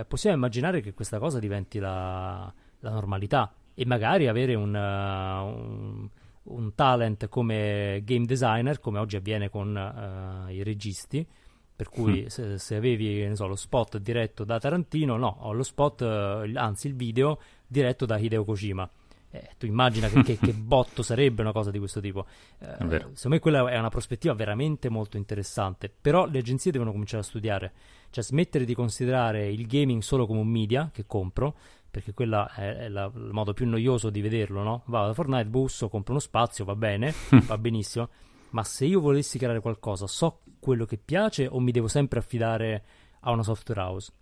possiamo 0.07 0.37
immaginare 0.37 0.81
che 0.81 0.93
questa 0.93 1.19
cosa 1.19 1.39
diventi 1.39 1.79
la, 1.79 2.53
la 2.81 2.91
normalità 2.91 3.53
e 3.75 3.87
magari 3.87 4.27
avere 4.27 4.55
un, 4.55 4.75
un 4.75 6.09
un 6.49 6.75
talent 6.75 7.29
come 7.29 8.03
game 8.05 8.27
designer, 8.27 8.81
come 8.81 8.99
oggi 8.99 9.17
avviene 9.17 9.49
con 9.49 9.75
uh, 9.75 10.51
i 10.51 10.63
registi, 10.63 11.27
per 11.75 11.89
cui 11.89 12.23
mm. 12.23 12.27
se, 12.27 12.59
se, 12.59 12.75
avevi 12.77 13.35
so, 13.37 13.47
lo 13.47 13.57
spot 13.57 13.99
diretto 13.99 14.45
da 14.45 14.59
Tarantino, 14.59 15.17
no, 15.17 15.37
ho 15.41 15.53
lo 15.53 15.63
spot, 15.63 16.01
uh, 16.01 16.57
anzi 16.57 16.89
il 16.89 16.95
video 16.95 17.41
diretto 17.67 18.07
da 18.07 18.19
Hideo 18.19 18.45
Kojima. 18.45 18.89
Eh, 19.31 19.51
tu 19.59 19.67
immagina 19.67 20.09
che, 20.09 20.23
che, 20.23 20.39
che, 20.39 20.53
botto 20.57 21.03
sarebbe 21.03 21.43
una 21.43 21.53
cosa 21.53 21.71
di 21.71 21.79
questo 21.79 22.01
tipo. 22.01 22.25
Eh, 22.61 22.77
secondo 22.79 23.19
me 23.25 23.39
quella 23.41 23.69
è 23.71 23.79
una 23.79 23.91
prospettiva 23.91 24.33
veramente 24.33 24.89
molto 24.89 25.19
interessante, 25.19 25.91
però 25.91 26.27
le 26.27 26.39
agenzie 26.39 26.73
devono 26.73 26.93
cominciare 26.93 27.23
a 27.23 27.27
studiare, 27.27 27.73
cioè 28.11 28.25
smettere 28.25 28.65
di 28.65 28.75
considerare 28.75 29.51
il 29.51 29.67
gaming 29.67 30.01
solo 30.01 30.27
come 30.27 30.41
un 30.41 30.49
media 30.49 30.91
che 30.93 31.05
compro, 31.07 31.57
perché 31.91 32.13
quello 32.13 32.49
è, 32.49 32.77
è 32.77 32.89
la, 32.89 33.11
il 33.15 33.31
modo 33.33 33.53
più 33.53 33.67
noioso 33.67 34.11
di 34.11 34.21
vederlo, 34.21 34.63
no? 34.63 34.83
Vado 34.87 35.09
da 35.09 35.15
Fortnite, 35.15 35.47
busso, 35.47 35.89
compro 35.89 36.13
uno 36.13 36.21
spazio, 36.21 36.65
va 36.65 36.77
bene, 36.77 37.13
va 37.47 37.59
benissimo, 37.59 38.09
ma 38.51 38.65
se 38.65 38.85
io 38.85 39.01
volessi 39.01 39.39
creare 39.39 39.61
qualcosa, 39.61 40.07
so 40.07 40.41
quello 40.59 40.85
che 40.85 40.99
piace 40.99 41.47
o 41.47 41.61
mi 41.61 41.71
devo 41.71 41.89
sempre 41.89 42.19
affidare 42.19 42.85
a 43.21 43.31
una 43.31 43.43
software 43.43 43.81
house? 43.81 44.13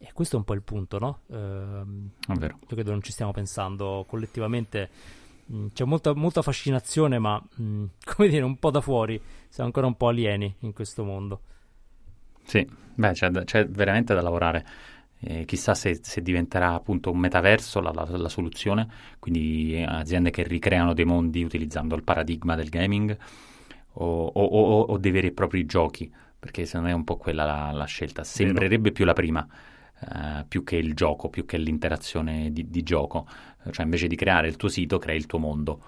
E 0.00 0.12
questo 0.12 0.36
è 0.36 0.38
un 0.38 0.44
po' 0.44 0.54
il 0.54 0.62
punto, 0.62 0.98
no? 0.98 1.20
Ehm, 1.30 2.10
io 2.28 2.58
credo 2.68 2.92
non 2.92 3.02
ci 3.02 3.10
stiamo 3.10 3.32
pensando 3.32 4.04
collettivamente. 4.06 4.88
Mh, 5.46 5.56
mm, 5.56 5.66
c'è 5.72 5.84
molta, 5.84 6.14
molta, 6.14 6.40
fascinazione, 6.40 7.18
ma 7.18 7.36
mh, 7.36 7.62
mm, 7.62 7.84
come 8.14 8.28
dire, 8.28 8.44
un 8.44 8.58
po' 8.58 8.70
da 8.70 8.80
fuori. 8.80 9.20
Siamo 9.48 9.66
ancora 9.66 9.86
un 9.86 9.96
po' 9.96 10.08
alieni 10.08 10.54
in 10.60 10.72
questo 10.72 11.02
mondo. 11.02 11.40
Sì, 12.44 12.66
beh, 12.94 13.12
c'è, 13.12 13.30
c'è 13.44 13.66
veramente 13.66 14.14
da 14.14 14.22
lavorare. 14.22 14.64
Eh, 15.20 15.44
chissà 15.46 15.74
se, 15.74 15.98
se, 16.02 16.22
diventerà 16.22 16.74
appunto 16.74 17.10
un 17.10 17.18
metaverso 17.18 17.80
la, 17.80 17.90
la, 17.92 18.06
la, 18.08 18.28
soluzione, 18.28 18.88
quindi 19.18 19.84
aziende 19.84 20.30
che 20.30 20.44
ricreano 20.44 20.94
dei 20.94 21.04
mondi 21.04 21.42
utilizzando 21.42 21.96
il 21.96 22.04
paradigma 22.04 22.54
del 22.54 22.68
gaming 22.68 23.16
o, 23.94 24.26
o, 24.26 24.44
o, 24.44 24.80
o 24.82 24.96
dei 24.98 25.10
veri 25.10 25.26
e 25.28 25.32
propri 25.32 25.66
giochi, 25.66 26.08
perché 26.38 26.66
secondo 26.66 26.86
me 26.86 26.92
è 26.92 26.96
un 26.96 27.02
po' 27.02 27.16
quella 27.16 27.44
la, 27.44 27.72
la 27.72 27.84
scelta. 27.84 28.22
Sembrerebbe 28.22 28.76
Vero. 28.76 28.94
più 28.94 29.04
la 29.04 29.12
prima 29.12 29.48
eh, 30.00 30.44
più 30.46 30.64
che 30.64 30.76
il 30.76 30.94
gioco, 30.94 31.28
più 31.28 31.44
che 31.44 31.58
l'interazione 31.58 32.52
di, 32.52 32.68
di, 32.70 32.82
gioco. 32.82 33.26
Cioè, 33.70 33.84
invece 33.84 34.06
di 34.06 34.16
creare 34.16 34.48
il 34.48 34.56
tuo 34.56 34.68
sito, 34.68 34.98
crei 34.98 35.16
il 35.16 35.26
tuo 35.26 35.38
mondo. 35.38 35.82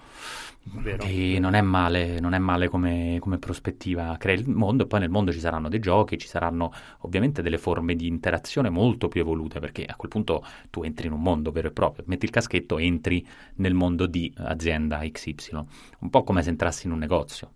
Vero. 0.63 1.03
E 1.03 1.39
non 1.39 1.55
è 1.55 1.61
male, 1.61 2.19
non 2.19 2.33
è 2.33 2.37
male 2.37 2.67
come, 2.67 3.17
come, 3.19 3.39
prospettiva. 3.39 4.15
Crei 4.19 4.37
il 4.37 4.49
mondo 4.49 4.83
e 4.83 4.87
poi 4.87 4.99
nel 4.99 5.09
mondo 5.09 5.31
ci 5.31 5.39
saranno 5.39 5.69
dei 5.69 5.79
giochi, 5.79 6.19
ci 6.19 6.27
saranno 6.27 6.71
ovviamente 6.99 7.41
delle 7.41 7.57
forme 7.57 7.95
di 7.95 8.05
interazione 8.05 8.69
molto 8.69 9.07
più 9.07 9.21
evolute, 9.21 9.59
perché 9.59 9.85
a 9.85 9.95
quel 9.95 10.11
punto 10.11 10.45
tu 10.69 10.83
entri 10.83 11.07
in 11.07 11.13
un 11.13 11.21
mondo 11.21 11.51
vero 11.51 11.69
e 11.69 11.71
proprio, 11.71 12.03
metti 12.07 12.25
il 12.25 12.31
caschetto, 12.31 12.77
entri 12.77 13.25
nel 13.55 13.73
mondo 13.73 14.05
di 14.05 14.31
azienda 14.37 14.99
XY, 14.99 15.65
un 15.99 16.09
po' 16.09 16.23
come 16.23 16.43
se 16.43 16.49
entrassi 16.49 16.85
in 16.85 16.93
un 16.93 16.99
negozio 16.99 17.53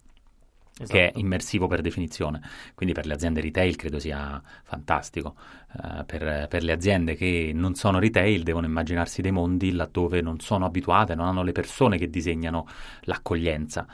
esatto. 0.78 0.92
che 0.92 1.12
è 1.12 1.18
immersivo 1.18 1.68
per 1.68 1.82
definizione. 1.82 2.42
Quindi 2.74 2.94
per 2.94 3.06
le 3.06 3.14
aziende 3.14 3.42
retail 3.42 3.76
credo 3.76 4.00
sia 4.00 4.42
fantastico. 4.64 5.36
Uh, 5.74 6.06
per, 6.06 6.48
per, 6.48 6.64
le 6.64 6.72
aziende 6.72 7.16
che 7.16 7.52
non 7.54 7.76
sono 7.76 8.00
retail 8.00 8.44
devono 8.44 8.66
immaginarsi 8.66 9.22
dei 9.22 9.32
mondi 9.32 9.72
laddove 9.72 10.22
non 10.22 10.40
sono 10.40 10.66
abituate, 10.66 11.16
non 11.16 11.28
hanno 11.28 11.44
le 11.44 11.52
persone 11.52 11.98
che 11.98 12.10
disegnano 12.10 12.68
l'accoglienza. 13.02 13.88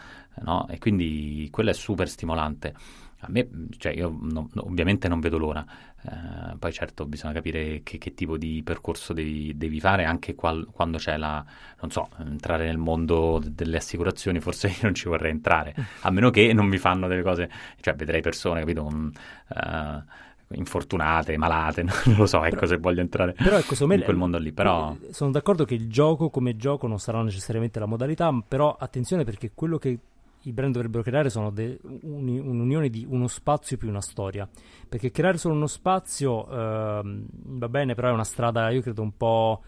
No? 0.44 0.68
E 0.70 0.78
quindi 0.80 1.48
quello 1.52 1.70
è 1.70 1.74
super 1.74 2.08
stimolante. 2.10 2.74
A 3.24 3.28
me, 3.30 3.48
cioè 3.78 3.94
io 3.94 4.18
no, 4.20 4.50
ovviamente 4.62 5.08
non 5.08 5.20
vedo 5.20 5.38
l'ora, 5.38 5.64
eh, 6.04 6.56
poi 6.58 6.74
certo 6.74 7.06
bisogna 7.06 7.34
capire 7.34 7.82
che, 7.84 7.98
che 8.00 8.14
tipo 8.14 8.38
di 8.38 8.62
percorso 8.64 9.14
devi, 9.14 9.56
devi 9.56 9.80
fare 9.80 10.06
anche 10.06 10.34
qual, 10.34 10.68
quando 10.72 10.98
c'è 10.98 11.16
la, 11.18 11.44
non 11.80 11.92
so, 11.92 12.10
entrare 12.18 12.66
nel 12.66 12.78
mondo 12.78 13.40
delle 13.44 13.78
assicurazioni, 13.78 14.40
forse 14.40 14.68
io 14.70 14.78
non 14.82 14.96
ci 14.96 15.08
vorrei 15.08 15.32
entrare, 15.32 15.76
a 16.02 16.10
meno 16.10 16.32
che 16.32 16.54
non 16.54 16.66
mi 16.66 16.78
fanno 16.78 17.08
delle 17.08 17.22
cose, 17.22 17.50
cioè 17.82 17.94
vedrei 17.96 18.22
persone, 18.22 18.62
capito, 18.62 18.84
con, 18.84 19.12
uh, 19.48 20.02
infortunate, 20.56 21.38
malate, 21.38 21.84
non 22.06 22.16
lo 22.18 22.26
so, 22.26 22.44
ecco 22.44 22.56
però, 22.56 22.68
se 22.68 22.78
voglio 22.78 23.02
entrare 23.02 23.34
però, 23.34 23.58
ecco, 23.58 23.76
in 23.80 23.88
me, 23.88 24.02
quel 24.02 24.18
mondo 24.18 24.38
lì, 24.40 24.52
però... 24.52 24.96
Sono 25.12 25.32
d'accordo 25.32 25.66
che 25.66 25.76
il 25.76 25.88
gioco 25.88 26.30
come 26.30 26.56
gioco 26.56 26.88
non 26.88 27.00
sarà 27.00 27.22
necessariamente 27.22 27.80
la 27.80 27.86
modalità, 27.86 28.32
però 28.48 28.76
attenzione 28.76 29.24
perché 29.24 29.52
quello 29.54 29.78
che 29.78 30.00
i 30.44 30.54
brand 30.54 30.74
dovrebbero 30.74 31.04
creare 31.04 31.30
sono 31.30 31.52
de- 31.52 31.80
un- 31.84 32.28
un'unione 32.28 32.90
di 32.90 33.06
uno 33.08 33.28
spazio 33.28 33.78
più 33.78 33.90
una 33.90 34.02
storia. 34.02 34.48
Perché 34.90 35.12
creare 35.12 35.38
solo 35.38 35.54
uno 35.54 35.68
spazio 35.68 36.48
ehm, 36.50 37.26
va 37.32 37.70
bene, 37.70 37.94
però 37.94 38.10
è 38.10 38.14
una 38.14 38.24
strada, 38.24 38.70
io 38.70 38.82
credo, 38.82 39.02
un 39.02 39.16
po' 39.16 39.62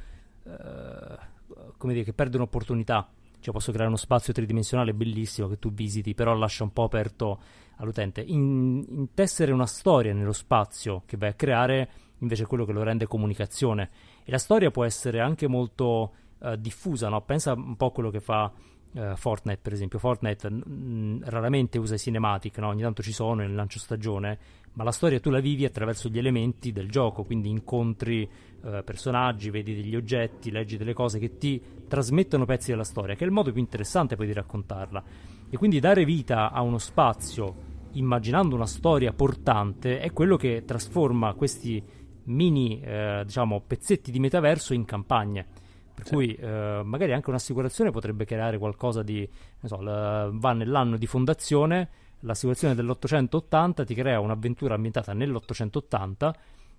eh, 0.46 1.32
come 1.78 1.94
dire, 1.94 2.06
che 2.06 2.14
perde 2.14 2.38
un'opportunità. 2.38 3.08
Cioè, 3.40 3.54
posso 3.54 3.72
creare 3.72 3.90
uno 3.90 3.98
spazio 3.98 4.32
tridimensionale 4.32 4.94
bellissimo 4.94 5.48
che 5.48 5.60
tu 5.60 5.72
visiti, 5.72 6.14
però 6.14 6.34
lascia 6.34 6.64
un 6.64 6.72
po' 6.72 6.84
aperto 6.84 7.40
all'utente. 7.78 8.22
In- 8.22 8.86
intessere 8.88 9.52
una 9.52 9.66
storia 9.66 10.14
nello 10.14 10.32
spazio 10.32 11.04
che 11.06 11.18
vai 11.18 11.30
a 11.30 11.34
creare, 11.34 11.90
invece, 12.20 12.44
è 12.44 12.46
quello 12.48 12.66
che 12.66 12.72
lo 12.72 12.84
rende 12.84 13.06
comunicazione. 13.06 13.90
E 14.24 14.32
la 14.32 14.38
storia 14.38 14.72
può 14.72 14.86
essere 14.86 15.20
anche 15.20 15.48
molto 15.48 16.14
eh, 16.42 16.58
diffusa, 16.60 17.10
no? 17.10 17.22
Pensa 17.22 17.54
un 17.54 17.76
po' 17.76 17.88
a 17.88 17.92
quello 17.92 18.10
che 18.10 18.22
fa 18.22 18.52
Uh, 18.94 19.16
Fortnite, 19.16 19.60
per 19.62 19.74
esempio, 19.74 19.98
Fortnite 19.98 20.50
mh, 20.50 21.24
raramente 21.26 21.80
usa 21.80 21.96
i 21.96 22.00
cinematic, 22.00 22.60
no? 22.60 22.68
ogni 22.68 22.84
tanto 22.84 23.02
ci 23.02 23.12
sono 23.12 23.36
nel 23.42 23.56
lancio 23.56 23.80
stagione, 23.80 24.38
ma 24.74 24.84
la 24.84 24.92
storia 24.92 25.20
tu 25.20 25.32
la 25.32 25.40
vivi 25.40 25.66
attraverso 25.66 26.10
gli 26.10 26.20
elementi 26.20 26.72
del 26.72 26.90
gioco, 26.90 27.24
quindi 27.24 27.50
incontri 27.50 28.30
uh, 28.62 28.84
personaggi, 28.84 29.50
vedi 29.50 29.74
degli 29.74 29.96
oggetti, 29.96 30.52
leggi 30.52 30.78
delle 30.78 30.94
cose 30.94 31.18
che 31.18 31.38
ti 31.38 31.60
trasmettono 31.88 32.46
pezzi 32.46 32.70
della 32.70 32.84
storia, 32.84 33.16
che 33.16 33.24
è 33.24 33.28
il 33.28 33.34
modo 33.34 33.52
più 33.52 33.60
interessante 33.60 34.16
poi 34.16 34.28
di 34.28 34.34
raccontarla. 34.34 35.04
E 35.50 35.58
quindi 35.58 35.80
dare 35.80 36.06
vita 36.06 36.52
a 36.52 36.62
uno 36.62 36.78
spazio 36.78 37.72
immaginando 37.94 38.56
una 38.56 38.66
storia 38.66 39.14
portante 39.14 40.00
è 40.00 40.12
quello 40.12 40.38
che 40.38 40.64
trasforma 40.66 41.34
questi 41.34 41.84
mini, 42.26 42.80
eh, 42.82 43.24
diciamo, 43.26 43.62
pezzetti 43.66 44.12
di 44.12 44.20
metaverso 44.20 44.74
in 44.74 44.86
campagne. 44.86 45.48
Per 45.94 46.06
sì. 46.06 46.14
cui 46.14 46.36
eh, 46.36 46.82
magari 46.84 47.14
anche 47.14 47.30
un'assicurazione 47.30 47.92
potrebbe 47.92 48.26
creare 48.26 48.58
qualcosa 48.58 49.04
di, 49.04 49.28
non 49.60 49.70
so, 49.70 49.82
la, 49.82 50.30
va 50.32 50.54
nell'anno 50.54 50.98
di 50.98 51.06
fondazione, 51.06 51.90
l'assicurazione 52.22 52.74
dell'880 52.76 53.86
ti 53.86 53.94
crea 53.94 54.20
un'avventura 54.20 54.74
ambientata 54.74 55.14
nell'880 55.14 56.32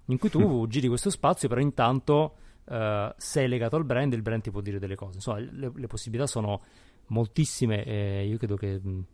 in 0.07 0.19
cui 0.19 0.29
tu 0.29 0.67
giri 0.67 0.89
questo 0.89 1.11
spazio, 1.11 1.49
però 1.49 1.61
intanto 1.61 2.35
eh, 2.69 3.15
sei 3.17 3.49
legato 3.49 3.77
al 3.77 3.85
brand 3.85 4.13
e 4.13 4.17
il 4.17 4.23
brand 4.23 4.43
ti 4.43 4.51
può 4.51 4.61
dire 4.61 4.79
delle 4.79 4.97
cose. 4.97 5.15
Insomma, 5.17 5.39
le, 5.39 5.73
le 5.75 5.87
possibilità 5.87 6.27
sono 6.27 6.61
moltissime 7.07 7.85
e 7.85 8.27
io 8.27 8.37
credo 8.37 8.57
che... 8.57 8.81
Mh, 8.83 9.05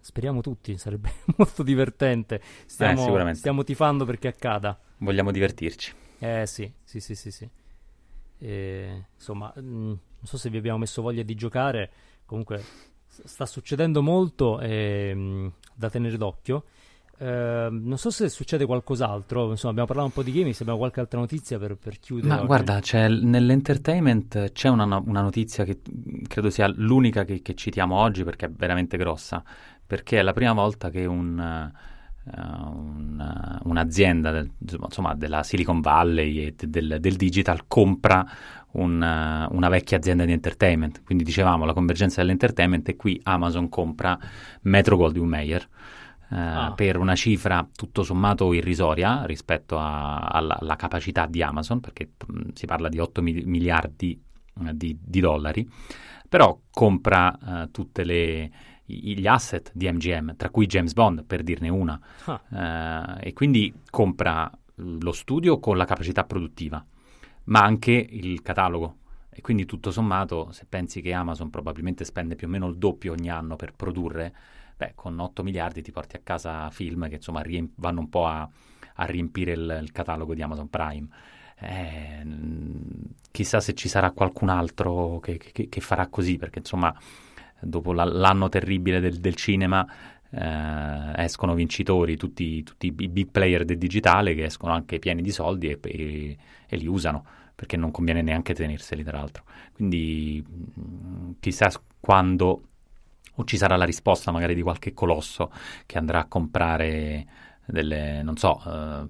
speriamo 0.00 0.40
tutti, 0.40 0.76
sarebbe 0.78 1.10
molto 1.36 1.62
divertente. 1.62 2.40
Stiamo, 2.66 3.28
eh, 3.28 3.34
stiamo 3.34 3.62
tifando 3.62 4.04
perché 4.04 4.28
accada. 4.28 4.78
Vogliamo 4.98 5.30
divertirci. 5.30 5.92
Eh 6.18 6.46
sì, 6.46 6.70
sì, 6.82 7.00
sì, 7.00 7.14
sì. 7.14 7.30
sì. 7.30 7.48
E, 8.38 9.06
insomma, 9.14 9.52
mh, 9.54 9.60
mm, 9.60 9.86
non 9.86 10.24
so 10.24 10.36
se 10.36 10.50
vi 10.50 10.58
abbiamo 10.58 10.78
messo 10.78 11.02
voglia 11.02 11.22
di 11.22 11.34
giocare, 11.34 11.90
comunque 12.24 12.62
sta 13.06 13.46
succedendo 13.46 14.02
molto 14.02 14.60
e, 14.60 15.14
mh, 15.14 15.20
mm, 15.20 15.46
da 15.74 15.90
tenere 15.90 16.16
d'occhio. 16.16 16.64
Uh, 17.18 17.66
non 17.70 17.98
so 17.98 18.10
se 18.10 18.28
succede 18.28 18.64
qualcos'altro, 18.64 19.50
insomma 19.50 19.70
abbiamo 19.70 19.88
parlato 19.88 20.06
un 20.06 20.14
po' 20.14 20.22
di 20.22 20.30
gaming, 20.30 20.54
se 20.54 20.62
abbiamo 20.62 20.78
qualche 20.78 21.00
altra 21.00 21.18
notizia 21.18 21.58
per, 21.58 21.76
per 21.76 21.98
chiudere. 21.98 22.28
Ma 22.28 22.44
guarda, 22.44 22.78
c'è, 22.78 23.08
nell'entertainment 23.08 24.52
c'è 24.52 24.68
una, 24.68 24.84
una, 24.84 25.20
notizia 25.20 25.64
che 25.64 25.80
credo 26.28 26.48
sia 26.48 26.68
l'unica 26.68 27.24
che, 27.24 27.42
che, 27.42 27.56
citiamo 27.56 27.96
oggi 27.96 28.22
perché 28.22 28.46
è 28.46 28.50
veramente 28.50 28.96
grossa, 28.96 29.42
perché 29.84 30.20
è 30.20 30.22
la 30.22 30.32
prima 30.32 30.52
volta 30.52 30.90
che 30.90 31.06
un... 31.06 31.38
Uh, 31.38 31.76
eh, 31.76 31.96
un, 32.36 33.58
un'azienda 33.64 34.30
del, 34.30 34.50
insomma, 34.58 35.14
della 35.14 35.42
Silicon 35.42 35.80
Valley 35.80 36.38
e 36.38 36.54
del, 36.66 36.98
del 37.00 37.16
digital 37.16 37.66
compra 37.66 38.26
un, 38.72 39.48
una 39.50 39.68
vecchia 39.68 39.96
azienda 39.96 40.24
di 40.24 40.32
entertainment. 40.32 41.02
Quindi 41.04 41.24
dicevamo 41.24 41.64
la 41.64 41.72
convergenza 41.72 42.20
dell'entertainment 42.20 42.88
e 42.88 42.96
qui 42.96 43.20
Amazon 43.24 43.68
compra 43.68 44.18
Metro 44.62 44.96
Goldwyn 44.96 45.28
Mayer. 45.28 45.68
Uh, 46.30 46.34
ah. 46.34 46.72
per 46.76 46.98
una 46.98 47.14
cifra 47.14 47.66
tutto 47.74 48.02
sommato 48.02 48.52
irrisoria 48.52 49.24
rispetto 49.24 49.78
a, 49.78 50.18
alla, 50.18 50.58
alla, 50.60 50.76
capacità 50.76 51.24
di 51.24 51.40
Amazon, 51.40 51.80
perché 51.80 52.10
mh, 52.26 52.50
si 52.52 52.66
parla 52.66 52.90
di 52.90 52.98
8 52.98 53.22
mi- 53.22 53.44
miliardi 53.46 54.22
uh, 54.56 54.72
di, 54.74 54.94
di, 55.00 55.20
dollari, 55.20 55.66
però 56.28 56.60
compra 56.70 57.34
uh, 57.40 57.70
tutte 57.70 58.04
le, 58.04 58.50
gli 58.88 59.26
asset 59.26 59.70
di 59.74 59.90
MGM, 59.90 60.36
tra 60.36 60.48
cui 60.50 60.66
James 60.66 60.94
Bond, 60.94 61.24
per 61.24 61.42
dirne 61.42 61.68
una, 61.68 62.00
ah. 62.24 63.18
eh, 63.20 63.28
e 63.28 63.32
quindi 63.34 63.72
compra 63.90 64.50
lo 64.76 65.12
studio 65.12 65.58
con 65.58 65.76
la 65.76 65.84
capacità 65.84 66.24
produttiva, 66.24 66.84
ma 67.44 67.60
anche 67.60 67.92
il 67.92 68.42
catalogo. 68.42 68.96
E 69.30 69.40
quindi 69.40 69.66
tutto 69.66 69.92
sommato, 69.92 70.50
se 70.50 70.66
pensi 70.68 71.00
che 71.00 71.12
Amazon 71.12 71.50
probabilmente 71.50 72.04
spende 72.04 72.34
più 72.34 72.48
o 72.48 72.50
meno 72.50 72.66
il 72.66 72.76
doppio 72.76 73.12
ogni 73.12 73.30
anno 73.30 73.54
per 73.54 73.72
produrre, 73.72 74.34
beh, 74.76 74.92
con 74.96 75.18
8 75.18 75.42
miliardi 75.44 75.82
ti 75.82 75.92
porti 75.92 76.16
a 76.16 76.20
casa 76.24 76.68
film 76.70 77.08
che 77.08 77.16
insomma 77.16 77.40
riemp- 77.40 77.74
vanno 77.76 78.00
un 78.00 78.08
po' 78.08 78.26
a, 78.26 78.48
a 78.94 79.04
riempire 79.04 79.52
il, 79.52 79.78
il, 79.80 79.92
catalogo 79.92 80.34
di 80.34 80.42
Amazon 80.42 80.68
Prime. 80.68 81.08
Eh, 81.60 82.26
chissà 83.30 83.60
se 83.60 83.74
ci 83.74 83.88
sarà 83.88 84.10
qualcun 84.10 84.48
altro 84.48 85.20
che, 85.20 85.36
che, 85.36 85.68
che 85.68 85.80
farà 85.80 86.08
così, 86.08 86.36
perché 86.36 86.58
insomma 86.58 86.92
dopo 87.60 87.92
la, 87.92 88.04
l'anno 88.04 88.48
terribile 88.48 89.00
del, 89.00 89.18
del 89.18 89.34
cinema 89.34 89.86
eh, 90.30 91.12
escono 91.22 91.54
vincitori 91.54 92.16
tutti, 92.16 92.62
tutti, 92.62 92.86
i 92.86 93.08
big 93.08 93.28
player 93.30 93.64
del 93.64 93.78
digitale 93.78 94.34
che 94.34 94.44
escono 94.44 94.72
anche 94.72 94.98
pieni 94.98 95.22
di 95.22 95.30
soldi 95.30 95.68
e, 95.68 95.78
e, 95.82 96.36
e 96.66 96.76
li 96.76 96.86
usano 96.86 97.24
perché 97.54 97.76
non 97.76 97.90
conviene 97.90 98.22
neanche 98.22 98.54
tenerseli 98.54 99.02
tra 99.02 99.18
l'altro. 99.18 99.44
Quindi 99.72 100.44
mh, 100.46 101.32
chissà 101.40 101.70
quando 101.98 102.62
o 103.34 103.44
ci 103.44 103.56
sarà 103.56 103.76
la 103.76 103.84
risposta 103.84 104.30
magari 104.30 104.54
di 104.54 104.62
qualche 104.62 104.92
colosso 104.92 105.50
che 105.86 105.98
andrà 105.98 106.20
a 106.20 106.24
comprare 106.26 107.26
delle, 107.64 108.22
non 108.22 108.36
so, 108.36 108.60
uh, 108.64 109.08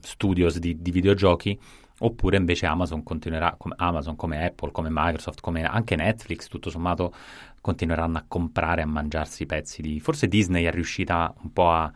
studios 0.00 0.58
di, 0.58 0.80
di, 0.80 0.90
videogiochi, 0.90 1.58
oppure 2.02 2.36
invece 2.36 2.66
Amazon 2.66 3.02
continuerà, 3.02 3.54
come 3.56 3.74
Amazon, 3.78 4.16
come 4.16 4.44
Apple, 4.44 4.70
come 4.70 4.88
Microsoft, 4.90 5.40
come 5.40 5.64
anche 5.64 5.96
Netflix, 5.96 6.48
tutto 6.48 6.70
sommato, 6.70 7.14
continueranno 7.60 8.18
a 8.18 8.24
comprare, 8.26 8.82
a 8.82 8.86
mangiarsi 8.86 9.46
pezzi 9.46 9.82
di... 9.82 10.00
Forse 10.00 10.28
Disney 10.28 10.64
è 10.64 10.70
riuscita 10.70 11.34
un 11.42 11.52
po' 11.52 11.70
a... 11.70 11.92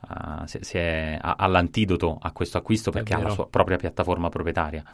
a 0.00 0.44
si, 0.46 0.58
si 0.60 0.78
è, 0.78 1.18
a, 1.20 1.36
all'antidoto 1.38 2.18
a 2.20 2.32
questo 2.32 2.58
acquisto 2.58 2.90
perché 2.90 3.14
ha 3.14 3.18
la 3.20 3.30
sua 3.30 3.48
propria 3.48 3.76
piattaforma 3.76 4.28
proprietaria. 4.28 4.84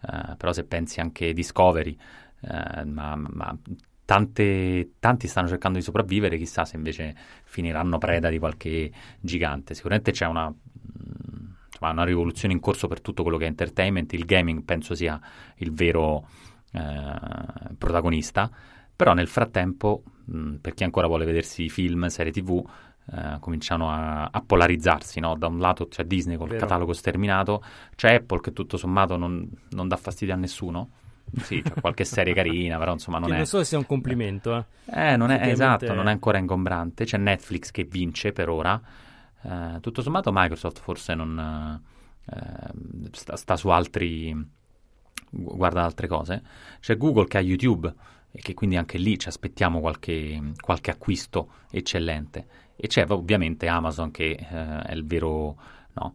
Uh, 0.00 0.36
però 0.36 0.52
se 0.52 0.64
pensi 0.64 1.00
anche 1.00 1.32
Discovery, 1.32 1.96
uh, 2.40 2.88
ma, 2.88 3.14
ma 3.16 3.56
Tante, 4.04 4.94
tanti 4.98 5.28
stanno 5.28 5.46
cercando 5.46 5.78
di 5.78 5.84
sopravvivere, 5.84 6.36
chissà 6.36 6.64
se 6.64 6.76
invece 6.76 7.14
finiranno 7.44 7.98
preda 7.98 8.28
di 8.28 8.38
qualche 8.38 8.90
gigante. 9.20 9.74
Sicuramente 9.74 10.10
c'è 10.10 10.26
una, 10.26 10.52
insomma, 11.82 11.90
una 11.90 12.04
rivoluzione 12.04 12.54
in 12.54 12.60
corso 12.60 12.86
per 12.86 13.00
tutto 13.00 13.22
quello 13.22 13.36
che 13.36 13.44
è 13.44 13.48
entertainment, 13.48 14.12
il 14.12 14.24
gaming 14.24 14.62
penso 14.62 14.94
sia 14.94 15.20
il 15.56 15.72
vero 15.72 16.26
eh, 16.72 17.74
protagonista, 17.76 18.50
però 18.94 19.14
nel 19.14 19.26
frattempo, 19.26 20.02
mh, 20.24 20.54
per 20.56 20.74
chi 20.74 20.84
ancora 20.84 21.08
vuole 21.08 21.24
vedersi 21.24 21.68
film, 21.68 22.06
serie 22.06 22.32
tv, 22.32 22.64
eh, 23.12 23.36
cominciano 23.40 23.90
a, 23.90 24.28
a 24.30 24.40
polarizzarsi, 24.40 25.18
no? 25.18 25.36
da 25.36 25.48
un 25.48 25.58
lato 25.58 25.88
c'è 25.88 26.04
Disney 26.04 26.36
col 26.36 26.48
Vero. 26.48 26.60
catalogo 26.60 26.92
sterminato, 26.92 27.62
c'è 27.96 28.14
Apple 28.14 28.40
che 28.40 28.52
tutto 28.52 28.76
sommato 28.76 29.16
non, 29.16 29.48
non 29.70 29.88
dà 29.88 29.96
fastidio 29.96 30.34
a 30.34 30.36
nessuno, 30.36 30.90
sì, 31.42 31.62
c'è 31.62 31.80
qualche 31.80 32.04
serie 32.04 32.34
carina, 32.34 32.78
però 32.78 32.92
insomma 32.92 33.18
non 33.18 33.28
che 33.28 33.34
è... 33.34 33.36
Non 33.38 33.46
so 33.46 33.58
se 33.58 33.64
sia 33.64 33.78
un 33.78 33.86
complimento, 33.86 34.56
eh. 34.56 35.12
Eh, 35.12 35.16
non 35.16 35.30
è, 35.30 35.48
esatto, 35.48 35.94
non 35.94 36.08
è 36.08 36.10
ancora 36.10 36.38
ingombrante. 36.38 37.04
C'è 37.04 37.16
Netflix 37.16 37.70
che 37.70 37.84
vince 37.84 38.32
per 38.32 38.48
ora. 38.48 38.80
Eh, 39.42 39.78
tutto 39.80 40.02
sommato 40.02 40.30
Microsoft 40.32 40.80
forse 40.80 41.14
non... 41.14 41.80
Eh, 42.24 43.08
sta, 43.12 43.36
sta, 43.36 43.56
su 43.56 43.68
altri... 43.68 44.34
guarda 45.30 45.84
altre 45.84 46.06
cose. 46.06 46.42
C'è 46.80 46.96
Google 46.96 47.26
che 47.26 47.38
ha 47.38 47.40
YouTube 47.40 47.92
e 48.30 48.40
che 48.40 48.54
quindi 48.54 48.76
anche 48.76 48.98
lì 48.98 49.18
ci 49.18 49.28
aspettiamo 49.28 49.80
qualche, 49.80 50.52
qualche 50.60 50.90
acquisto 50.90 51.52
eccellente. 51.70 52.46
E 52.76 52.86
c'è 52.86 53.04
ovviamente 53.08 53.68
Amazon 53.68 54.10
che 54.10 54.30
eh, 54.30 54.82
è 54.82 54.92
il 54.92 55.04
vero... 55.04 55.56
No, 55.94 56.14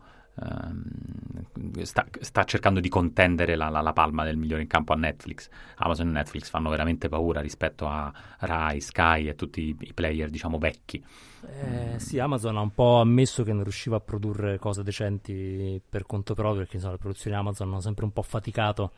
sta, 1.84 2.06
sta, 2.20 2.44
cercando 2.44 2.80
di 2.80 2.90
contendere 2.90 3.56
la, 3.56 3.70
la, 3.70 3.82
la, 3.82 3.94
palma 3.94 4.24
del 4.24 4.38
migliore 4.38 4.62
in 4.62 4.68
campo 4.68 4.94
a 4.94 4.96
Netflix. 4.96 5.50
Amazon 5.78 6.10
e 6.10 6.12
Netflix 6.12 6.50
fanno 6.50 6.70
veramente 6.70 7.10
paura 7.10 7.42
rispetto 7.42 7.88
a 7.88 8.14
Rai, 8.40 8.80
Sky 8.80 9.28
e 9.28 9.36
tutti 9.36 9.76
i, 9.80 9.94
player, 9.94 10.30
diciamo, 10.30 10.60
vecchi. 10.60 11.04
Eh, 11.42 12.00
sì, 12.00 12.20
Amazon 12.20 12.58
ha 12.58 12.62
un 12.62 12.74
po' 12.74 13.00
ammesso 13.00 13.44
che 13.44 13.54
non 13.54 13.64
riusciva 13.64 13.98
a 13.98 14.00
produrre 14.00 14.60
cose 14.60 14.84
decenti 14.84 15.82
per 15.88 16.06
conto 16.06 16.34
proprio, 16.34 16.60
perché 16.60 16.76
insomma, 16.76 16.94
le 16.94 17.00
produzioni 17.00 17.36
Amazon 17.36 17.70
hanno 17.70 17.82
sempre 17.82 18.06
un 18.06 18.12
po' 18.12 18.22
faticato. 18.22 18.92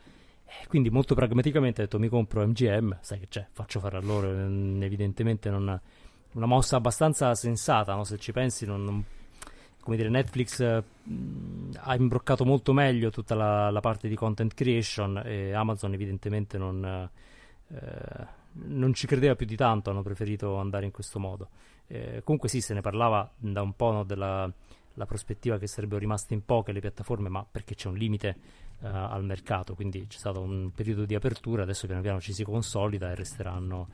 Eh, 0.45 0.67
quindi 0.67 0.89
molto 0.89 1.15
pragmaticamente 1.15 1.81
ha 1.81 1.83
detto 1.85 1.99
mi 1.99 2.09
compro 2.09 2.45
MGM, 2.45 2.97
sai 3.01 3.19
che 3.19 3.27
c'è, 3.27 3.47
faccio 3.51 3.79
fare 3.79 3.97
a 3.97 4.01
loro, 4.01 4.29
evidentemente 4.29 5.49
non, 5.49 5.79
una 6.33 6.45
mossa 6.47 6.75
abbastanza 6.77 7.33
sensata, 7.35 7.93
no? 7.93 8.03
se 8.03 8.17
ci 8.17 8.31
pensi 8.31 8.65
non, 8.65 8.83
non 8.83 9.03
come 9.89 9.97
dire, 9.97 10.09
Netflix 10.09 10.83
mm, 11.09 11.71
ha 11.77 11.95
imbroccato 11.95 12.45
molto 12.45 12.73
meglio 12.73 13.09
tutta 13.09 13.33
la, 13.33 13.71
la, 13.71 13.79
parte 13.79 14.07
di 14.07 14.13
content 14.13 14.53
creation 14.53 15.19
e 15.25 15.51
Amazon 15.51 15.93
evidentemente 15.93 16.59
non, 16.59 17.09
eh, 17.69 18.27
non, 18.51 18.93
ci 18.93 19.07
credeva 19.07 19.35
più 19.35 19.47
di 19.47 19.55
tanto, 19.55 19.89
hanno 19.89 20.03
preferito 20.03 20.57
andare 20.57 20.85
in 20.85 20.91
questo 20.91 21.17
modo. 21.17 21.49
Eh, 21.87 22.21
comunque 22.23 22.49
sì, 22.49 22.61
se 22.61 22.75
ne 22.75 22.81
parlava 22.81 23.31
da 23.35 23.63
un 23.63 23.73
po' 23.75 23.91
no, 23.91 24.03
della 24.03 24.53
prospettiva 25.07 25.57
che 25.57 25.65
sarebbero 25.65 25.99
rimaste 25.99 26.35
in 26.35 26.45
poche 26.45 26.71
le 26.71 26.81
piattaforme, 26.81 27.27
ma 27.27 27.43
perché 27.49 27.73
c'è 27.73 27.87
un 27.87 27.97
limite 27.97 28.37
eh, 28.81 28.87
al 28.87 29.25
mercato, 29.25 29.73
quindi 29.73 30.05
c'è 30.05 30.19
stato 30.19 30.39
un 30.39 30.69
periodo 30.71 31.05
di 31.05 31.15
apertura, 31.15 31.63
adesso 31.63 31.87
piano 31.87 32.03
piano 32.03 32.21
ci 32.21 32.33
si 32.33 32.43
consolida 32.43 33.09
e 33.09 33.15
resteranno 33.15 33.87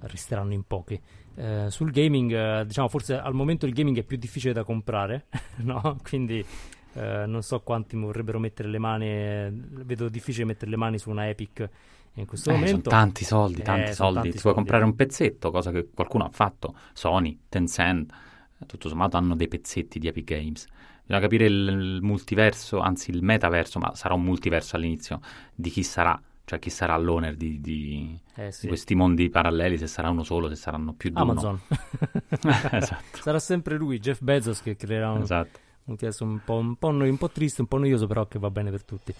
resteranno 0.00 0.52
in 0.52 0.64
pochi. 0.66 1.00
Eh, 1.34 1.66
sul 1.68 1.90
gaming, 1.90 2.32
eh, 2.32 2.66
diciamo, 2.66 2.88
forse 2.88 3.18
al 3.18 3.34
momento 3.34 3.66
il 3.66 3.72
gaming 3.72 3.98
è 3.98 4.02
più 4.02 4.16
difficile 4.16 4.52
da 4.52 4.64
comprare, 4.64 5.26
no? 5.62 5.98
Quindi 6.02 6.44
eh, 6.94 7.24
non 7.26 7.42
so 7.42 7.60
quanti 7.60 7.96
vorrebbero 7.96 8.38
mettere 8.38 8.68
le 8.68 8.78
mani, 8.78 9.06
vedo 9.84 10.08
difficile 10.08 10.46
mettere 10.46 10.70
le 10.70 10.76
mani 10.76 10.98
su 10.98 11.10
una 11.10 11.28
Epic 11.28 11.68
in 12.14 12.26
questo 12.26 12.50
eh, 12.50 12.54
momento. 12.54 12.90
Sono 12.90 13.02
tanti 13.02 13.24
soldi, 13.24 13.62
tanti 13.62 13.90
eh, 13.90 13.94
soldi. 13.94 14.14
Tanti 14.14 14.30
Ti 14.30 14.40
puoi 14.40 14.54
comprare 14.54 14.84
un 14.84 14.94
pezzetto, 14.94 15.50
cosa 15.50 15.70
che 15.70 15.88
qualcuno 15.92 16.24
ha 16.24 16.30
fatto. 16.30 16.74
Sony, 16.94 17.38
Tencent, 17.48 18.12
tutto 18.66 18.88
sommato 18.88 19.16
hanno 19.16 19.36
dei 19.36 19.48
pezzetti 19.48 19.98
di 19.98 20.08
Epic 20.08 20.24
Games. 20.24 20.66
Bisogna 21.02 21.20
capire 21.20 21.46
il 21.46 21.98
multiverso, 22.02 22.80
anzi 22.80 23.10
il 23.10 23.22
metaverso, 23.22 23.78
ma 23.78 23.94
sarà 23.94 24.14
un 24.14 24.22
multiverso 24.22 24.74
all'inizio, 24.76 25.20
di 25.54 25.70
chi 25.70 25.82
sarà 25.82 26.20
cioè 26.46 26.60
chi 26.60 26.70
sarà 26.70 26.96
l'owner 26.96 27.34
di, 27.34 27.60
di, 27.60 28.16
eh 28.36 28.52
sì. 28.52 28.62
di, 28.62 28.66
questi 28.68 28.94
mondi 28.94 29.28
paralleli, 29.30 29.76
se 29.76 29.88
sarà 29.88 30.10
uno 30.10 30.22
solo, 30.22 30.48
se 30.48 30.54
saranno 30.54 30.92
più 30.92 31.10
di 31.10 31.18
Amazon. 31.18 31.60
esatto. 32.70 33.18
Sarà 33.20 33.40
sempre 33.40 33.76
lui, 33.76 33.98
Jeff 33.98 34.20
Bezos, 34.20 34.62
che 34.62 34.76
creerà 34.76 35.10
un, 35.10 35.22
esatto. 35.22 35.58
un 35.86 35.96
testo 35.96 36.22
un 36.22 36.40
po', 36.44 36.54
un, 36.54 37.00
un 37.00 37.16
po', 37.18 37.30
triste, 37.30 37.62
un 37.62 37.66
po' 37.66 37.78
noioso, 37.78 38.06
però 38.06 38.28
che 38.28 38.38
va 38.38 38.48
bene 38.48 38.70
per 38.70 38.84
tutti. 38.84 39.12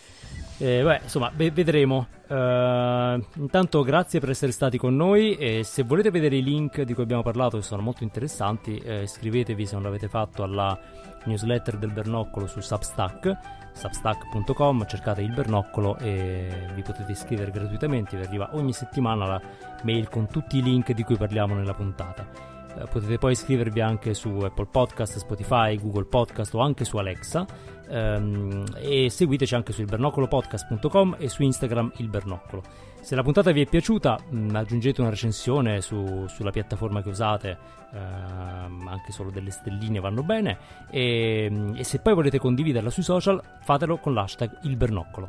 Eh, 0.59 0.83
beh, 0.85 1.01
insomma, 1.03 1.33
be- 1.33 1.51
vedremo. 1.51 2.07
Uh, 2.29 3.21
intanto 3.41 3.83
grazie 3.83 4.21
per 4.21 4.31
essere 4.31 4.53
stati 4.53 4.79
con 4.79 4.95
noi 4.95 5.35
e 5.35 5.65
se 5.65 5.83
volete 5.83 6.13
vedere 6.13 6.37
i 6.37 6.45
link 6.45 6.83
di 6.83 6.95
cui 6.95 7.03
abbiamo 7.03 7.25
parlato, 7.25 7.57
che 7.57 7.65
sono 7.65 7.83
molto 7.83 8.05
interessanti, 8.05 8.79
eh, 8.79 9.03
iscrivetevi 9.03 9.67
se 9.67 9.75
non 9.75 9.83
l'avete 9.83 10.07
fatto 10.07 10.45
alla 10.45 10.79
newsletter 11.25 11.77
del 11.77 11.91
Bernoccolo 11.91 12.47
su 12.47 12.61
Substack 12.61 13.65
substack.com, 13.77 14.87
cercate 14.87 15.21
il 15.21 15.33
bernoccolo 15.33 15.99
e 15.99 16.71
vi 16.75 16.83
potete 16.83 17.13
iscrivere 17.13 17.51
gratuitamente, 17.51 18.17
vi 18.17 18.25
arriva 18.25 18.49
ogni 18.53 18.73
settimana 18.73 19.27
la 19.27 19.41
mail 19.83 20.09
con 20.09 20.27
tutti 20.27 20.57
i 20.57 20.63
link 20.63 20.93
di 20.93 21.05
cui 21.05 21.17
parliamo 21.17 21.55
nella 21.55 21.75
puntata. 21.75 22.56
Eh, 22.79 22.87
potete 22.87 23.19
poi 23.19 23.33
iscrivervi 23.33 23.81
anche 23.81 24.15
su 24.15 24.29
Apple 24.29 24.67
Podcast, 24.71 25.19
Spotify, 25.19 25.79
Google 25.79 26.05
Podcast 26.05 26.55
o 26.55 26.61
anche 26.61 26.85
su 26.85 26.97
Alexa 26.99 27.47
ehm, 27.89 28.65
e 28.77 29.09
seguiteci 29.09 29.55
anche 29.55 29.73
su 29.73 29.81
ilbernoccolopodcast.com 29.81 31.17
e 31.19 31.29
su 31.29 31.43
Instagram 31.43 31.93
il 31.97 32.09
bernoccolo. 32.09 32.63
Se 33.01 33.15
la 33.15 33.23
puntata 33.23 33.53
vi 33.53 33.63
è 33.63 33.67
piaciuta, 33.67 34.19
mh, 34.29 34.39
mm, 34.39 34.57
aggiungete 34.57 35.01
una 35.01 35.11
recensione 35.11 35.81
su, 35.81 36.27
sulla 36.27 36.51
piattaforma 36.51 37.03
che 37.03 37.09
usate, 37.09 37.57
ehm, 37.93 38.89
anche 38.89 39.13
solo 39.13 39.31
delle 39.31 39.51
stelline 39.51 40.01
vanno 40.01 40.23
bene. 40.23 40.59
E, 40.91 41.73
e 41.75 41.85
se 41.85 42.01
poi 42.01 42.15
volete 42.15 42.39
condividerla 42.39 42.91
sui 42.91 43.05
social, 43.05 43.41
fatelo 43.63 43.99
con 43.99 44.13
l'hashtag 44.13 44.59
il 44.63 44.77
bernoccolo. 44.77 45.29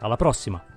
Alla 0.00 0.16
prossima! 0.16 0.73